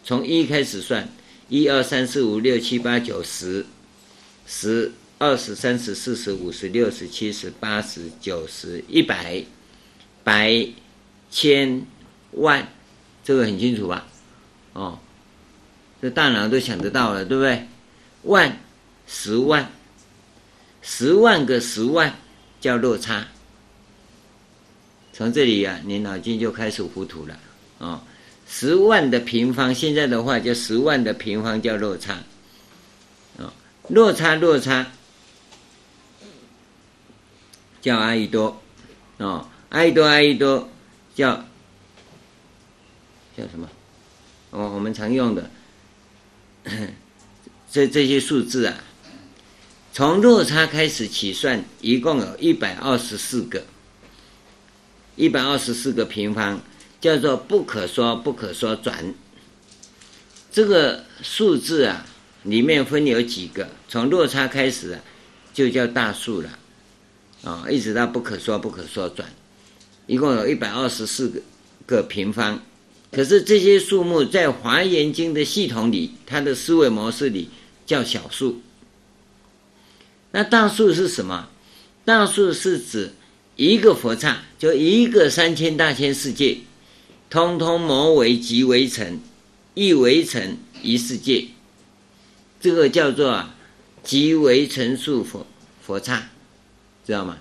[0.05, 1.09] 从一开始算，
[1.49, 3.67] 一二三四五六七八九十，
[4.47, 4.93] 十。
[5.17, 9.45] 二十、三十、四十、五十、六十、七十、八十、九十、一百、
[10.25, 10.67] 百、
[11.31, 11.87] 千、
[12.33, 12.69] 万，
[13.23, 14.07] 这个很清楚吧？
[14.73, 14.99] 哦，
[16.03, 17.69] 这大脑都想得到了，对不对？
[18.25, 18.59] 万、
[19.07, 19.71] 十万、
[20.83, 22.19] 十万个十万
[22.65, 23.27] 叫落差。
[25.13, 27.39] 从这里啊，你脑筋就开始糊涂了
[27.77, 28.01] 哦，
[28.49, 32.21] 十万的平方，现在的话叫十万的平方叫落差。
[33.37, 33.53] 哦，
[33.89, 34.87] 落差，落差。
[37.83, 38.63] 叫阿逸多，
[39.19, 40.67] 哦，阿逸多，阿逸多，
[41.15, 41.45] 叫
[43.37, 43.69] 叫什么？
[44.53, 45.51] 哦，我们常用的
[47.71, 48.83] 这这些数字啊，
[49.95, 53.63] 从落差开始起算，一共有一百二十四个，
[55.15, 56.59] 一百二十四个平方，
[57.01, 59.15] 叫做不可说不可说转。
[60.51, 62.05] 这个数字啊，
[62.43, 65.01] 里面分有几个，从落差开始啊，
[65.53, 66.59] 就叫大数了。
[67.45, 69.33] 啊、一直到不可说不可说转，
[70.09, 71.41] 一共有一百二十四个
[71.87, 72.61] 个平方。
[73.13, 77.49] 可是这些数目在华严经的系统里，它的思维模式里
[77.87, 78.61] 叫小数。
[80.35, 81.49] 那大数是什么？
[82.05, 83.13] 大数是指
[83.55, 86.59] 一个佛刹，就一个三千大千世界，
[87.31, 89.21] 通通摩为即为成，
[89.75, 91.47] 一为成一世界。
[92.61, 93.45] 这个叫做
[94.03, 95.47] 即为成数佛
[95.81, 96.31] 佛刹。
[97.07, 97.39] 知道吗？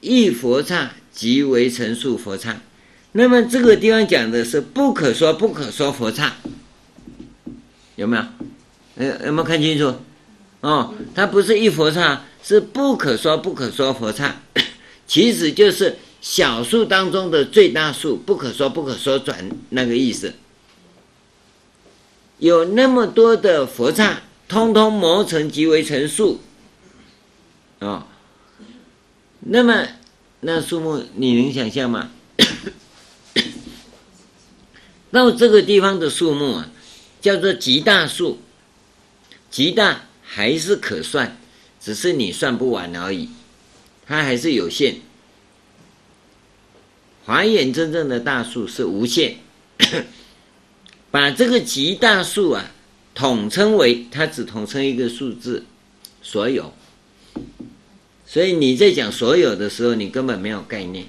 [0.00, 2.60] 一佛刹即为成数佛刹，
[3.10, 6.36] 那么这个地方讲的是不可说不可说佛刹，
[7.96, 8.24] 有没有？
[9.26, 9.92] 有没有看清楚？
[10.64, 14.40] 哦，它不是一佛刹，是不可说不可说佛刹，
[15.06, 20.32] 其实就是小数当中的最大数，不可说不可说转那个意思。
[22.38, 26.40] 有那么多的佛刹，通通磨成即为成数，
[27.80, 28.02] 啊、哦。
[29.40, 29.86] 那么，
[30.40, 32.08] 那数目你能想象吗？
[35.12, 36.70] 到这个地方的数目啊，
[37.20, 38.38] 叫做极大数，
[39.50, 41.38] 极大还是可算，
[41.80, 43.28] 只是你算不完而已，
[44.06, 44.96] 它还是有限。
[47.24, 49.36] 华严真正的大数是无限，
[51.10, 52.70] 把这个极大数啊，
[53.14, 55.64] 统称为它只统称一个数字，
[56.22, 56.72] 所有。
[58.26, 61.04] 所以你在讲所有的时候，你根本没有概念；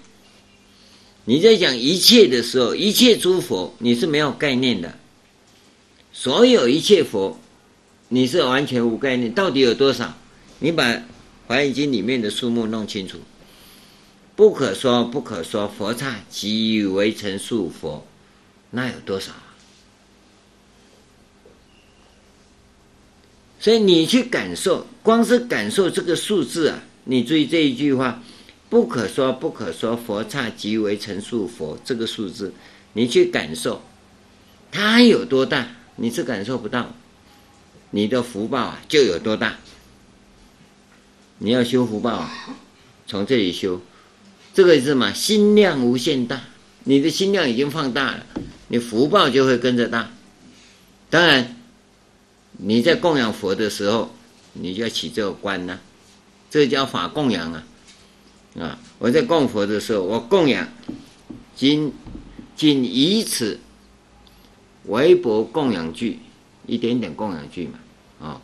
[1.26, 4.98] 你在讲一切的时候，一切诸佛你是没有概念的。
[6.14, 7.40] 所有一切佛，
[8.10, 9.32] 你是完全无概念。
[9.34, 10.14] 到底有多少？
[10.60, 10.84] 你把
[11.48, 13.20] 《华严经》里面的数目弄清楚。
[14.36, 18.06] 不可说不可说，佛刹即为成数佛，
[18.72, 19.56] 那有多少啊？
[23.60, 26.84] 所以你去感受，光是感受这个数字啊。
[27.06, 28.22] 你注意这一句话，
[28.70, 31.78] 不可说不可说，佛刹即为成数佛。
[31.86, 32.54] 这个数字，
[32.94, 33.82] 你去感受，
[34.72, 36.94] 它有多大，你是感受不到。
[37.96, 39.56] 你的福报啊，就有多大。
[41.38, 42.30] 你要修福报，
[43.08, 43.82] 从这里修。
[44.54, 45.14] 这个是什么？
[45.14, 46.42] 心量无限大，
[46.84, 48.26] 你的心量已经放大了，
[48.68, 50.12] 你福报就会跟着大。
[51.10, 51.56] 当然，
[52.58, 54.14] 你在供养佛的时候，
[54.52, 55.80] 你就要起这个观呐，
[56.50, 57.64] 这叫法供养啊。
[58.60, 60.68] 啊，我在供佛的时候，我供养，
[61.56, 61.94] 仅
[62.58, 63.58] 仅以此
[64.88, 66.20] 微薄供养具，
[66.68, 67.80] 一点点供养具嘛。
[68.20, 68.42] 啊，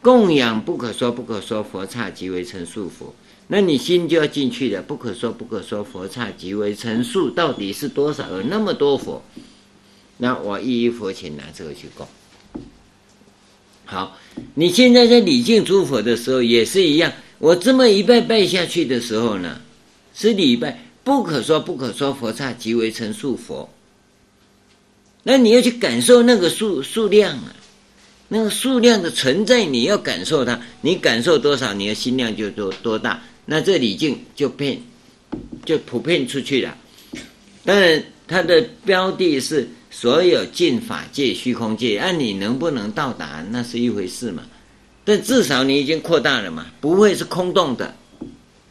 [0.00, 3.14] 供养不可说不可说，佛刹即为成数佛。
[3.46, 8.28] 那你心就要进去了，不可说不可说，佛刹即为成数，到底是多少？
[8.30, 9.22] 有那么多佛，
[10.16, 12.08] 那我一一佛前拿这个去供。
[13.84, 14.16] 好，
[14.54, 19.60] 你现在在礼敬诸佛的时候也是一样，我这么一拜拜下去的时候呢，
[20.14, 23.68] 是礼拜，不可说不可说，佛刹即为成数佛。
[25.22, 27.54] 那你要去感受那个数数量啊。
[28.28, 34.80] 那个数量的存在，你要感受它，你感受多少，你的心量就多多大，那这礼敬就遍，
[35.64, 36.76] 就普遍出去了。
[37.64, 44.42] 当然，它的标的是所有尽法界、虚空界，按你能不能到达，那是一回事嘛。
[45.04, 47.94] 但至少你已经扩大了嘛，不会是空洞的，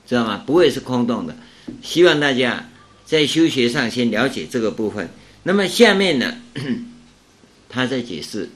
[0.07, 0.43] 知道吗？
[0.45, 1.35] 不会是空洞的。
[1.81, 2.67] 希望大家
[3.05, 5.07] 在修学上先了解这个部分。
[5.43, 6.35] 那么下面呢，
[7.69, 8.49] 他在解释。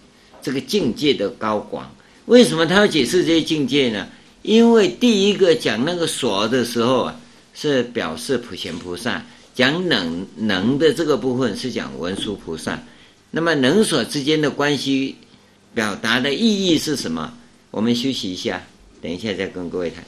[0.48, 1.93] 这个境界的高广，
[2.28, 4.08] 为什么他要解释这些境界呢？
[4.43, 7.20] 因为第一个讲那个所的时候啊，
[7.54, 9.22] 是表示普贤菩萨；
[9.54, 12.82] 讲能能的这个部分是讲文殊菩萨。
[13.32, 15.18] 那么能所之间的关系，
[15.74, 17.34] 表达的意义是什么？
[17.70, 18.64] 我们休息一下，
[19.02, 20.02] 等一下再跟各位谈。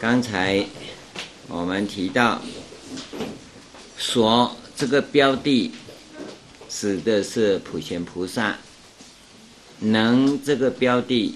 [0.00, 0.66] 刚才
[1.46, 2.42] 我们提到
[3.96, 5.70] 所这个标的。
[6.70, 8.56] 指的是普贤菩萨，
[9.80, 11.34] 能这个标的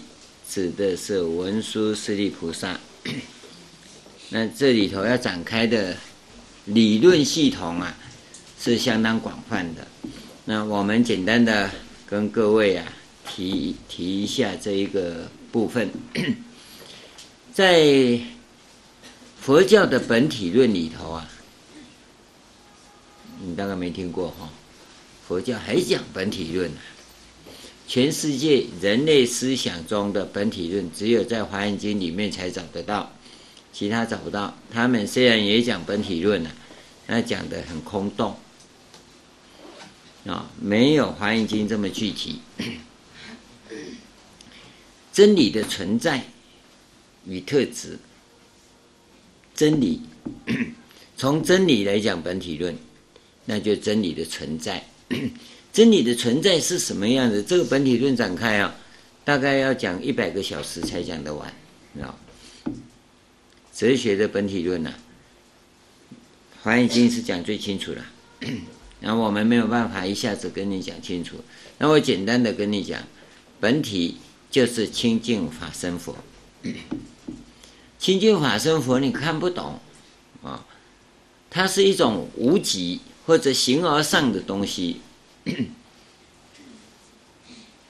[0.49, 2.79] 指的是文殊师利菩萨。
[4.31, 5.97] 那这里头要展开的
[6.67, 7.95] 理论系统啊，
[8.59, 9.87] 是相当广泛的。
[10.45, 11.71] 那我们简单的
[12.07, 12.87] 跟各位啊
[13.29, 15.91] 提提一下这一个部分，
[17.53, 18.19] 在
[19.41, 21.29] 佛教的本体论里头啊，
[23.45, 24.49] 你大概没听过哈。
[25.27, 26.71] 佛教还讲本体论，
[27.89, 33.11] 全世界人类思想中的本体论，只有在《华严经》里面才找得到，
[33.73, 34.57] 其他找不到。
[34.71, 36.51] 他们虽然也讲本体论呢，
[37.07, 38.37] 那讲的很空洞，
[40.27, 42.41] 啊，没有《华严经》这么具体。
[45.13, 46.25] 真理的存在
[47.25, 47.99] 与特质，
[49.55, 50.03] 真理
[51.17, 52.77] 从真理来讲本体论，
[53.45, 54.85] 那就真理的存在。
[55.73, 57.43] 真理的存在是什么样子？
[57.43, 58.75] 这个本体论展开啊，
[59.25, 61.53] 大概要讲一百个小时才讲得完，
[62.01, 62.15] 啊。
[63.75, 64.95] 哲学的本体论呢，
[66.63, 68.07] 《华严经》是讲最清楚了，
[69.01, 71.37] 然后我们没有办法一下子跟你讲清楚。
[71.79, 73.03] 那我简单的跟你讲，
[73.59, 76.17] 本体就是清净法身佛。
[77.99, 79.81] 清净法身佛你看不懂
[80.45, 80.65] 啊，
[81.51, 83.01] 它是一种无极。
[83.27, 85.01] 或者形而上的东西，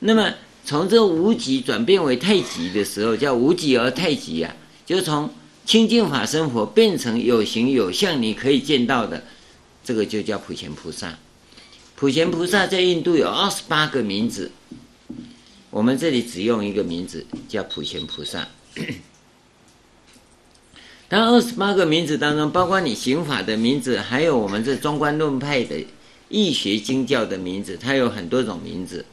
[0.01, 4.55] 那么从这无极转变为太极的时候，叫无极而太极啊，
[4.87, 5.29] 就从
[5.67, 9.25] 清净法生活变成有形有相，你可以见到的，
[9.83, 11.19] 这个就叫普贤菩萨。
[11.97, 14.51] 普贤菩萨在印度有二十八个名字，
[15.71, 18.49] 我们这里只用一个名字，叫普贤菩萨。
[21.15, 25.77] 那二十八个名字当中，包括你刑法的名字，还有我们这中观论派的
[26.29, 29.07] 易学经教的名字，它有很多种名字。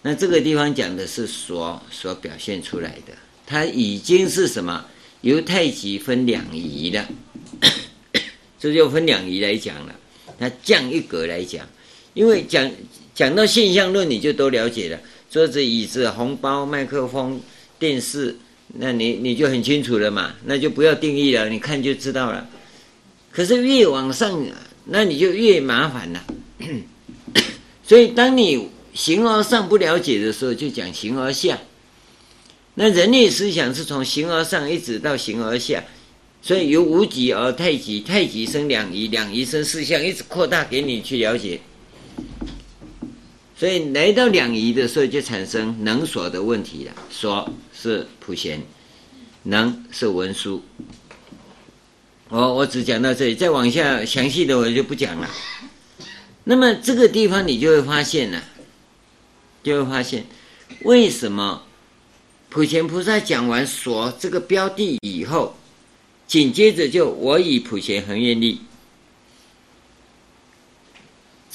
[0.00, 3.12] 那这个地方讲的是所所表现出来的，
[3.44, 4.86] 它已经是什么？
[5.20, 7.06] 由太极分两仪了，
[8.58, 9.94] 这就分两仪来讲了。
[10.38, 11.68] 它降一格来讲，
[12.14, 12.70] 因为讲
[13.14, 14.98] 讲到现象论，你就都了解了：
[15.30, 17.38] 桌子、椅子、红包、麦克风、
[17.78, 18.34] 电视。
[18.74, 22.48] 那你你就很清楚了嘛，那就不要定义了，你看就知道了。
[23.30, 24.44] 可是越往上，
[24.86, 26.24] 那你就越麻烦了。
[27.82, 31.58] 所以当你形而上不了解的时候，就讲形而下。
[32.74, 35.82] 那人类思想是从形而上一直到形而下，
[36.42, 41.60] 所以由无极而太极，太极生两仪，两仪生四象，一直扩大给你去了解。
[43.58, 46.92] 所以来到两仪的时候，就产生能所的问题了。
[47.10, 48.60] 所是普贤，
[49.44, 50.62] 能是文殊。
[52.28, 55.30] 我我只讲到这里，再往下详细的我就不讲了。
[56.44, 58.42] 那么这个地方你就会发现了，
[59.62, 60.26] 就会发现
[60.82, 61.62] 为什么
[62.50, 65.56] 普贤菩萨讲完所这个标的以后，
[66.26, 68.60] 紧接着就我以普贤恒愿力。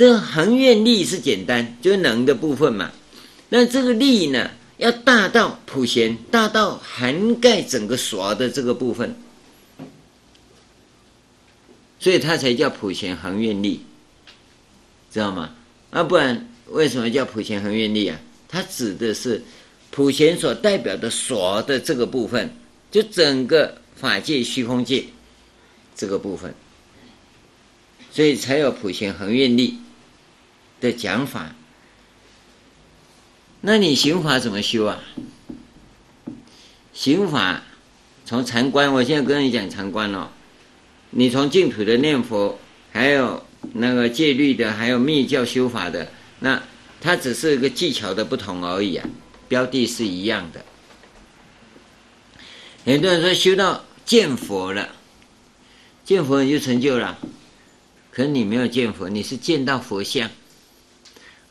[0.01, 2.91] 这恒愿力是简单，就是能的部分嘛。
[3.49, 9.15] 那这个力呢，要大到普贤，大到涵盖整个所的这个部分。
[11.99, 13.81] 所以它才叫普贤恒愿力，
[15.11, 15.53] 知道吗？
[15.91, 18.19] 啊，不然为什么叫普贤恒愿力啊？
[18.47, 19.43] 它指的是
[19.91, 22.49] 普贤所代表的所的这个部分，
[22.89, 25.05] 就整个法界虚空界
[25.95, 26.55] 这个部分，
[28.11, 29.77] 所以才有普贤恒愿力
[30.81, 31.55] 的讲法。
[33.61, 34.99] 那你行法怎么修啊？
[36.93, 37.61] 行法
[38.25, 40.29] 从禅观，我现在跟你讲禅观哦。
[41.11, 42.59] 你从净土的念佛，
[42.91, 46.63] 还有那个戒律的，还有密教修法的，那
[46.99, 49.07] 它只是一个技巧的不同而已啊，
[49.47, 50.65] 标的是一样的。
[52.85, 54.89] 很多人说修到见佛了，
[56.03, 57.19] 见佛你就成就了，
[58.11, 60.31] 可你没有见佛，你是见到佛像，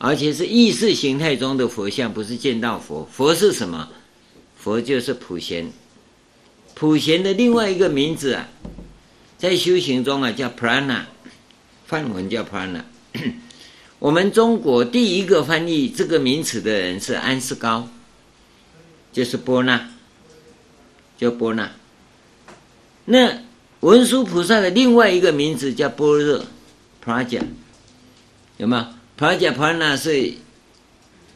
[0.03, 3.07] 而且是意识形态中的佛像，不是见到佛。
[3.11, 3.87] 佛是什么？
[4.57, 5.71] 佛就是普贤，
[6.73, 8.49] 普贤的另外一个名字啊。
[9.37, 11.03] 在修行中啊，叫 prana，
[11.85, 12.81] 梵文叫 prana。
[13.99, 17.87] 我们中国第一个翻译这个名词的人是安世高，
[19.13, 19.87] 就是波那，
[21.19, 21.71] 叫波那。
[23.05, 23.43] 那
[23.81, 26.43] 文殊菩萨的另外一个名字叫般若
[27.05, 27.43] ，praja，
[28.57, 28.65] 有
[29.21, 30.33] ？praja prana 是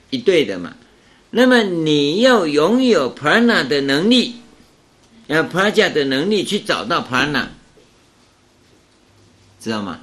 [0.10, 0.74] 一对的嘛？
[1.30, 4.38] 那么你要拥有 prana 的能力，
[5.28, 7.50] 要 praja 的能力去找到 prana。
[9.60, 10.00] 知道吗？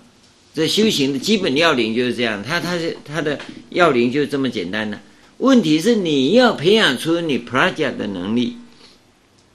[0.55, 5.01] 这修行的基本要领就是这样，它它是它的要领就这么简单的。
[5.39, 8.59] 问题是你要培养出你 praja 的能力，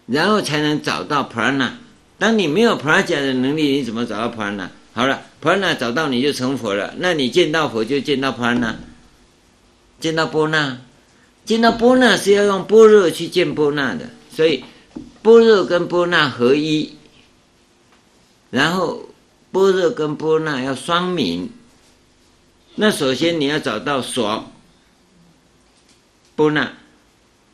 [0.07, 1.69] 然后才能找到 prana。
[2.17, 4.67] 当你没有 praja 的能力，你怎么找到 prana？
[4.97, 8.75] 好了，prana 找到你就成佛了，那你见到佛就见到般那
[9.99, 10.79] 见到波那，
[11.45, 14.63] 见到波那是要用波若去见波那的，所以
[15.21, 16.95] 波若跟波那合一，
[18.49, 19.03] 然后。
[19.49, 21.49] 波若跟波那要双明，
[22.75, 24.51] 那首先你要找到所
[26.35, 26.73] 波那，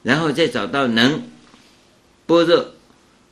[0.02, 1.22] 然后再找到能。
[2.26, 2.72] 波若，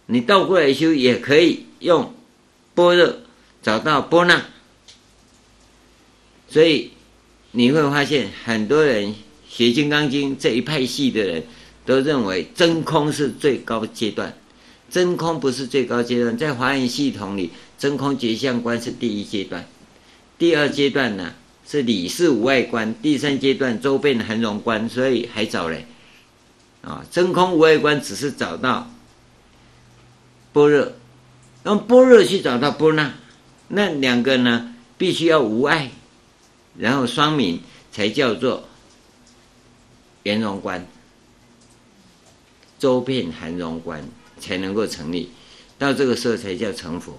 [0.05, 2.13] 你倒过来修也可以用
[2.75, 3.13] 波若。
[3.61, 4.41] 找到波那，
[6.49, 6.91] 所以
[7.51, 9.15] 你会发现很多人
[9.47, 11.43] 学《金刚经》这一派系的人
[11.85, 14.35] 都认为真空是最高阶段，
[14.89, 17.51] 真空不是最高阶段，在华严系统里。
[17.77, 19.67] 真空觉相观是第一阶段，
[20.37, 21.33] 第二阶段呢
[21.67, 25.87] 是理事无外观，第三阶段周遍含容观，所以还早嘞。
[26.83, 28.91] 啊，真空无外观只是找到
[30.53, 30.91] 般若，
[31.65, 33.15] 用般若去找到波那，
[33.73, 35.91] 那两个呢必须要无碍，
[36.77, 37.61] 然后双明
[37.91, 38.67] 才叫做
[40.23, 40.85] 圆融观，
[42.77, 44.03] 周遍含容观
[44.39, 45.29] 才能够成立，
[45.77, 47.15] 到这个时候才叫成佛。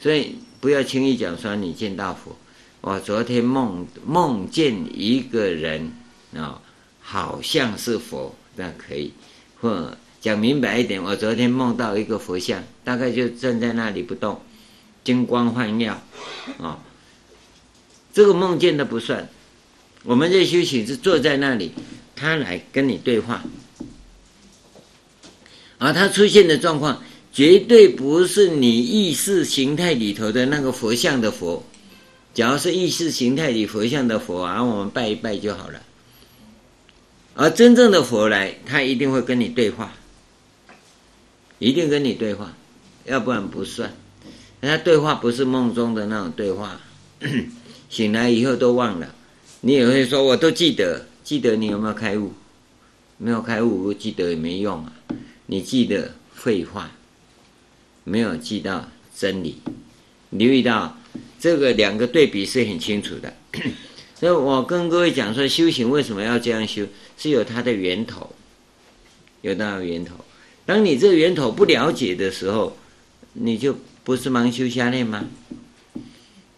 [0.00, 2.36] 所以不要轻易讲说你见到佛。
[2.82, 5.90] 我昨天梦梦见一个人
[6.36, 6.60] 啊，
[7.00, 9.12] 好像是佛，那可以。
[9.58, 14.38] 或讲明白一点，我昨天梦到一个佛像，大概就站在那里不动，
[15.04, 16.02] 金光环绕
[16.58, 16.82] 啊。
[18.12, 19.28] 这个梦见的不算，
[20.02, 21.72] 我们这修行是坐在那里，
[22.16, 23.44] 他来跟你对话，
[25.78, 27.02] 而他出现的状况。
[27.32, 31.64] 绝对不是你意识形态里头的那个佛像的佛，
[32.32, 35.82] 只要是意识形态里佛像的佛啊，我们拜一拜就好了。
[37.34, 39.92] 而真正的佛来，他一定会跟你对话，
[41.58, 42.54] 一定跟你对话，
[43.04, 43.92] 要不然不算。
[44.64, 46.80] 他对话不是梦中的那种对话，
[47.88, 49.14] 醒来以后都忘了。
[49.60, 52.32] 你也会说，我都记得，记得你有没有开悟？
[53.18, 54.92] 没有开悟，记得也没用啊。
[55.46, 56.90] 你记得废话。
[58.06, 58.86] 没有记到
[59.16, 59.56] 真理，
[60.28, 60.94] 留意到
[61.40, 63.32] 这个两个对比是很清楚的。
[64.14, 66.86] 所以我跟各位讲说，修行为什么要这样修，
[67.16, 68.30] 是有它的源头，
[69.40, 70.16] 有它的源头。
[70.66, 72.76] 当你这个源头不了解的时候，
[73.32, 73.74] 你就
[74.04, 75.24] 不是盲修瞎练吗？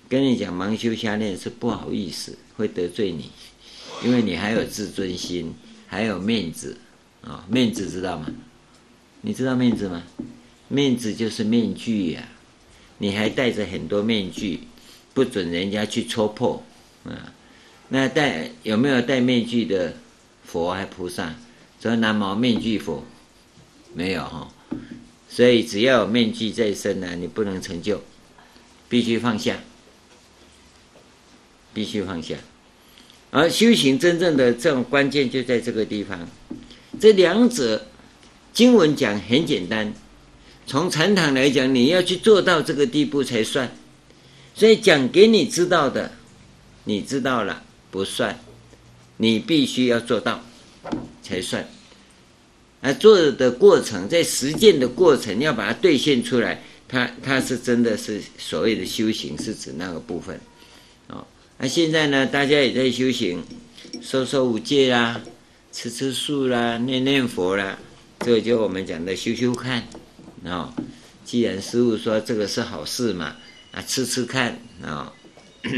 [0.08, 3.30] 跟你讲盲修瞎练是不好意思，会得罪你。
[4.04, 5.54] 因为你还有自尊心，
[5.86, 6.76] 还有面子
[7.22, 8.26] 啊、面子知道吗？
[9.20, 10.02] 你知道面子吗？
[10.68, 12.28] 面子就是面具呀、
[12.98, 14.60] 你还戴着很多面具，
[15.14, 16.62] 不准人家去戳破
[17.04, 17.32] 啊。
[17.88, 19.94] 那戴有没有戴面具的
[20.44, 21.34] 佛还菩萨？
[21.80, 23.04] 说南无面具佛，
[23.94, 24.52] 没有哈。
[25.36, 28.00] 所以只要有面具在身呢，你不能成就，
[28.88, 29.58] 必须放下，
[31.74, 32.36] 必须放下。
[33.32, 36.26] 而修行真正的这种关键就在这个地方。
[36.98, 37.86] 这两者
[38.54, 39.92] 经文讲很简单，
[40.66, 43.70] 从禅堂来讲，你要去做到这个地步才算。
[44.54, 46.12] 所以讲给你知道的，
[46.84, 47.62] 你知道了。
[47.90, 48.40] 不算，
[49.18, 50.42] 你必须要做到
[51.22, 51.68] 才算。
[52.86, 60.38] 而做的过程，在实践的过程，要把它兑现出来，它它是真的是所谓的修行，是指那个部分。
[61.08, 61.26] 哦，
[61.58, 63.42] 那现在呢，大家也在修行，
[64.00, 65.20] 守守五戒啦，
[65.72, 67.76] 吃吃素啦，念念佛啦，
[68.20, 69.82] 这就我们讲的修修看。
[70.44, 70.72] 哦，
[71.24, 73.34] 既然师父说这个是好事嘛，
[73.72, 75.10] 啊，吃吃看啊。
[75.10, 75.12] 哦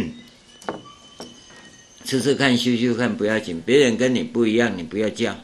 [2.05, 3.63] 吃吃看，修修看，不要紧。
[3.65, 5.37] 别人跟你不一样，你不要叫，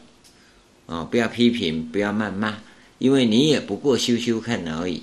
[0.86, 2.58] 啊、哦，不要批评，不要谩骂，
[2.98, 5.02] 因为你也不过修修看而已，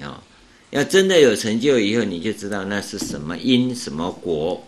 [0.00, 0.22] 啊、哦，
[0.70, 4.66] 要真的有成就以后，你就知道那是什么因什么果，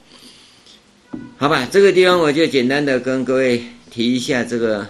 [1.36, 1.68] 好吧？
[1.70, 4.88] 这个地方我就简单的跟各位提一下这个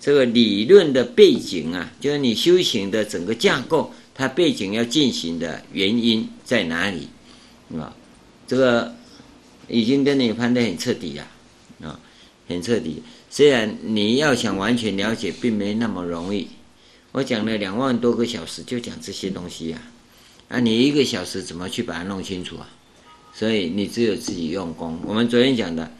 [0.00, 7.08] 这个理论的背景啊，就是你修行的整个架构，它背景要进行的原因在哪里，
[7.78, 7.94] 啊，
[8.46, 8.94] 这个。
[9.68, 11.26] 已经跟你判得很彻底了，
[11.88, 11.98] 啊，
[12.46, 13.02] 很彻底。
[13.36, 16.48] 虽然你要想完全了解，并没那么容易。
[17.12, 19.78] 我讲了两万多个小时，就讲这些东西呀，
[20.48, 22.66] 啊，你一个小时怎么去把它弄清楚啊？
[23.34, 24.98] 所以你只有自己用功。
[25.04, 25.92] 我们昨天讲的，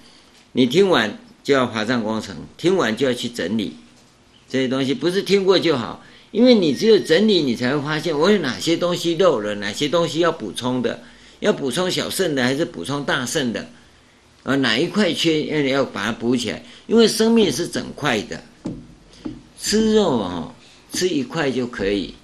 [0.53, 3.75] 你听完就要华藏工程，听完就要去整理
[4.49, 11.03] 这些东西，不是听过就好，因为你只有整理，你才会发现我有哪些东西漏了，哪些东西要补充的。
[11.41, 13.69] 要补充小圣的还是补充大圣的？
[14.47, 16.63] 啊，哪一块缺要要把它补起来？
[16.87, 18.41] 因为生命是整块的，
[19.59, 20.55] 吃肉哦，
[20.93, 22.15] 吃一块就可以，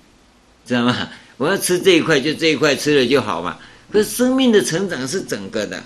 [0.64, 1.08] 知道吗？
[1.36, 3.58] 我要吃这一块，就这一块吃了就好嘛。
[3.90, 5.82] 可是生命的成长是整个的，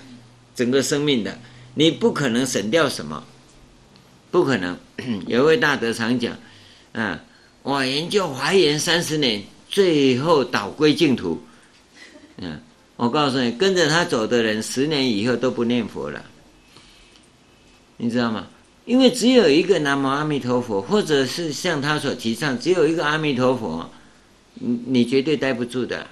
[0.55, 1.39] 整个生命的，
[1.73, 3.23] 你不可能省掉什么，
[4.29, 4.77] 不可能。
[5.25, 6.37] 有位大德常讲，
[6.93, 7.19] 啊，
[7.63, 11.41] 我研究华严三十年，最后导归净土，
[12.37, 12.61] 嗯。
[12.97, 16.25] 我告诉你，跟着他走的人，十年以后都不念佛了，
[17.97, 18.47] 你知道吗？
[18.85, 23.87] 因为只有一个南无阿弥陀佛，或者是像他所提倡，只有一个阿弥陀佛，
[24.55, 26.07] 你你绝对待不住的，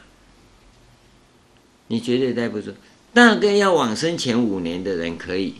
[1.88, 2.72] 你绝对待不住。
[3.14, 5.56] 大概要往生前五年的人可以，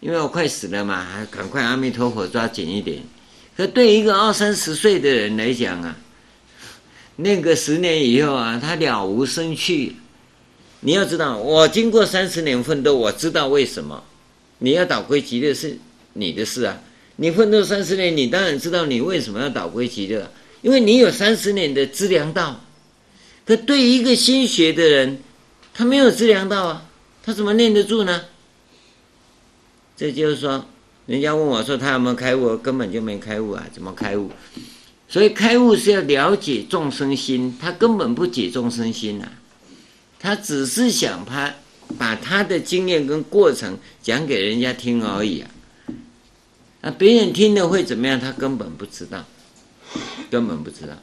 [0.00, 3.02] 因为我快死了嘛，还赶快阿弥陀佛抓紧一点。
[3.56, 5.96] 可对一个二三十岁的人来讲啊，
[7.16, 9.94] 那个十年以后啊，他了无生趣。
[10.80, 14.04] 你要知道，我经过三十年奋斗，我知道为什么。
[14.58, 15.78] 你要导归极乐是
[16.14, 16.80] 你的事啊！
[17.16, 20.30] 你奋斗三十年，你当然知道你为什么要导归极乐，
[20.62, 22.60] 因为你有三十年的资粮道。
[23.44, 25.18] 可对于一个新学的人，
[25.72, 26.86] 他没有资粮道啊，
[27.22, 28.22] 他怎么念得住呢？
[29.96, 30.66] 这就是说，
[31.06, 34.30] 人家问我说他有没有开悟，根本就没开悟啊，怎么开悟？
[35.08, 39.32] 所以开悟是要了解众生心，他根本不解众生心啊。
[40.20, 41.54] 他只是想他
[41.96, 45.50] 把他的经验跟过程讲给人家听而已啊，
[46.82, 48.18] 那别人听了会怎么样？
[48.20, 49.24] 他根本不知道，
[50.30, 50.94] 根本不知道。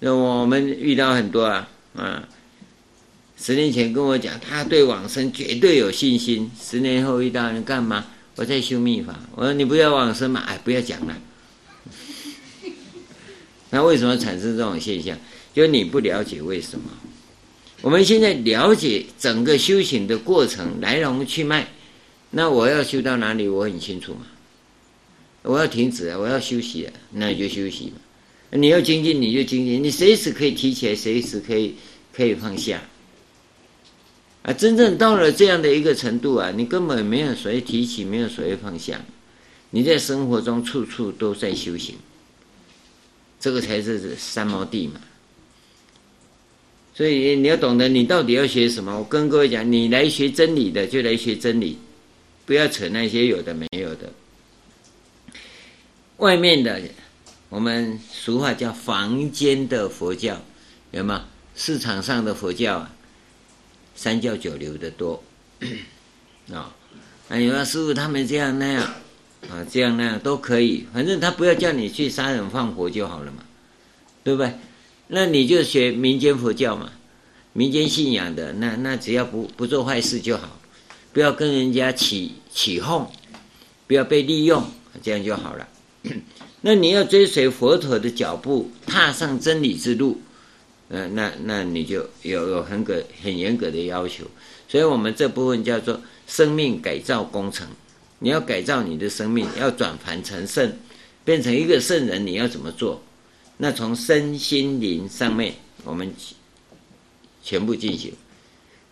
[0.00, 2.28] 那我们遇到很多啊啊，
[3.38, 6.50] 十年前跟我讲，他对往生绝对有信心。
[6.60, 8.06] 十年后遇到你干嘛？
[8.36, 9.18] 我在修密法。
[9.36, 10.40] 我说你不要往生嘛？
[10.40, 11.16] 哎，不要讲了。
[13.70, 15.16] 那为什么产生这种现象？
[15.54, 16.90] 就你不了解为什么。
[17.82, 21.66] 我们现在了解整个修行的过程来龙去脉，
[22.30, 23.48] 那我要修到哪里？
[23.48, 24.20] 我很清楚嘛。
[25.42, 27.96] 我要停止啊，我要休息啊，那你就休息嘛。
[28.52, 31.74] 你要精进，你就精进，你随时可以提起来，随时可以
[32.14, 32.80] 可以放下。
[34.42, 39.00] 啊，真正到了这样的一个程度啊，你根本没有所谓提起，没有所谓放下，
[39.70, 41.96] 你在生活中处处都在修行，
[43.40, 45.00] 这个才是三毛地嘛。
[46.94, 48.98] 所以你要懂得，你到底要学什么？
[48.98, 51.78] 我跟各位讲，你来学真理的就来学真理，
[52.44, 54.12] 不要扯那些有的没有的。
[56.18, 56.80] 外面的，
[57.48, 60.38] 我们俗话叫房间的佛教，
[60.90, 61.24] 有吗？
[61.56, 62.94] 市场上的佛教啊，
[63.94, 65.22] 三教九流的多。
[66.52, 66.74] 啊，
[67.30, 68.82] 哎呦，师父他们这样那样
[69.50, 73.38] 啊，这样那样都可以，反正他不要叫你去杀人放火就好了嘛，
[74.22, 74.52] 对不对？
[75.14, 76.90] 那你就学民间佛教嘛，
[77.52, 80.58] 民间信仰的，那那只要不不做坏事就好，
[81.12, 83.06] 不要跟人家起起哄，
[83.86, 84.64] 不要被利用，
[85.02, 85.68] 这样就好了。
[86.62, 90.18] 那你要追随佛陀的脚步，踏上真理之路，
[90.88, 94.24] 呃，那那你就有有很个很严格的要求。
[94.66, 97.68] 所以我们这部分叫做生命改造工程。
[98.20, 100.72] 你要改造你的生命，要转凡成圣，
[101.22, 103.02] 变成一个圣人，你要怎么做？
[103.62, 105.54] 那从身心灵上面，
[105.84, 106.12] 我们
[107.44, 108.12] 全部进行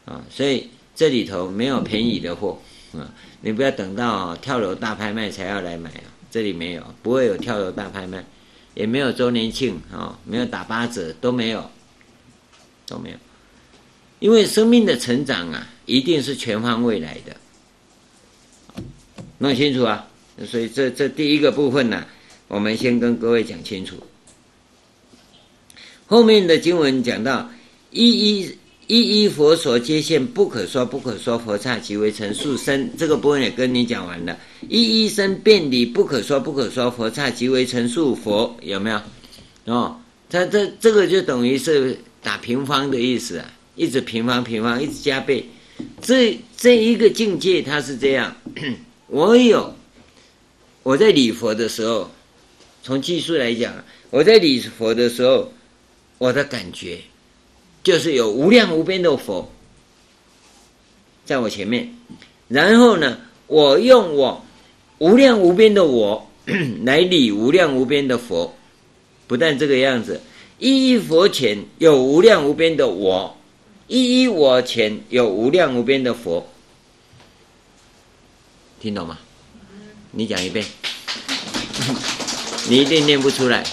[0.05, 2.57] 啊，所以这里头没有便宜的货
[2.93, 8.25] 啊，你不要等到跳楼大拍卖才要来买啊，这里没有，不会有跳楼大拍卖，
[8.75, 11.69] 也没有周年庆啊，没有打八折，都没有，
[12.87, 13.17] 都没有，
[14.21, 18.85] 因为生命的成长啊，一定是全方位来的，
[19.39, 20.07] 弄清楚啊，
[20.47, 22.07] 所以这这第一个部分呢，
[22.47, 23.97] 我们先跟各位讲清楚。
[26.11, 27.49] 后面的经文讲到，
[27.93, 28.51] 一一
[28.89, 34.37] 一一佛所接现，不可说不可说佛刹即为成数生，这个部分也跟你讲完了。
[34.69, 39.01] 一一生遍礼，不可说不可说佛刹即为成数佛，有没有？
[39.67, 45.49] 哦，它这这个就等于是打平方的意思啊，一直平方平方，一直加倍。
[46.03, 48.37] 这这一个境界，它是这样。
[49.07, 49.73] 我有
[50.83, 52.11] 我在礼佛的时候，
[52.83, 53.73] 从技术来讲，
[54.11, 55.53] 我在礼佛的时候。
[56.21, 57.01] 我的感觉，
[57.83, 59.51] 就是有无量无边的佛
[61.25, 61.95] 在我前面，
[62.47, 64.45] 然后呢，我用我
[64.99, 66.31] 无量无边的我
[66.85, 68.55] 来理无量无边的佛，
[69.27, 70.21] 不但这个样子，
[70.59, 73.35] 一一佛前有无量无边的我，
[73.89, 76.47] 一一我前有无量无边的佛，
[78.79, 79.19] 听懂吗？
[80.11, 80.67] 你讲一遍，
[82.69, 83.65] 你一定念不出来。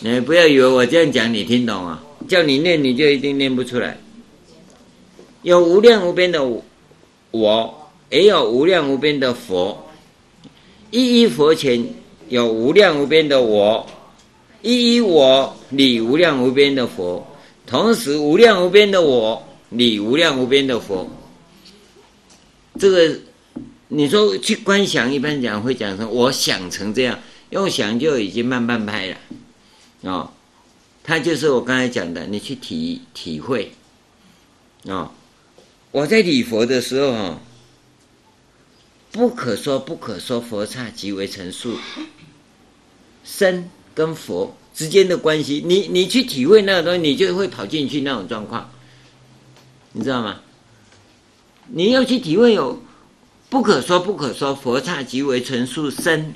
[0.00, 3.98] 你不要以为我这样讲你听懂啊，叫你念你就一定念不出来。
[5.42, 6.40] 有无量无边的
[7.32, 9.86] 我，也有无量无边的佛。
[10.90, 11.84] 一一佛前
[12.28, 13.84] 有无量无边的我，
[14.62, 17.26] 一一我礼无量无边的佛，
[17.66, 21.08] 同时无量无边的我礼无量无边的佛。
[22.78, 23.18] 这个
[23.88, 27.18] 你说去观想，一般讲会讲成我想成这样，
[27.50, 29.16] 用想就已经慢半拍了。
[30.02, 30.30] 哦，
[31.02, 33.72] 他就是我刚才讲的，你去体体会。
[34.84, 35.10] 哦，
[35.90, 37.40] 我在礼佛的时候，哈，
[39.10, 41.76] 不可说不可说佛刹即为成数，
[43.24, 48.70] 身跟佛之间的关系，你你去体会那个东西，你就会跑进去那种状况，
[49.92, 50.40] 你知道吗？
[51.66, 52.80] 你要去体会有
[53.50, 56.32] 不可说不可说佛刹即为成数身，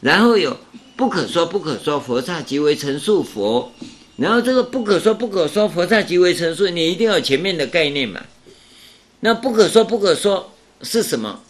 [0.00, 0.58] 然后有。
[1.00, 3.72] 不可说不可说佛刹即为成数佛，
[4.16, 8.20] 然后这个不可说不可说佛刹即为成数，你一定要前面的概念嘛。
[9.20, 10.52] 那不可说不可说
[10.82, 11.40] 是什么？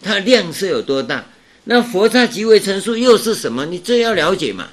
[0.00, 1.26] 它量是有多大？
[1.64, 3.66] 那佛刹即为成数又是什么？
[3.66, 4.68] 你这要了解嘛。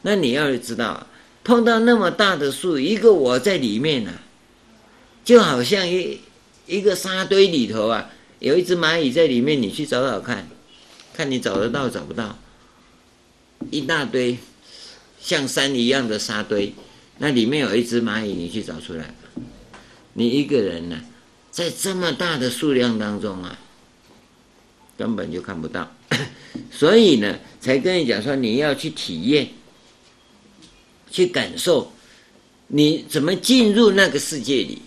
[0.00, 1.06] 那你要知道，
[1.44, 4.16] 碰到那么大的数，一个我在里面呢、啊，
[5.26, 6.18] 就好像一
[6.66, 8.08] 一个沙堆里头啊，
[8.38, 10.48] 有一只蚂蚁在里面，你去找找看，
[11.12, 12.38] 看你找得到找不到。
[13.70, 14.38] 一大堆
[15.20, 16.72] 像山一样的沙堆，
[17.18, 19.14] 那里面有一只蚂蚁，你去找出来。
[20.12, 21.00] 你一个人呢、
[21.50, 23.58] 在这么大的数量当中啊，
[24.96, 25.92] 根本就看不到。
[26.70, 29.48] 所以呢，才跟你讲说，你要去体验，
[31.10, 31.92] 去感受，
[32.68, 34.80] 你怎么进入那个世界里，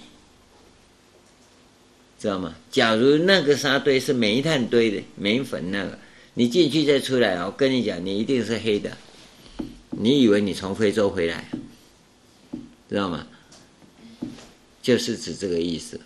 [2.20, 2.56] 知道吗？
[2.72, 6.00] 假如那个沙堆是煤炭堆的，煤粉那个。
[6.40, 8.90] 你进去再出来，我跟你讲，你一定是黑的。
[9.90, 11.49] 你以为你从非洲回来，
[12.90, 13.28] 知道吗？
[14.82, 15.99] 就是指这个意思。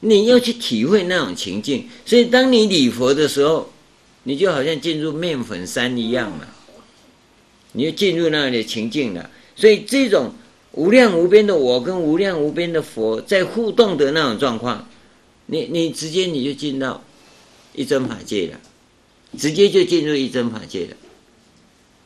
[0.00, 3.72] 你要去体会那种情境，所以当你礼佛的时候，
[4.24, 6.46] 你就好像进入面粉山一样嘛。
[7.72, 9.30] 你就进入那里的情境了。
[9.56, 10.34] 所以这种
[10.72, 14.86] 无量无边的我跟无量无边的佛在互动的那种状况，
[15.46, 17.02] 你你直接你就进到
[17.72, 18.60] 一真法界了。
[19.38, 20.96] 直接就进入一真法界了，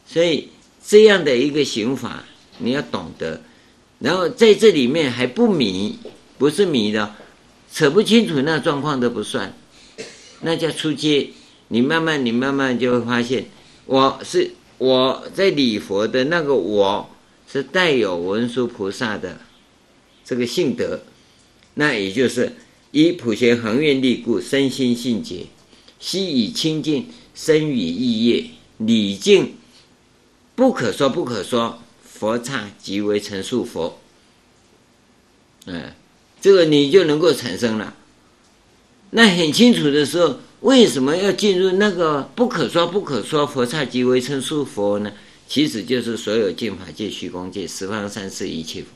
[0.07, 0.49] 所以
[0.87, 2.25] 这样的一个行法
[2.59, 3.41] 你要懂得，
[3.99, 5.99] 然后在这里面还不迷，
[6.39, 7.15] 不是迷的，
[7.73, 9.57] 扯不清楚那状况都不算，
[10.43, 11.31] 那叫初阶。
[11.69, 13.47] 你慢慢你慢慢就会发现，
[13.87, 17.11] 我是我在礼佛的那个我
[17.51, 19.41] 是带有文殊菩萨的
[20.25, 21.01] 这个性德，
[21.75, 22.53] 那也就是
[22.93, 25.47] 以普贤恒愿力故，身心性解，
[25.99, 29.55] 悉以清净身语意业，礼敬
[30.55, 33.99] 不可说不可说佛刹，即为成数佛。
[35.67, 35.93] 嗯，
[36.41, 37.95] 这个你就能够产生了。
[39.11, 45.13] 那很清楚的时候，为什么要进入那个不可说不可说佛刹即为成数佛呢？
[45.47, 48.89] 其实就是所有净法界、虚空界、十方三世一切佛。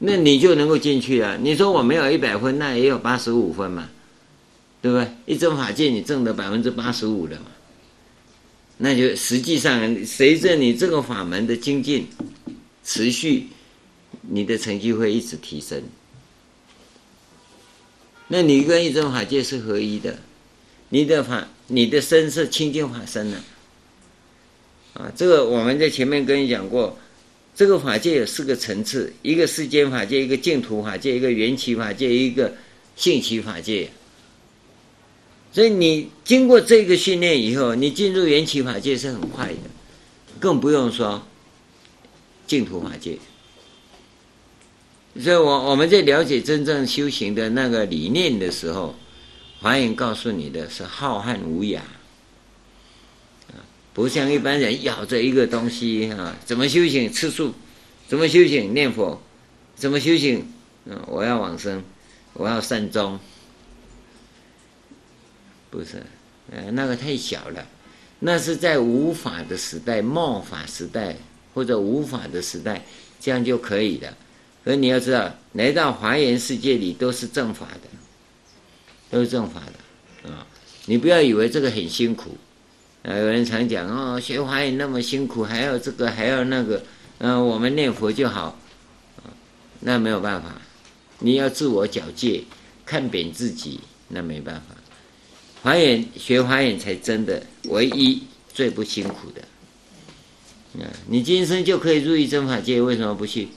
[0.00, 1.36] 那你就能够进去啊。
[1.40, 3.90] 你说我没有一百分，那也有八十五分嘛，
[4.80, 5.08] 对不对？
[5.26, 7.46] 一真法界你挣的百分之八十五的嘛，
[8.76, 12.06] 那就实际上随着你这个法门的精进
[12.84, 13.48] 持续，
[14.22, 15.82] 你的成绩会一直提升。
[18.28, 20.18] 那你跟一真法界是合一的，
[20.90, 23.42] 你的法，你的身是清净法身呢。
[24.94, 26.96] 啊，这个我们在前面跟你讲过。
[27.58, 32.54] 这个法界有四个层次：一个世间法界，一个净土法界，一个缘起法界，一个
[32.94, 33.90] 性起法界。
[35.52, 39.70] 所以你经过这个训练以后，你进入缘起法界是很快的，
[40.38, 41.26] 更不用说
[42.46, 43.18] 净土法界。
[45.20, 48.94] 所以我我们在了解真正修行的那个理念的时候，
[49.60, 51.80] 华严告诉你的是浩瀚无涯。
[53.98, 57.12] 不像一般人咬着一个东西啊，怎么修行？
[57.12, 57.52] 吃素，
[58.06, 58.72] 怎么修行？
[58.72, 59.20] 念佛，
[59.74, 60.38] 怎么修行？
[60.88, 61.02] 啊？
[61.08, 61.82] 我要往生，
[62.34, 63.18] 我要善终，
[65.68, 66.00] 不是，
[66.52, 67.66] 呃，那个太小了，
[68.20, 71.16] 那是在无法的时代、冒法时代
[71.52, 72.84] 或者无法的时代，
[73.20, 74.16] 这样就可以了。
[74.64, 77.88] 可你要知道，来到华严世界里都是正法的，
[79.10, 79.60] 都是正法
[80.22, 80.30] 的。
[80.30, 80.46] 啊！
[80.86, 82.38] 你不要以为这个很辛苦。
[83.02, 86.82] 啊有人常讲哦，学华严那么辛苦，还要这个，还要那个，
[87.18, 88.58] 嗯、我们念佛就好，
[89.80, 90.60] 那没有办法，
[91.20, 92.42] 你要自我矫戒，
[92.84, 94.74] 看扁自己，那没办法。
[95.62, 98.22] 华严学华严才真的唯一
[98.52, 99.42] 最不辛苦的。
[100.82, 103.48] 啊你今生就可以入一真法界，为什么不去？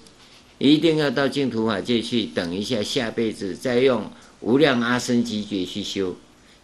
[0.57, 4.09] 一定要到净土法界去，等一下下辈子再用
[4.39, 6.15] 无量阿僧只劫去修，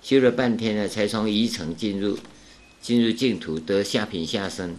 [0.01, 2.17] 修了半天了，才从一层进入。
[2.88, 4.77] 进入净土得下品下生，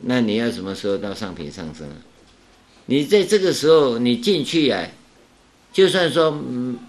[0.00, 1.86] 那你要什么时候到上品上生？
[2.86, 4.88] 你在这个时候你进去啊，
[5.74, 6.42] 就算说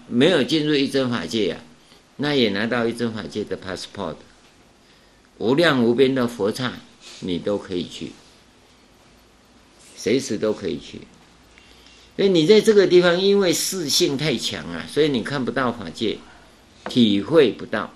[0.08, 1.60] 没有进入一真法界啊，
[2.16, 4.16] 那也拿到一真法界的 passport，
[5.36, 6.72] 无量无边的佛刹
[7.18, 8.12] 你都可以去，
[9.94, 11.02] 随时都可以去。
[12.16, 16.16] 所以你在这个地方，因为视性太强啊，所以你看不到法界，
[16.86, 17.92] 体会不到。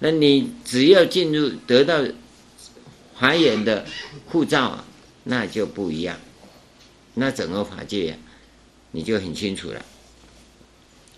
[0.00, 2.04] 那你只要进入得到
[3.14, 3.84] 华严的
[4.26, 4.84] 护照啊，
[5.24, 6.16] 那就不一样。
[7.14, 8.16] 那整个法界呀，
[8.92, 9.84] 你就很清楚了。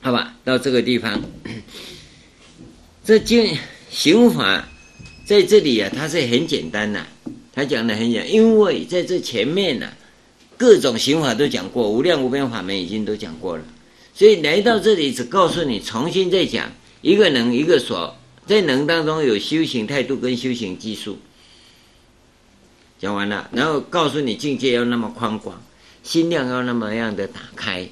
[0.01, 1.21] 好吧，到这个地方，
[3.05, 3.55] 这经
[3.91, 4.67] 行法
[5.27, 7.07] 在这里啊，它是很简单的，
[7.53, 9.93] 他讲的很简，因为在这前面呢，
[10.57, 13.65] 各种刑法都讲过，无量无边法门已经都讲过了，
[14.15, 18.17] 所以来到这里只告诉你重新再讲一个能一个所。
[18.47, 21.19] 在能当中有修行态度跟修行技术，
[22.99, 25.63] 讲完了，然后告诉你境界要那么宽广，
[26.03, 27.89] 心量要那么样的打开，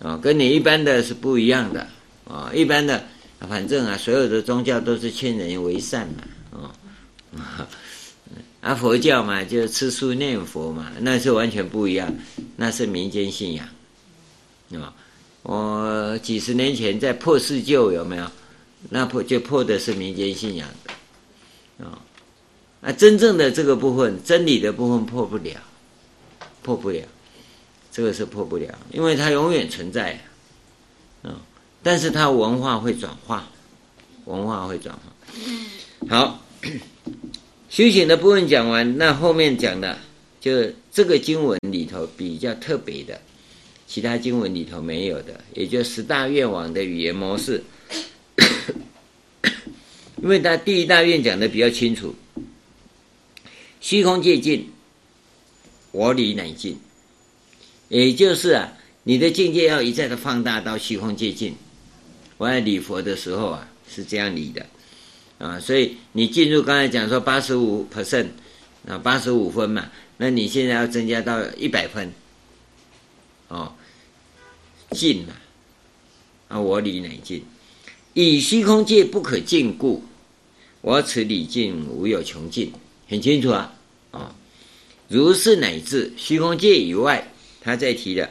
[0.00, 1.86] 啊，跟你一般的是不一样的
[2.26, 2.50] 啊。
[2.54, 3.02] 一般的，
[3.48, 6.06] 反正啊，所有的宗教都是劝人为善
[6.52, 6.70] 嘛，
[7.38, 7.66] 啊，
[8.60, 12.14] 啊，佛教嘛，就吃素念佛嘛，那是完全不一样，
[12.56, 13.66] 那是民间信仰，
[14.82, 14.92] 啊，
[15.42, 18.30] 我几十年前在破四旧有没有？
[18.90, 21.98] 那破就破的是民间信仰的，啊，
[22.80, 25.60] 啊，真正的这个部分，真理的部分破不了，
[26.62, 27.02] 破不了，
[27.90, 30.20] 这个是破不了，因为它永远存在，
[31.22, 31.42] 啊，
[31.82, 33.48] 但是它文化会转化，
[34.24, 35.02] 文化会转化。
[36.08, 36.44] 好，
[37.68, 39.98] 修行的部分讲完，那后面讲的
[40.40, 43.20] 就这个经文里头比较特别的，
[43.88, 47.62] 其他经文里头没有的，也就十大愿望的语言模式。
[50.22, 52.14] 因为他第一大愿讲的比较清楚，
[53.80, 54.68] 虚空界尽，
[55.92, 56.76] 我理乃尽，
[57.88, 58.72] 也就是啊，
[59.04, 61.54] 你的境界要一再的放大到虚空界尽。
[62.36, 64.66] 我在礼佛的时候啊，是这样礼的，
[65.38, 68.26] 啊，所以你进入刚才讲说八十五 percent
[68.86, 72.12] 啊，八十五分嘛，那你现在要增加到一百分，
[73.48, 73.72] 哦，
[74.90, 75.34] 尽嘛，
[76.48, 77.42] 啊，我理乃尽。
[78.14, 80.02] 以虚空界不可尽故，
[80.88, 82.72] 我此理尽无有穷尽，
[83.10, 83.76] 很清楚啊！
[84.10, 84.34] 啊、
[85.06, 88.30] 如是乃至虚空界以外他在提了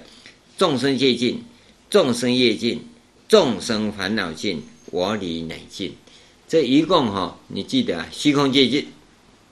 [0.57, 1.43] 众生界尽，
[1.91, 2.83] 众生业尽，
[3.29, 5.93] 众生烦恼尽，我理乃尽。
[6.47, 8.87] 这一共哈，你记得啊，虚空界尽，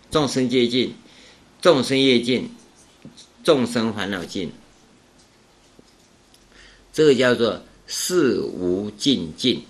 [0.10, 0.92] 众生界尽，
[1.62, 2.50] 众生业尽，
[3.44, 4.52] 众生烦恼尽。
[6.92, 9.62] 这个叫做四无尽境，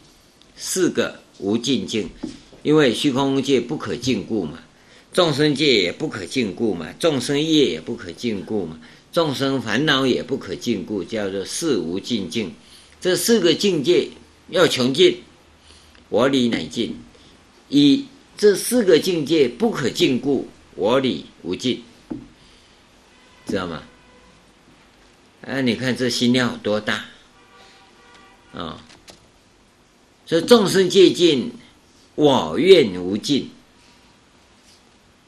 [0.56, 2.10] 四个无尽境，
[2.65, 4.57] 因为虚空界不可禁锢嘛，
[5.13, 8.79] 众生界也不可禁锢嘛，众生业也不可禁锢嘛，
[9.13, 12.51] 众生烦恼也不可禁锢，叫做四无尽境。
[12.99, 14.09] 这四个境界
[14.49, 15.21] 要穷尽，
[16.09, 16.97] 我理乃尽。
[17.69, 18.05] 以
[18.35, 21.83] 这四个境界不可禁锢，我理无尽，
[23.45, 23.83] 知道吗？
[25.41, 26.95] 啊，你看这心量有多大
[28.53, 28.79] 啊、哦！
[30.25, 31.51] 所以众生界尽，
[32.15, 33.49] 我愿无尽。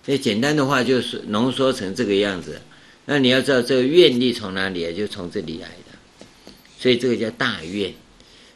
[0.05, 2.61] 这简单的话就是浓缩成这个样子。
[3.05, 4.93] 那你要知道这个愿力从哪里来？
[4.93, 6.53] 就从这里来的。
[6.79, 7.93] 所以这个叫大愿。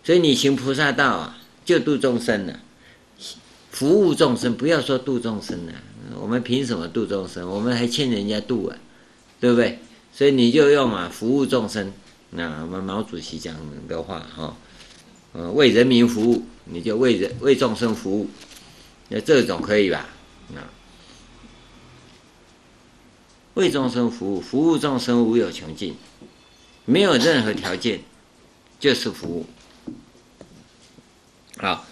[0.04, 2.60] 所以你行菩萨道啊，就度众生了。
[3.70, 5.74] 服务众生，不要说度众生了，
[6.20, 7.50] 我们凭什么度众生？
[7.50, 8.78] 我们还欠人家度啊，
[9.40, 9.80] 对不对？
[10.14, 11.94] 所以你就用啊，服务众生。
[12.32, 13.56] 那我们毛主席讲
[13.88, 14.58] 的话哈，
[15.34, 18.30] 呃，为人民服务，你就为人为众生服务，
[19.10, 20.10] 那这种可以吧？
[20.56, 20.68] 啊，
[23.54, 25.96] 为众生服务，服务众生无有穷尽，
[26.86, 28.02] 没有任何条件，
[28.80, 29.46] 就是服务。
[31.58, 31.86] 好。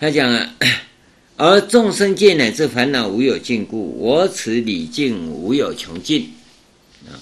[0.00, 0.54] 他讲啊，
[1.36, 6.32] 而众生界乃至烦恼无有禁锢，我此理尽无有穷尽。
[7.06, 7.20] 啊，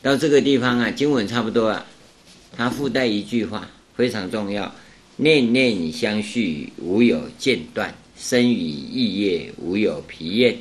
[0.00, 1.84] 到这个地方啊，经文差不多啊，
[2.56, 4.74] 它附带一句话非常重要：
[5.16, 10.56] 念念相续，无有间断；身语意业，无有疲厌。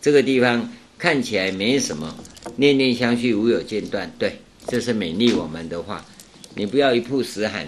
[0.00, 2.16] 这个地方看起来没什么，
[2.56, 4.10] 念念相续，无有间断。
[4.18, 6.04] 对，这是勉励我们的话，
[6.54, 7.66] 你不要一曝十寒。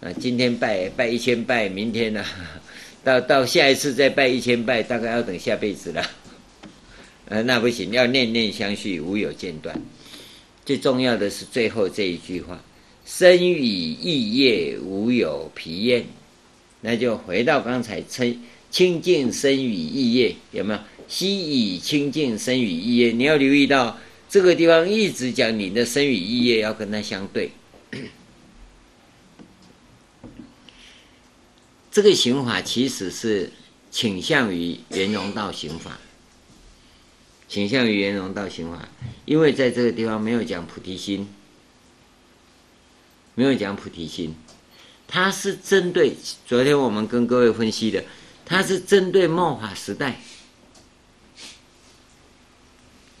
[0.00, 2.24] 啊，今天拜拜一千拜，明天呢、
[3.04, 6.04] 到到下一次再拜一千拜，大概要等下辈子了。
[7.26, 9.80] 呃， 那不行，要念念相续，无有间断。
[10.66, 12.60] 最重要的是最后这一句话：
[13.14, 16.06] 身语意业，无有疲厌。
[16.80, 18.40] 那就回到刚才清
[18.70, 20.80] 清净身语意业，有没有？
[21.08, 23.98] 悉以清净身语意业，你要留意到
[24.30, 27.50] 这个地方一直讲你的身语意业要跟它相对。
[31.92, 33.52] 这个行法其实是
[33.90, 36.00] 倾向于圆融道行法，
[37.46, 38.88] 倾向于圆融道行法，
[39.26, 41.28] 因为在这个地方没有讲菩提心，
[43.34, 44.34] 没有讲菩提心，
[45.08, 46.14] 它是针对
[46.46, 48.04] 昨天我们跟各位分析的，
[48.44, 50.20] 它是针对末法时代，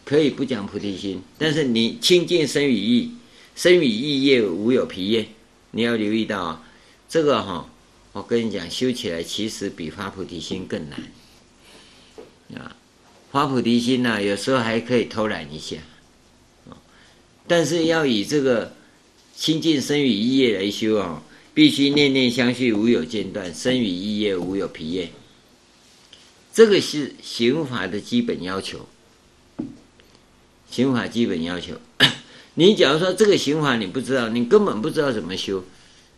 [0.04, 3.14] 可以不讲菩提心，但是你清净身语意，
[3.54, 5.28] 身语意业无有疲厌，
[5.70, 6.64] 你要留意到啊，
[7.08, 7.68] 这个哈。
[8.12, 11.00] 我跟你讲，修起来其实比发菩提心更难
[12.60, 12.76] 啊！
[13.30, 15.78] 发菩提心呢、有时候还可以偷懒一下，
[17.48, 18.74] 但是要以这个
[19.34, 21.22] 清净身语意业来修啊，
[21.54, 25.10] 必须念念相续，无有间断；身语意业，无有疲厌。
[26.52, 28.86] 这个是行法的基本要求，
[30.70, 31.74] 行法基本要求。
[32.54, 35.64] 你假如说这个行法你不知道，你根本不知道怎么修。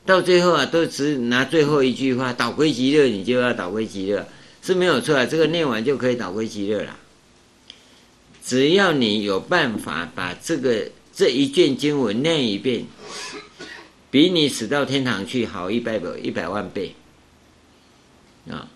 [0.05, 4.29] 到最后啊，都只拿最后一句话“导归极乐”，你就要导归极乐，
[4.61, 5.25] 是没有错啊。
[5.25, 6.99] 这个念完就可以导归极乐了。
[8.45, 12.85] 只要你有办法把这个这一卷经文念一遍，
[14.11, 16.95] 比你死到天堂去好一百倍、一百万倍
[18.51, 18.69] 啊！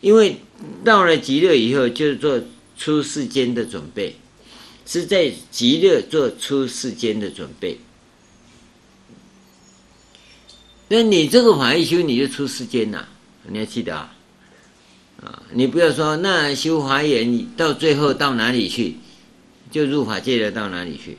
[0.00, 0.36] 因为
[0.84, 2.40] 到了极乐以后，就是做
[2.76, 4.14] 出世间的准备，
[4.86, 7.78] 是在极乐做出世间的准备。
[10.88, 13.08] 那你这个法一修，你就出世间了，
[13.48, 14.14] 你要记得啊！
[15.20, 18.94] 啊，你不要说那修华严你到最后到哪里去，
[19.70, 21.16] 就入法界了，到哪里去？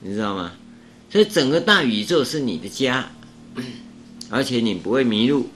[0.00, 0.52] 你知道吗？
[1.10, 3.10] 所以整个大宇宙是你的家，
[4.30, 5.48] 而且你不会迷路，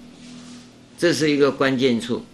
[0.98, 2.24] 这是一个关键处。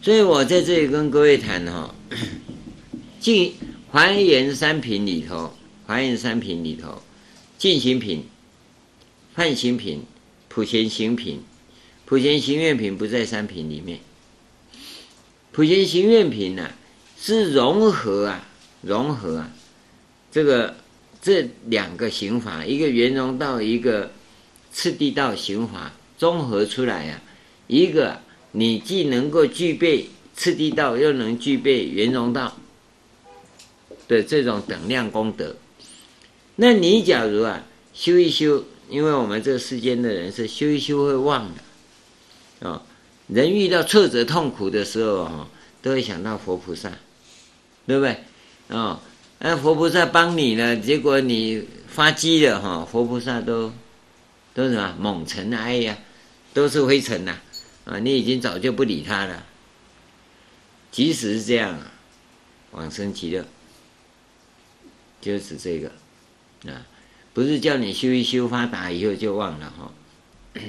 [0.00, 1.94] 所以我在这里跟各位谈哈，
[3.20, 3.54] 进
[3.90, 5.52] 华严三品里头，
[5.86, 7.02] 华严三品里头，
[7.58, 8.24] 进行品。
[9.34, 10.02] 判行品、
[10.48, 11.40] 普贤行品、
[12.04, 14.00] 普贤行愿品不在三品里面。
[15.52, 16.72] 普贤行愿品呢、
[17.28, 18.42] 是融合啊，
[18.80, 19.50] 融合啊，
[20.32, 20.74] 这个
[21.20, 24.10] 这两个行法，一个圆融道，一个
[24.72, 27.20] 次第道行法综合出来啊，
[27.66, 28.18] 一个
[28.52, 32.56] 你既能够具备次第道又能具备圆融道
[34.08, 35.54] 的这种等量功德，
[36.56, 42.82] 那你假如啊修一修，因为我们这个世间的人是修一修会忘的，啊，
[43.26, 45.46] 人遇到挫折痛苦的时候啊，
[45.82, 46.90] 都会想到佛菩萨，
[47.88, 48.18] 对不对？
[48.68, 49.00] 啊，
[49.38, 53.72] 那佛菩萨帮你了，结果你发机了哈，佛菩萨都
[54.52, 55.96] 都什么蒙尘埃呀，
[56.52, 57.38] 都是灰尘呐，
[57.86, 59.46] 啊，你已经早就不理他了。
[60.90, 61.90] 即使是这样啊，
[62.72, 63.46] 往生极乐，
[65.22, 65.90] 就是这个
[66.70, 66.84] 啊，
[67.32, 69.92] 不是叫你修一修发达以后就忘了哈，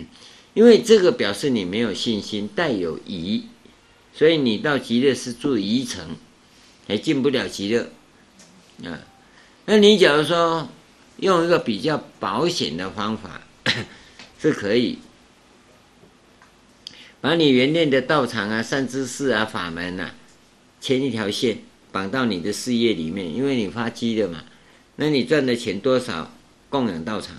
[0.54, 3.44] 因为这个表示你没有信心，带有疑，
[4.14, 6.16] 所以你到极乐是住疑层，
[6.90, 7.90] 还进不了极乐
[8.84, 9.00] 啊。
[9.66, 10.68] 那你假如说
[11.18, 13.42] 用一个比较保险的方法，
[14.42, 15.00] 是可以。
[17.22, 20.16] 把你原念的道场啊、善知识啊、法门呐、啊，
[20.80, 21.60] 牵一条线
[21.92, 24.44] 绑到你的事业里面，因为你发机的嘛，
[24.96, 26.32] 那你赚的钱多少
[26.70, 27.36] 供养道场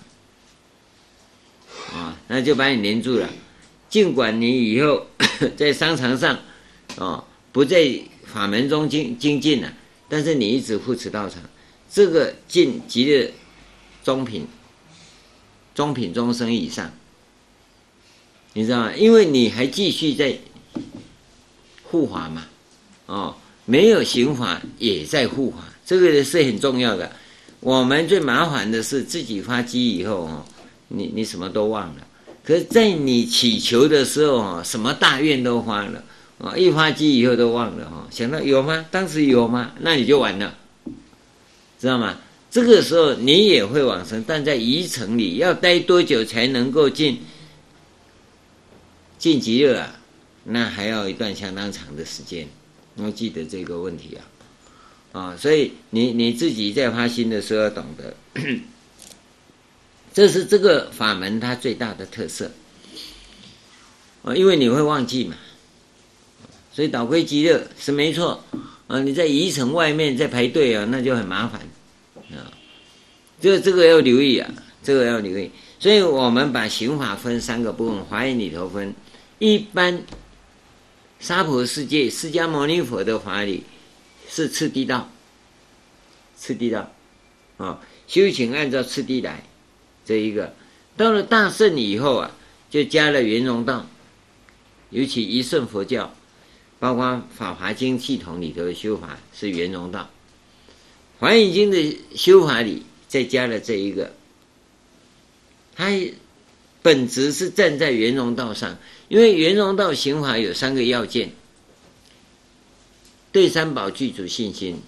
[1.95, 3.29] 啊，那就把你连住了。
[3.89, 5.07] 尽管你以后
[5.57, 6.39] 在商场上
[6.97, 8.01] 啊不在
[8.33, 9.73] 法门中精精进了，
[10.09, 11.43] 但是你一直护持道场，
[11.91, 13.33] 这个进极乐
[14.05, 14.47] 中品、
[15.75, 16.91] 中品中生以上。
[18.53, 18.93] 你知道吗？
[18.97, 20.37] 因为你还继续在
[21.85, 22.47] 护法嘛，
[23.07, 27.13] 哦，没有行法也在护法，这个是很重要的。
[27.61, 30.45] 我们最麻烦的是自己发机以后哦，
[30.89, 32.07] 你你什么都忘了。
[32.43, 36.03] 可是，在你祈求的时候哦，什么大愿都发了
[36.43, 38.87] 啊，一发机以后都忘了哈，想到有吗？
[38.91, 39.73] 当时有吗？
[39.81, 40.55] 那你就完了，
[41.79, 42.19] 知道吗？
[42.51, 47.21] 这个时候你也会往生，但在疑城里要待多久才能够进？
[49.19, 50.01] 进极乐啊，
[50.45, 52.49] 那还要一段相当长的时间。
[52.97, 58.15] 要记得这个问题啊，啊，所以你你自己在发心的时候要懂得，
[60.13, 62.51] 这是这个法门它最大的特色
[64.25, 65.37] 啊，因为你会忘记嘛，
[66.73, 68.43] 所以导归极乐是没错
[68.87, 69.01] 啊。
[69.01, 71.61] 你在宜城外面在排队啊，那就很麻烦
[72.33, 72.53] 啊。
[73.41, 74.51] 这这个要留意啊，
[74.83, 75.51] 这个要留意。
[75.79, 78.95] 所以我们把刑法分三个部分，华严里头分。
[79.39, 80.03] 一般
[81.19, 83.63] 沙婆世界，释迦牟尼佛的法理
[84.29, 85.11] 是次第道，
[86.37, 86.93] 次第道，
[87.57, 89.43] 啊，修行按照次第来，
[90.05, 90.55] 这一个
[90.99, 92.31] 到了大圣以后啊，
[92.69, 93.87] 就加了圆融道，
[94.91, 96.15] 尤其一乘佛教，
[96.81, 97.05] 包括
[97.37, 100.11] 《法华经》系统里头的修法是圆融道，
[101.21, 104.13] 《华严经》的修法里再加了这一个，
[105.77, 105.91] 它
[106.81, 108.79] 本质是站在圆融道上。
[109.09, 111.33] 因为圆融道行法有三个要件：
[113.31, 114.81] 对三宝具足信心，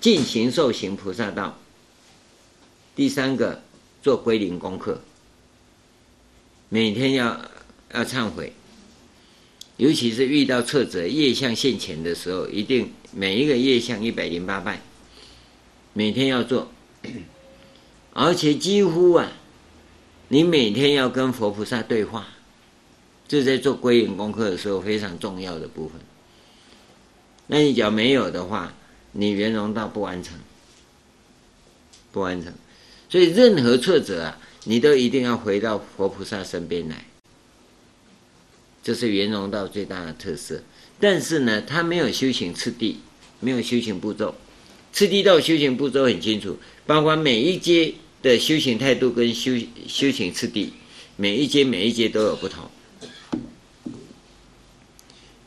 [0.00, 1.58] 尽行受行菩萨道。
[2.94, 3.62] 第三个
[4.02, 5.00] 做归零功课，
[6.68, 7.40] 每天要
[7.94, 8.52] 要忏悔，
[9.76, 14.80] 尤其是遇到挫折、业相现前的时候，一定每一个业相一百零八拜，
[15.92, 16.70] 每天要做，
[18.14, 19.30] 而且几乎啊，
[20.28, 22.28] 你每天要跟佛菩萨对话。
[23.28, 26.00] 这在做归隐功课的时候非常重要的部分。
[27.48, 28.72] 那你只要没有的话，
[29.12, 30.38] 你圆融道不完成，
[32.12, 32.52] 不完成。
[33.10, 37.04] 所以任何挫折啊，你都一定要回到佛菩萨身边来。
[38.86, 40.62] 这是圆融道最大的特色。
[41.00, 42.98] 但是呢，它没有修行次第，
[43.40, 44.32] 没有修行步骤。
[44.92, 46.56] 次第道修行步骤很清楚，
[46.86, 49.50] 包括每一阶的修行态度跟修
[49.88, 50.72] 修行次第，
[51.16, 52.70] 每一阶每一阶都有不同。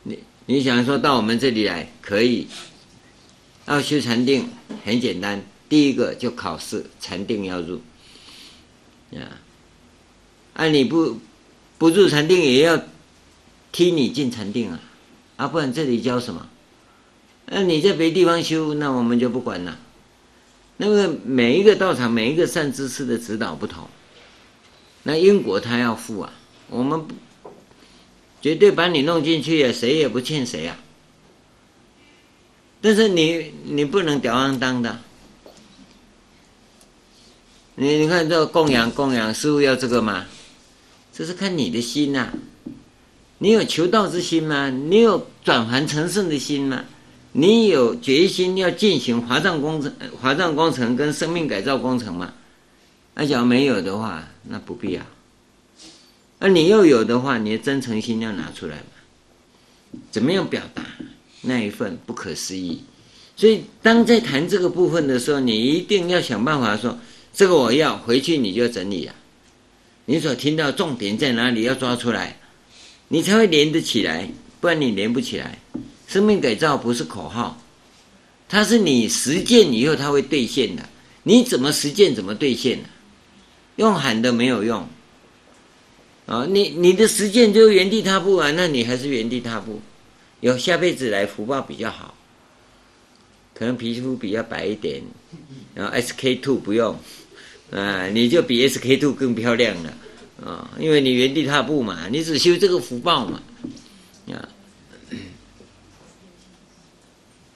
[0.02, 2.46] 你你想说到我们这里来可以，
[3.66, 4.50] 要修禅定
[4.84, 7.80] 很简单，第一个就考试禅定要入，
[9.14, 9.40] 啊，
[10.52, 11.18] 啊你不
[11.78, 12.84] 不入禅定也要
[13.72, 14.80] 踢你进禅定啊，
[15.36, 16.48] 啊不然这里教什么？
[17.46, 19.78] 那你在别地方修，那我们就不管了。
[20.76, 23.88] 那个每一个道场每一个善知识的指导不同，
[25.02, 26.32] 那因果他要负啊，
[26.68, 27.14] 我们不。
[28.42, 30.78] 绝对把你弄进去呀，谁也不欠谁啊。
[32.80, 34.98] 但是你你不能吊儿郎的。
[37.74, 40.24] 你你看这供养供养，师父要这个吗？
[41.12, 42.32] 这是看你的心呐、
[43.42, 44.68] 你有求道之心吗？
[44.68, 46.84] 你有转凡成圣的心吗？
[47.32, 49.90] 你有决心要进行华藏工程、
[50.20, 52.34] 华藏工程跟生命改造工程吗？
[53.14, 55.00] 那假如没有的话，那不必要。
[56.38, 59.98] 那你要有的话，你的真诚心要拿出来嘛。
[60.10, 60.82] 怎么样表达
[61.40, 62.84] 那一份不可思议？
[63.36, 66.98] 所以，当在谈这个部分的时候，你一定要想办法说，
[67.32, 69.14] 这个我要回去，你就整理啊。
[70.04, 72.39] 你所听到重点在哪里，要抓出来，
[73.12, 74.30] 你才会连得起来，
[74.60, 75.58] 不然你连不起来。
[76.06, 77.60] 生命改造不是口号，
[78.48, 80.88] 它是你实践以后它会兑现的。
[81.24, 82.88] 你怎么实践，怎么兑现呢？
[83.74, 84.86] 用喊的没有用
[86.26, 86.46] 啊！
[86.48, 89.80] 你你的实践就原地踏步啊，那你还是原地踏步。
[90.40, 92.14] 有下辈子来福报比较好。
[93.54, 95.02] 可能皮肤比较白一点，
[95.74, 96.96] 然后 SK two 不用，
[97.72, 99.92] 啊，你就比 SK two 更漂亮了，
[100.44, 103.40] 啊，因为你原地踏步嘛，你只修这个福报嘛，
[104.32, 104.48] 啊，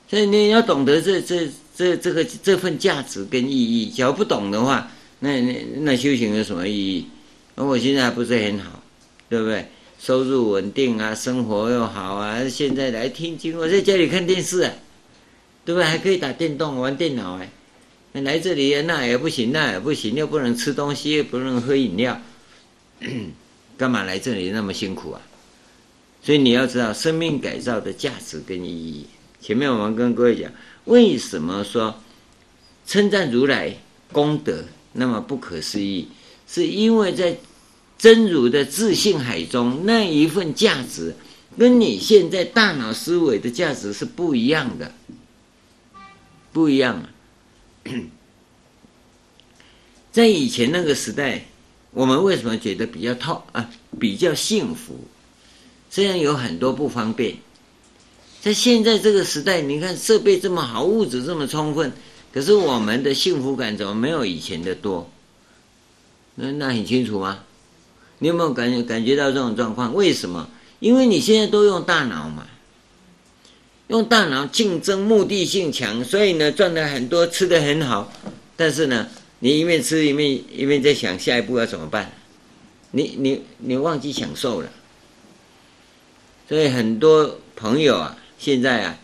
[0.08, 4.90] 所以你要懂得这这这这个这份价值跟意义，假如不懂的话，
[5.20, 7.06] 那那那修行有什么意义？
[7.54, 8.82] 而我现在还不是很好，
[9.28, 9.66] 对不对？
[10.00, 14.72] 收入稳定啊，生活又好啊，现在来听经，我在家里看电视啊。
[15.66, 15.88] 对不对？
[15.88, 18.20] 还可以打电动、玩电脑哎！
[18.20, 22.20] 来这里那也不行，那也不行，又不能吃东西，又不能喝饮料，
[23.76, 25.20] 干嘛来这里那么辛苦啊？
[26.22, 29.06] 所以你要知道生命改造的价值跟意义。
[29.40, 30.50] 前面我们跟各位讲，
[30.86, 32.00] 为什么说
[32.86, 33.76] 称赞如来
[34.10, 36.08] 功德那么不可思议？
[36.46, 37.36] 是因为在
[37.98, 41.14] 真如的自信海中那一份价值，
[41.58, 44.92] 跟你现在大脑思维的价值是不一样的。
[46.52, 47.10] 不一样啊，
[50.12, 51.46] 在以前那个时代，
[51.94, 54.98] 我们为什么觉得比较套啊，比较幸福？
[55.88, 57.36] 虽然有很多不方便，
[58.42, 61.92] 在现在这个时代，你看设备这么好，物质这么充分，
[62.32, 65.08] 可是我们的幸福感怎么没有以前的多？
[66.34, 67.44] 那那很清楚吗？
[68.18, 69.94] 你有没有感觉感觉到这种状况？
[69.94, 70.48] 为什么？
[70.80, 72.46] 因为你现在都用大脑嘛。
[73.88, 78.10] 用大脑竞争，目的性强，所以呢赚了很多，吃的很好。
[78.56, 79.06] 但是呢，
[79.44, 82.10] 你一面吃一面一面在想下一步要怎么办，
[82.92, 84.70] 你你你忘记享受了。
[86.48, 88.98] 所以很多朋友啊，现在啊，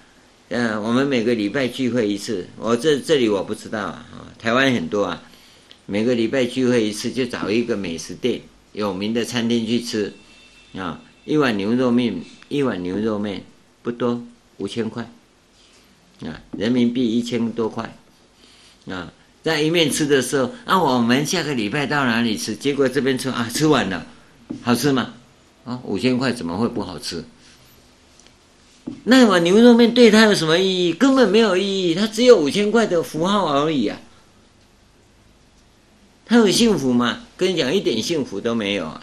[0.49, 2.49] 嗯，我们每个礼拜聚会一次。
[2.57, 5.23] 我这这里我不知道啊，台湾很多啊，
[5.85, 8.41] 每个礼拜聚会一次，就找一个美食店，
[8.73, 10.15] 有名的餐厅去吃
[10.75, 12.19] 啊，一碗牛肉面，
[12.49, 13.45] 一碗牛肉面
[13.83, 14.25] 不多。
[14.57, 15.03] 五千块，
[16.23, 17.95] 啊，人民币一千多块，
[18.89, 19.13] 啊，
[19.43, 22.55] 在一面吃的时候，啊，我们下个礼拜到哪里吃？
[22.55, 24.07] 结果这边吃啊，吃完了，
[24.63, 25.15] 好吃吗？
[25.65, 27.25] 啊，五千块怎么会不好吃？
[29.05, 30.93] 那碗牛肉面对他有什么意义？
[30.93, 33.99] 根本没有意义，他只有五千块的符号而已啊。
[36.27, 37.21] 他有幸福吗？
[37.37, 39.01] 跟你讲，一点幸福都没有啊，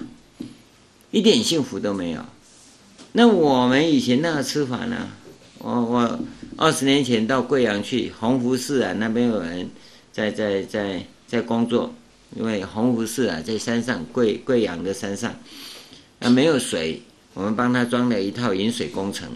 [1.12, 2.22] 一点幸福都没有。
[3.14, 5.10] 那我们以前那个吃法呢？
[5.60, 6.20] 我我
[6.56, 9.70] 二十年前到贵阳去洪福寺啊，那边有人
[10.18, 11.94] 在在在在工作，
[12.36, 15.32] 因为弘福寺啊在山上，贵贵阳的山上，
[16.20, 17.00] 啊没有水，
[17.36, 19.30] 我们帮他装了一套饮水工程。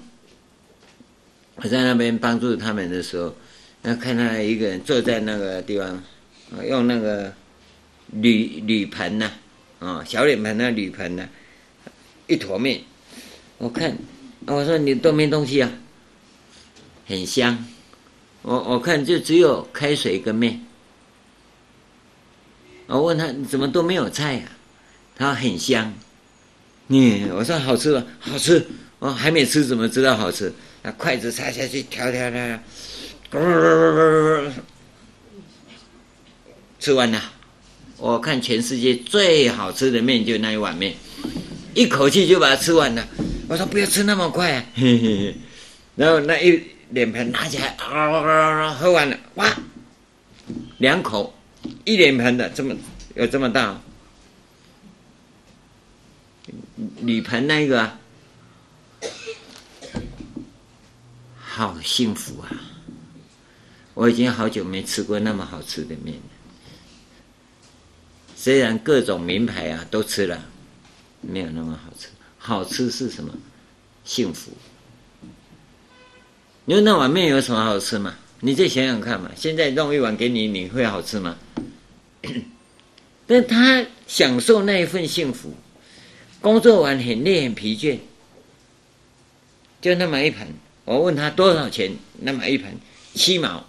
[1.58, 3.32] 我在那边帮助他们的时候，
[3.84, 6.02] 那看到一个人坐在那个地方，
[6.68, 7.32] 用那个
[8.14, 9.30] 铝铝盆呐，
[9.78, 11.30] 啊小脸盆那铝盆呐，
[12.26, 12.82] 一坨面，
[13.60, 13.96] 我看，
[14.48, 15.72] 我说你都没东西啊。
[17.06, 17.64] 很香，
[18.42, 20.60] 我我看就只有开水跟面。
[22.92, 24.52] 我问他怎么都没有菜呀、啊？
[25.16, 25.94] 他说很香。
[26.88, 28.06] 你我说好吃吗？
[28.20, 28.68] 好吃。
[29.00, 30.54] 我还没吃怎么知道好吃？
[30.84, 32.60] 那筷子插下去，挑挑挑，
[36.80, 37.22] 吃完了。
[37.98, 40.94] 我看全世界最好吃的面就那一碗面，
[41.74, 43.08] 一口气就把它吃完了。
[43.48, 44.66] 我说不要吃那么快啊。
[44.76, 45.36] 嘿嘿嘿，
[45.96, 46.62] 然后那一。
[46.92, 48.74] 脸盆拿起来，啊啊啊啊！
[48.74, 49.48] 喝完了，哇，
[50.80, 51.34] 两口，
[51.86, 52.76] 一脸盆的，这么
[53.16, 53.82] 有这么大，
[57.02, 57.98] 铝盆那一个，
[61.40, 62.50] 好幸福啊！
[63.94, 66.24] 我已经好久没吃过那么好吃的面了。
[68.36, 70.44] 虽然各种名牌啊都吃了，
[71.22, 72.08] 没有那么好吃。
[72.38, 73.32] 好吃是什么？
[74.04, 74.52] 幸福。
[76.66, 78.16] 你说那碗面有什么好吃吗？
[78.40, 79.30] 你再想想看嘛。
[79.36, 81.38] 现在弄一碗给你，你会好吃吗？
[83.32, 85.56] 但他享受那一份幸福，
[86.42, 88.00] 工作完很累很疲倦，
[89.80, 90.50] 就那么一盆。
[90.84, 91.96] 我问他多少钱？
[92.20, 92.78] 那么一盆
[93.14, 93.66] 七毛，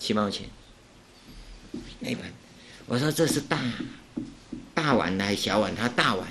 [0.00, 0.48] 七毛钱。
[2.00, 2.24] 那一盆，
[2.86, 3.60] 我说这是大
[4.74, 5.72] 大碗的还是小碗？
[5.76, 6.26] 他大碗。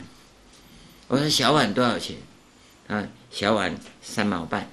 [1.08, 2.18] 我说小碗多少钱？
[2.88, 4.70] 啊，小碗三毛半，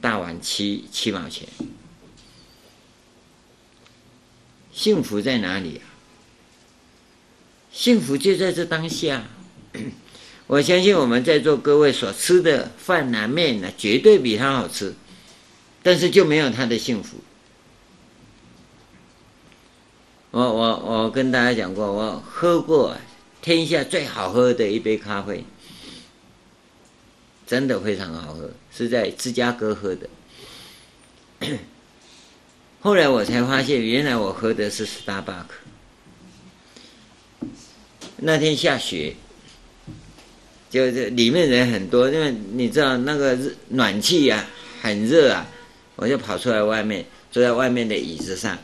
[0.00, 1.48] 大碗七七毛钱。
[4.74, 5.86] 幸福在哪里啊？
[7.72, 9.24] 幸福就在这当下。
[10.46, 14.92] 我相信我们在座各位所吃的饭呐、面呐，绝对比他好吃，
[15.82, 17.16] 但是就没有他的幸福。
[20.30, 22.96] 我我我跟大家讲过，我喝过
[23.40, 25.44] 天下最好喝的一杯咖啡，
[27.46, 30.08] 真的非常好喝，是在芝加哥喝的。
[32.84, 35.54] 后来我才发现，原来我喝的是 Starbucks。
[38.18, 39.16] 那天下雪。
[40.68, 43.38] 就是里面人很多，因为你知道那个
[43.68, 44.44] 暖气啊，
[44.82, 45.46] 很热啊，
[45.96, 48.58] 我就跑出来外面，坐在外面的椅子上，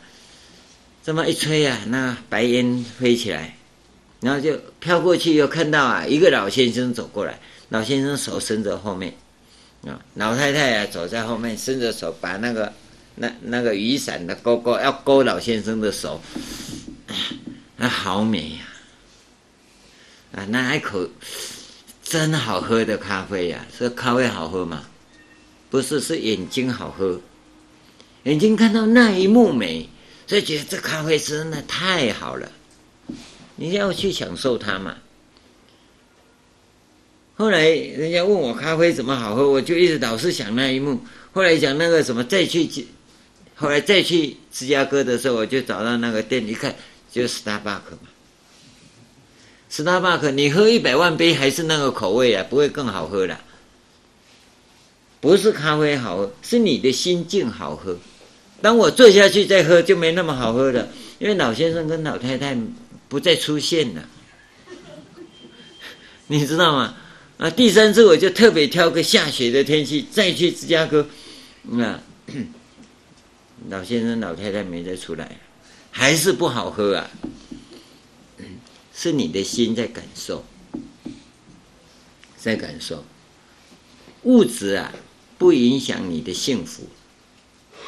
[1.03, 3.57] 这么一吹啊，那白烟飞起来，
[4.21, 7.39] 然后就飘过去，又看到啊一个老先生走过来，
[7.69, 9.15] 老先生手伸着后面，
[9.87, 12.73] 啊，老太太啊走在后面，伸着手把那个
[13.21, 16.19] 那那个雨伞的勾勾要勾老先生的手，
[17.77, 18.65] 那好美呀，
[20.33, 21.07] 啊，那一口。
[22.03, 23.71] 真好喝的咖啡呀、啊！
[23.79, 24.83] 这咖啡好喝吗？
[25.71, 27.21] 不是，是眼睛好喝。
[28.25, 29.89] 眼睛看到那一幕美，
[30.27, 32.51] 所以觉得这咖啡真的太好了。
[33.55, 34.97] 你要去享受它嘛。
[37.37, 41.01] 后来人家问我咖啡怎么好喝，我就一直老是想那一幕。
[41.31, 42.69] 后来讲那个什么，再去，
[43.61, 46.75] 后来再去芝加哥的时候，我就找到那个店，一看
[47.13, 48.09] 就是 Starbucks 嘛。
[49.71, 53.39] Starbucks，，你喝一百万杯还是那个口味啊，不会更好喝了。
[55.21, 57.99] 不是咖啡好喝，是你的心境好喝。
[58.63, 60.89] 当我坐下去再喝，就没那么好喝了，
[61.19, 62.57] 因为老先生跟老太太
[63.11, 64.09] 不再出现了。
[66.29, 66.97] 你知道吗？
[67.37, 71.07] 啊，第三次我就特别挑个下雪的天气再去芝加哥，
[71.79, 72.01] 啊，
[73.69, 75.39] 老先生老太太没再出来，
[75.91, 77.11] 还是不好喝啊。
[78.95, 80.45] 是你的心在感受，
[82.37, 83.05] 在感受，
[84.25, 84.93] 物质啊，
[85.39, 86.87] 不影响你的幸福，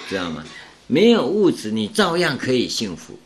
[0.08, 0.44] 知道吗？
[0.86, 3.18] 没有物质，你照样可以幸福。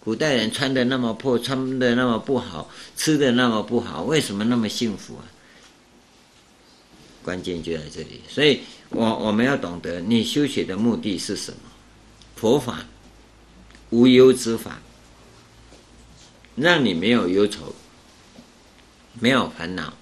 [0.00, 5.24] 古代人穿的那么破，穿的那么不好，吃的那么不好，为什么那么幸福啊？
[7.22, 8.22] 关键就在这里。
[8.28, 8.60] 所以
[8.90, 11.58] 我我们要懂得，你修学的目的是什么？
[12.36, 12.84] 佛法，
[13.90, 14.78] 无忧之法。
[16.54, 17.74] 让你没有忧愁，
[19.20, 19.92] 没有烦恼，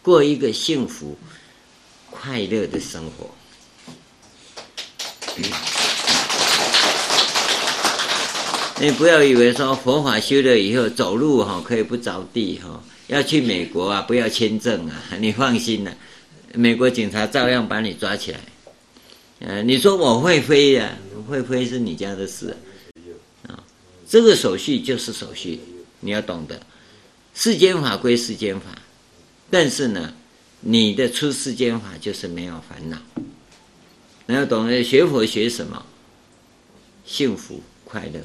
[0.00, 1.18] 过一个幸福、
[2.10, 3.30] 快乐的生活。
[8.80, 15.94] 你不要以为说佛法修了以后走路哈可以不着地哈，要去美国啊不要签证啊，你放心了，
[16.54, 18.40] 美国警察照样把你抓起来。
[19.40, 20.96] 嗯，你说我会飞呀？
[21.28, 22.56] 会飞是你家的事
[23.46, 23.62] 啊，
[24.08, 25.60] 这个手续就是手续。
[26.00, 26.60] 你要懂得，
[27.34, 28.66] 世间法归世间法，
[29.50, 30.12] 但是呢，
[30.60, 32.98] 你的出世间法就是没有烦恼。
[34.26, 35.84] 你要懂得学佛学什么？
[37.04, 38.20] 幸福快乐，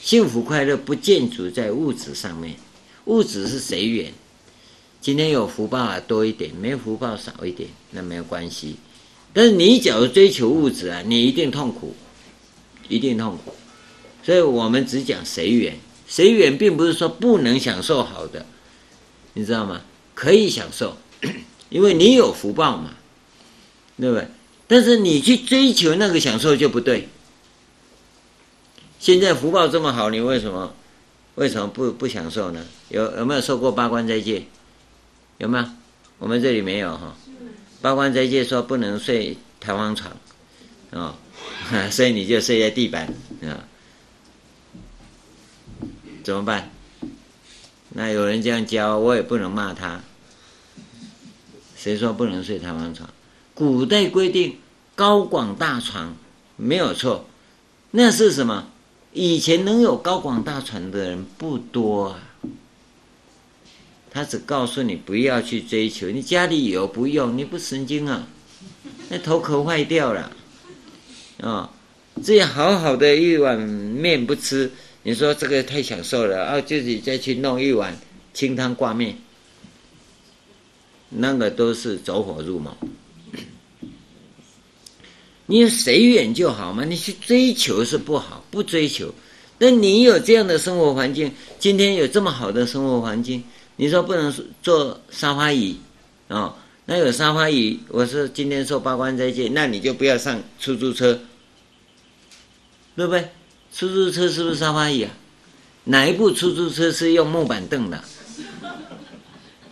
[0.00, 2.56] 幸福快乐不建筑在物质上面，
[3.04, 4.12] 物质是随缘。
[5.00, 8.76] 今天有福报啊多一点，没福报少一点，那没有关系。
[9.32, 11.94] 但是你假如追求物质啊，你一定痛苦，
[12.88, 13.54] 一定痛苦。
[14.22, 15.78] 所以我们只讲随缘。
[16.06, 18.44] 随缘并不是说不能享受好的，
[19.34, 19.80] 你知道吗？
[20.12, 20.96] 可以享受，
[21.70, 22.90] 因为你有福报嘛，
[23.96, 24.26] 对不对？
[24.66, 27.08] 但是你去追求那个享受就不对。
[28.98, 30.74] 现在福报这么好，你为什么
[31.36, 32.66] 为什么不不享受呢？
[32.88, 34.44] 有有没有受过八关斋戒？
[35.40, 35.64] 有没有？
[36.18, 37.16] 我们这里没有哈。
[37.80, 40.12] 八关斋戒说不能睡弹簧床，
[40.90, 41.14] 啊、哦，
[41.90, 43.06] 所以你就睡在地板
[43.42, 43.64] 啊。
[46.22, 46.70] 怎么办？
[47.88, 50.02] 那有人这样教，我也不能骂他。
[51.74, 53.08] 谁说不能睡弹簧床？
[53.54, 54.58] 古代规定
[54.94, 56.14] 高广大床
[56.58, 57.24] 没有错，
[57.92, 58.66] 那是什么？
[59.14, 62.29] 以前能有高广大床的人不多啊。
[64.10, 68.26] 他只告诉你不要去追求，你家里有不用，你不神经啊？
[69.08, 70.30] 那头壳坏掉了
[71.40, 71.70] 啊、
[72.22, 74.70] 这样好好的一碗面不吃。
[75.02, 76.60] 你说这个太享受了啊！
[76.60, 77.96] 自己再去弄一碗
[78.34, 79.16] 清汤挂面，
[81.08, 82.76] 那个都是走火入魔。
[85.46, 89.12] 你随缘就好嘛，你去追求是不好，不追求。
[89.58, 93.42] 那你有这样的生活环境，今天有这么好的生活环境，
[93.80, 94.30] 你说不能
[94.62, 95.78] 坐沙发椅，
[96.28, 96.54] 哦，
[96.84, 101.18] 那有沙发椅，我说今天说八关斋戒，那你就不要上出租车，
[102.94, 103.30] 对不对？
[103.72, 105.10] 出租车是不是沙发椅啊？
[105.84, 108.04] 哪一部出租车是用木板凳的？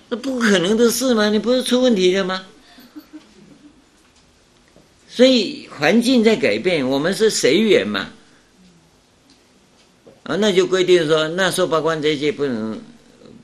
[0.08, 1.28] 那不可能的事吗？
[1.28, 2.46] 你不是出问题了吗？
[5.06, 8.08] 所以环境在改变，我们是随缘嘛。
[10.22, 12.80] 啊，那就规定说，那受八关斋戒不能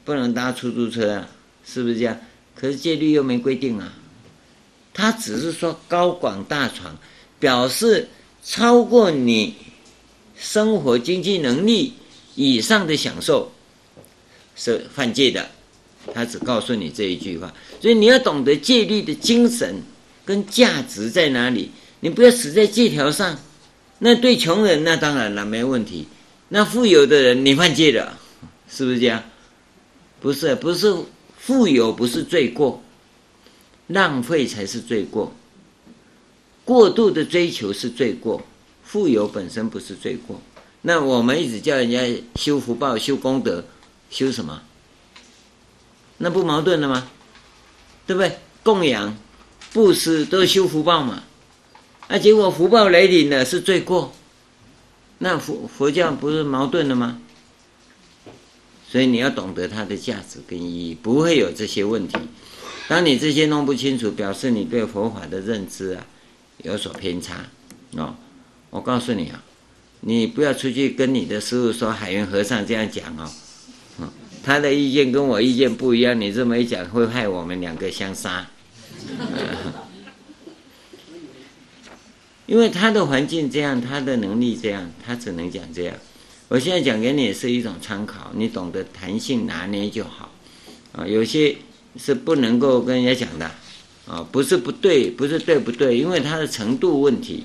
[0.04, 1.28] 不能搭出租车啊，
[1.64, 2.18] 是不是这样？
[2.54, 3.92] 可是戒律又没规定啊，
[4.92, 6.96] 他只是说高广大床，
[7.38, 8.08] 表示
[8.44, 9.54] 超过你
[10.36, 11.94] 生活经济能力
[12.34, 13.52] 以上的享受
[14.54, 15.48] 是犯戒的。
[16.12, 19.82] 他只告诉你这一句话，所以你要懂得戒律的精神
[20.24, 21.70] 跟价值在哪里。
[22.00, 23.38] 你不要死在戒条上。
[24.00, 26.06] 那对穷人，那当然了，没问题。
[26.50, 28.18] 那富有的人，你犯戒了，
[28.68, 29.22] 是不是这样？
[30.24, 30.90] 不是，不是
[31.36, 32.82] 富有不是罪过，
[33.88, 35.34] 浪费才是罪过。
[36.64, 38.42] 过度的追求是罪过，
[38.82, 40.40] 富有本身不是罪过。
[40.80, 43.66] 那我们一直叫人家修福报、修功德，
[44.08, 44.62] 修什么？
[46.16, 47.06] 那不矛盾了吗？
[48.06, 48.38] 对不对？
[48.62, 49.14] 供养、
[49.74, 51.22] 布施都是修福报嘛。
[52.08, 54.14] 那结果福报来临了是罪过，
[55.18, 57.20] 那佛佛教不是矛盾了吗？
[58.94, 62.16] 所以你要懂得它的价值跟意义，不会有这些问题。
[62.86, 66.06] 当你这些弄不清楚，表示你对佛法的认知啊
[66.58, 67.46] 有所偏差
[67.96, 68.14] 哦。
[68.70, 69.42] 我告诉你啊，
[70.02, 73.28] 你不要出去跟你的师父说海云和尚这样讲哦。
[74.44, 78.48] 他的意见跟我意见不一样，你这么一讲，会害我们两个相杀。
[82.46, 85.96] 因为他的环境这样，他的能力这样，他只能讲这样。
[86.48, 90.30] 我现在讲给你是一种参考，你懂得弹性拿捏就好。
[90.92, 91.56] 啊，有些
[91.98, 93.50] 是不能够跟人家讲的，
[94.06, 97.44] 啊，不是不对，不是对不对，因为他的程度问题，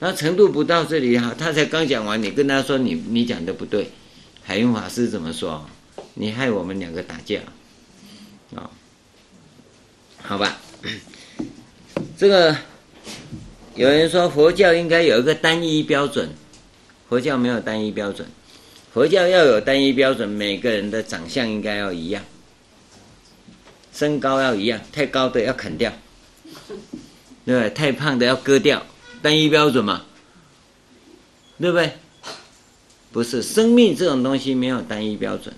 [0.00, 3.90] 他程度不到这里哈，他才刚讲完，你跟他说你你讲的不对，
[4.42, 5.64] 海云法师怎么说？
[6.14, 7.38] 你害我们两个打架，
[8.56, 8.68] 啊，
[10.20, 10.58] 好吧，
[12.18, 12.56] 这个
[13.76, 16.30] 有人说佛教应该有一个单一标准，
[17.08, 18.26] 佛教没有单一标准，
[18.98, 22.24] 佛教要有单一标准，每个人的长相应该要一样，
[23.94, 25.92] 身高要一样，太高的要砍掉，
[27.46, 27.70] 对不对？
[27.70, 28.84] 太胖的要割掉，
[29.22, 30.04] 单一标准嘛，
[31.60, 31.92] 对不对？
[33.12, 35.54] 不是，生命这种东西没有单一标准。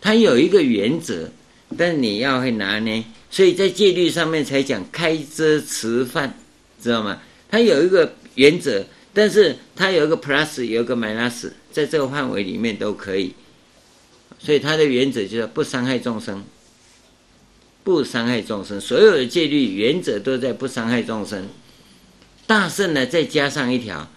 [0.00, 1.28] 它有一个原则，
[1.76, 6.34] 但你要会拿捏，所以在戒律上面才讲开遮持犯，
[6.82, 7.20] 知道吗？
[7.50, 8.82] 它有一个原则，
[9.12, 13.34] 但是它有一个 plus，有一个 minus，在这个范围里面都可以。
[14.38, 16.42] 所以它的原则就是不伤害众生，
[17.82, 18.80] 不伤害众生。
[18.80, 21.48] 所有的戒律原则都在不伤害众生。
[22.46, 24.08] 大圣呢，再加上一条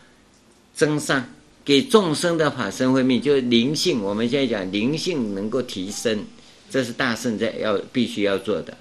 [0.73, 1.29] 增上。
[1.65, 4.01] 给众生的法身慧命，就是灵性。
[4.01, 6.23] 我们现在讲灵性能够提升，
[6.69, 8.77] 这是大圣在要必须要做的。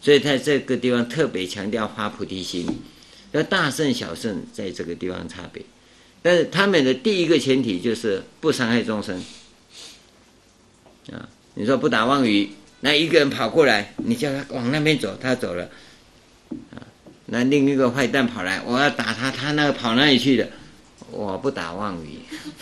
[0.00, 2.66] 所以在这个地方特别强调发菩提心。
[3.32, 5.62] 那大圣小圣在这个地方差别，
[6.26, 9.16] 但是他们的第一个前提就是不伤害众生。
[11.12, 11.22] 啊，
[11.54, 12.50] 你说不打妄语，
[12.80, 15.70] 那一个人跑过来，你叫他往那边走，他走了。
[16.74, 16.82] 啊，
[17.26, 20.48] 那另一个坏蛋跑来，我要打他，他那个跑哪里去了？
[21.12, 22.18] 我不打妄语，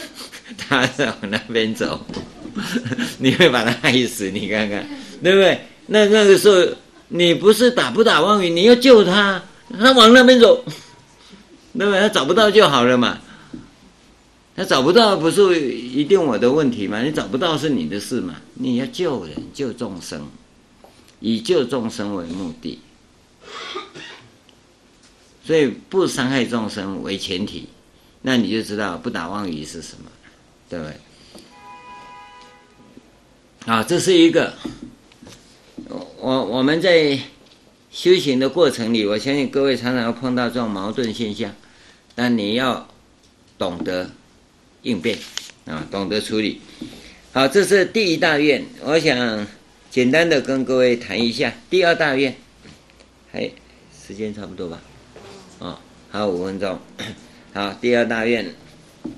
[0.58, 2.04] 他在往那边走，
[3.16, 4.86] 你会把他害死，你看看，
[5.22, 5.58] 对不对？
[5.86, 6.76] 那那个时候，
[7.08, 9.42] 你不是打不打妄语，你要救他，
[9.80, 10.62] 他往那边走，
[11.78, 11.98] 对不对？
[11.98, 13.18] 他找不到就好了嘛，
[14.56, 17.02] 他找不到不是一定我的问题嘛？
[17.02, 18.36] 你找不到是你的事嘛？
[18.54, 20.28] 你要救人，救众生，
[21.18, 22.78] 以救众生为目的，
[25.44, 27.68] 所以不伤害众生为前提。
[28.22, 30.10] 那你就知道不打妄语是什么，
[30.68, 30.94] 对不对？
[33.66, 34.54] 啊，这是一个，
[36.18, 37.18] 我我们在
[37.90, 41.52] 修行的过程里，我相信各位常常要碰到这种矛盾现象，
[42.14, 42.88] 但你要
[43.58, 44.10] 懂得
[44.84, 45.18] 应变
[45.66, 46.60] 啊，懂得处理。
[47.32, 49.46] 好，这是第一大愿，我想
[49.90, 52.34] 简单的跟各位谈一下第二大愿。
[53.32, 53.52] 嘿，
[54.06, 54.80] 时间差不多吧？
[55.58, 55.80] 啊，
[56.10, 56.78] 还有五分钟。
[57.52, 58.54] 好，第二大愿，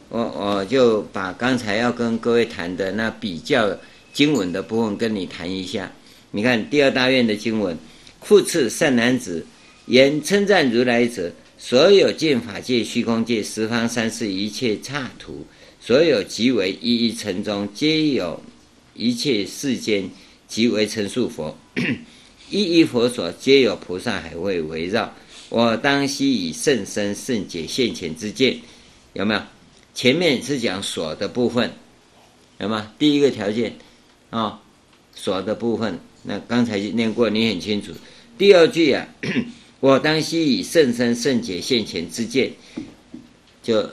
[0.09, 3.77] 我我就把刚才要跟各位谈的那比较
[4.13, 5.93] 经文的部分跟你谈一下。
[6.31, 7.77] 你看第二大愿的经文，
[8.23, 9.45] 复次善男子，
[9.87, 15.47] 言称赞如来者，所有见法界、虚空界、十方三世一切刹土，
[15.87, 18.43] 所有即为一一尘中，皆有
[18.95, 20.11] 一切世间
[20.49, 21.57] 即为成数佛。
[22.51, 25.15] 一一佛所，皆有菩萨海会围绕。
[25.49, 28.59] 我当悉以甚深甚解现前之见，
[29.13, 29.43] 有没有？
[29.95, 31.71] 前面是讲所的部分，
[32.59, 32.93] 有吗？
[32.99, 33.77] 第一个条件
[34.31, 34.61] 啊、
[35.15, 37.93] 所的部分，那刚才念过，你很清楚。
[38.37, 39.07] 第二句啊，
[39.79, 42.51] 我当悉以甚深甚解现前之见，
[43.63, 43.89] 就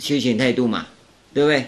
[0.00, 0.88] 修行态度嘛，
[1.36, 1.66] 对不对？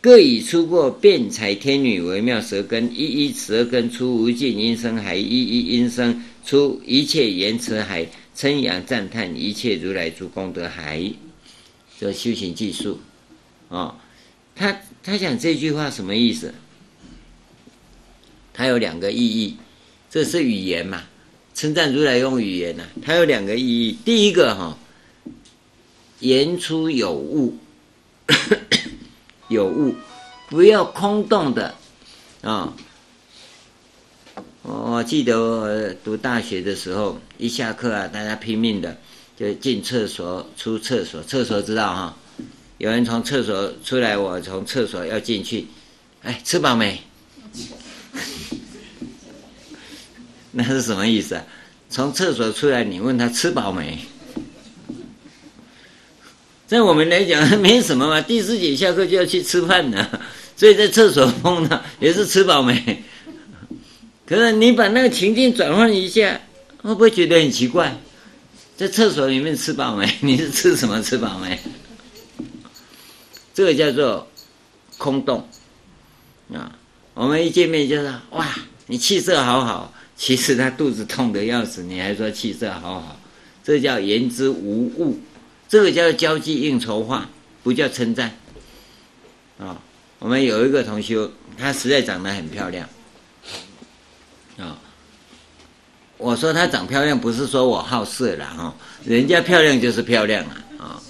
[0.00, 11.12] 各以出过辩才天女为妙舌根，一一舌根出无尽音声海，一一音声出一切言辞海，称扬赞叹一切如来诸功德海。
[12.00, 12.98] 这修行技术，
[13.68, 13.94] 哦，
[14.56, 16.54] 他他讲这句话什么意思？
[18.54, 19.58] 他有两个意义，
[20.10, 21.02] 这是语言嘛？
[21.54, 23.98] 称赞如来用语言呐、啊，它有两个意义。
[24.02, 24.78] 第一个哈、哦，
[26.20, 27.58] 言出有物。
[29.54, 29.94] 有物，
[30.50, 31.74] 不要空洞的
[32.42, 32.74] 啊！
[34.62, 38.96] 哦、我记得我读大学的时候，一下课啊，大家拼命的
[39.36, 41.22] 就进厕所、出厕所。
[41.22, 42.16] 厕所知道哈？
[42.78, 45.66] 有人从厕所出来，我从厕所要进去。
[46.22, 47.00] 哎，吃饱没？
[50.50, 51.44] 那是什么意思啊？
[51.90, 53.98] 从厕所出来，你问他吃饱没？
[56.74, 60.08] 在我们来讲没什么嘛，第四节下课就要去吃饭呢，
[60.58, 63.04] 所以在厕所碰到 也是吃饱没。
[64.26, 66.40] 可是你把那个情境转换一下，
[66.82, 67.96] 会不会觉得很奇怪？
[68.76, 70.12] 在厕所里面吃饱没？
[70.18, 71.56] 你是吃什么吃饱没？
[73.54, 74.26] 这个叫做
[74.98, 75.46] 空洞
[76.52, 76.76] 啊！
[77.14, 78.52] 我们一见面就说哇，
[78.88, 83.20] 你气色好好，其实他肚子痛得要死，你还说气色好好，
[83.62, 85.20] 这叫言之无物。
[85.68, 87.28] 这个叫交际应酬话，
[87.62, 88.36] 不叫称赞。
[89.58, 89.80] 啊、
[90.18, 92.88] 我们有一个同学，她实在长得很漂亮。
[94.56, 94.78] 啊、
[96.16, 98.74] 我说她长漂亮，不是说我好色了哈、
[99.04, 101.02] 人家漂亮就是漂亮啊啊、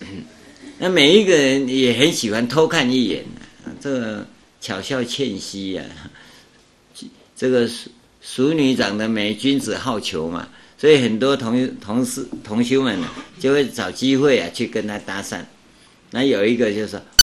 [0.78, 3.24] 那每一个人也很喜欢偷看一眼，
[3.80, 4.26] 这个
[4.60, 6.10] 巧笑倩兮呀、啊。
[7.36, 7.90] 这个淑
[8.20, 10.46] 淑女长得美，君子好逑嘛。
[10.80, 12.98] 所以很多同同事同修们，
[13.38, 15.44] 就会找机会啊去跟他搭讪。
[16.12, 16.98] 那有一个就是。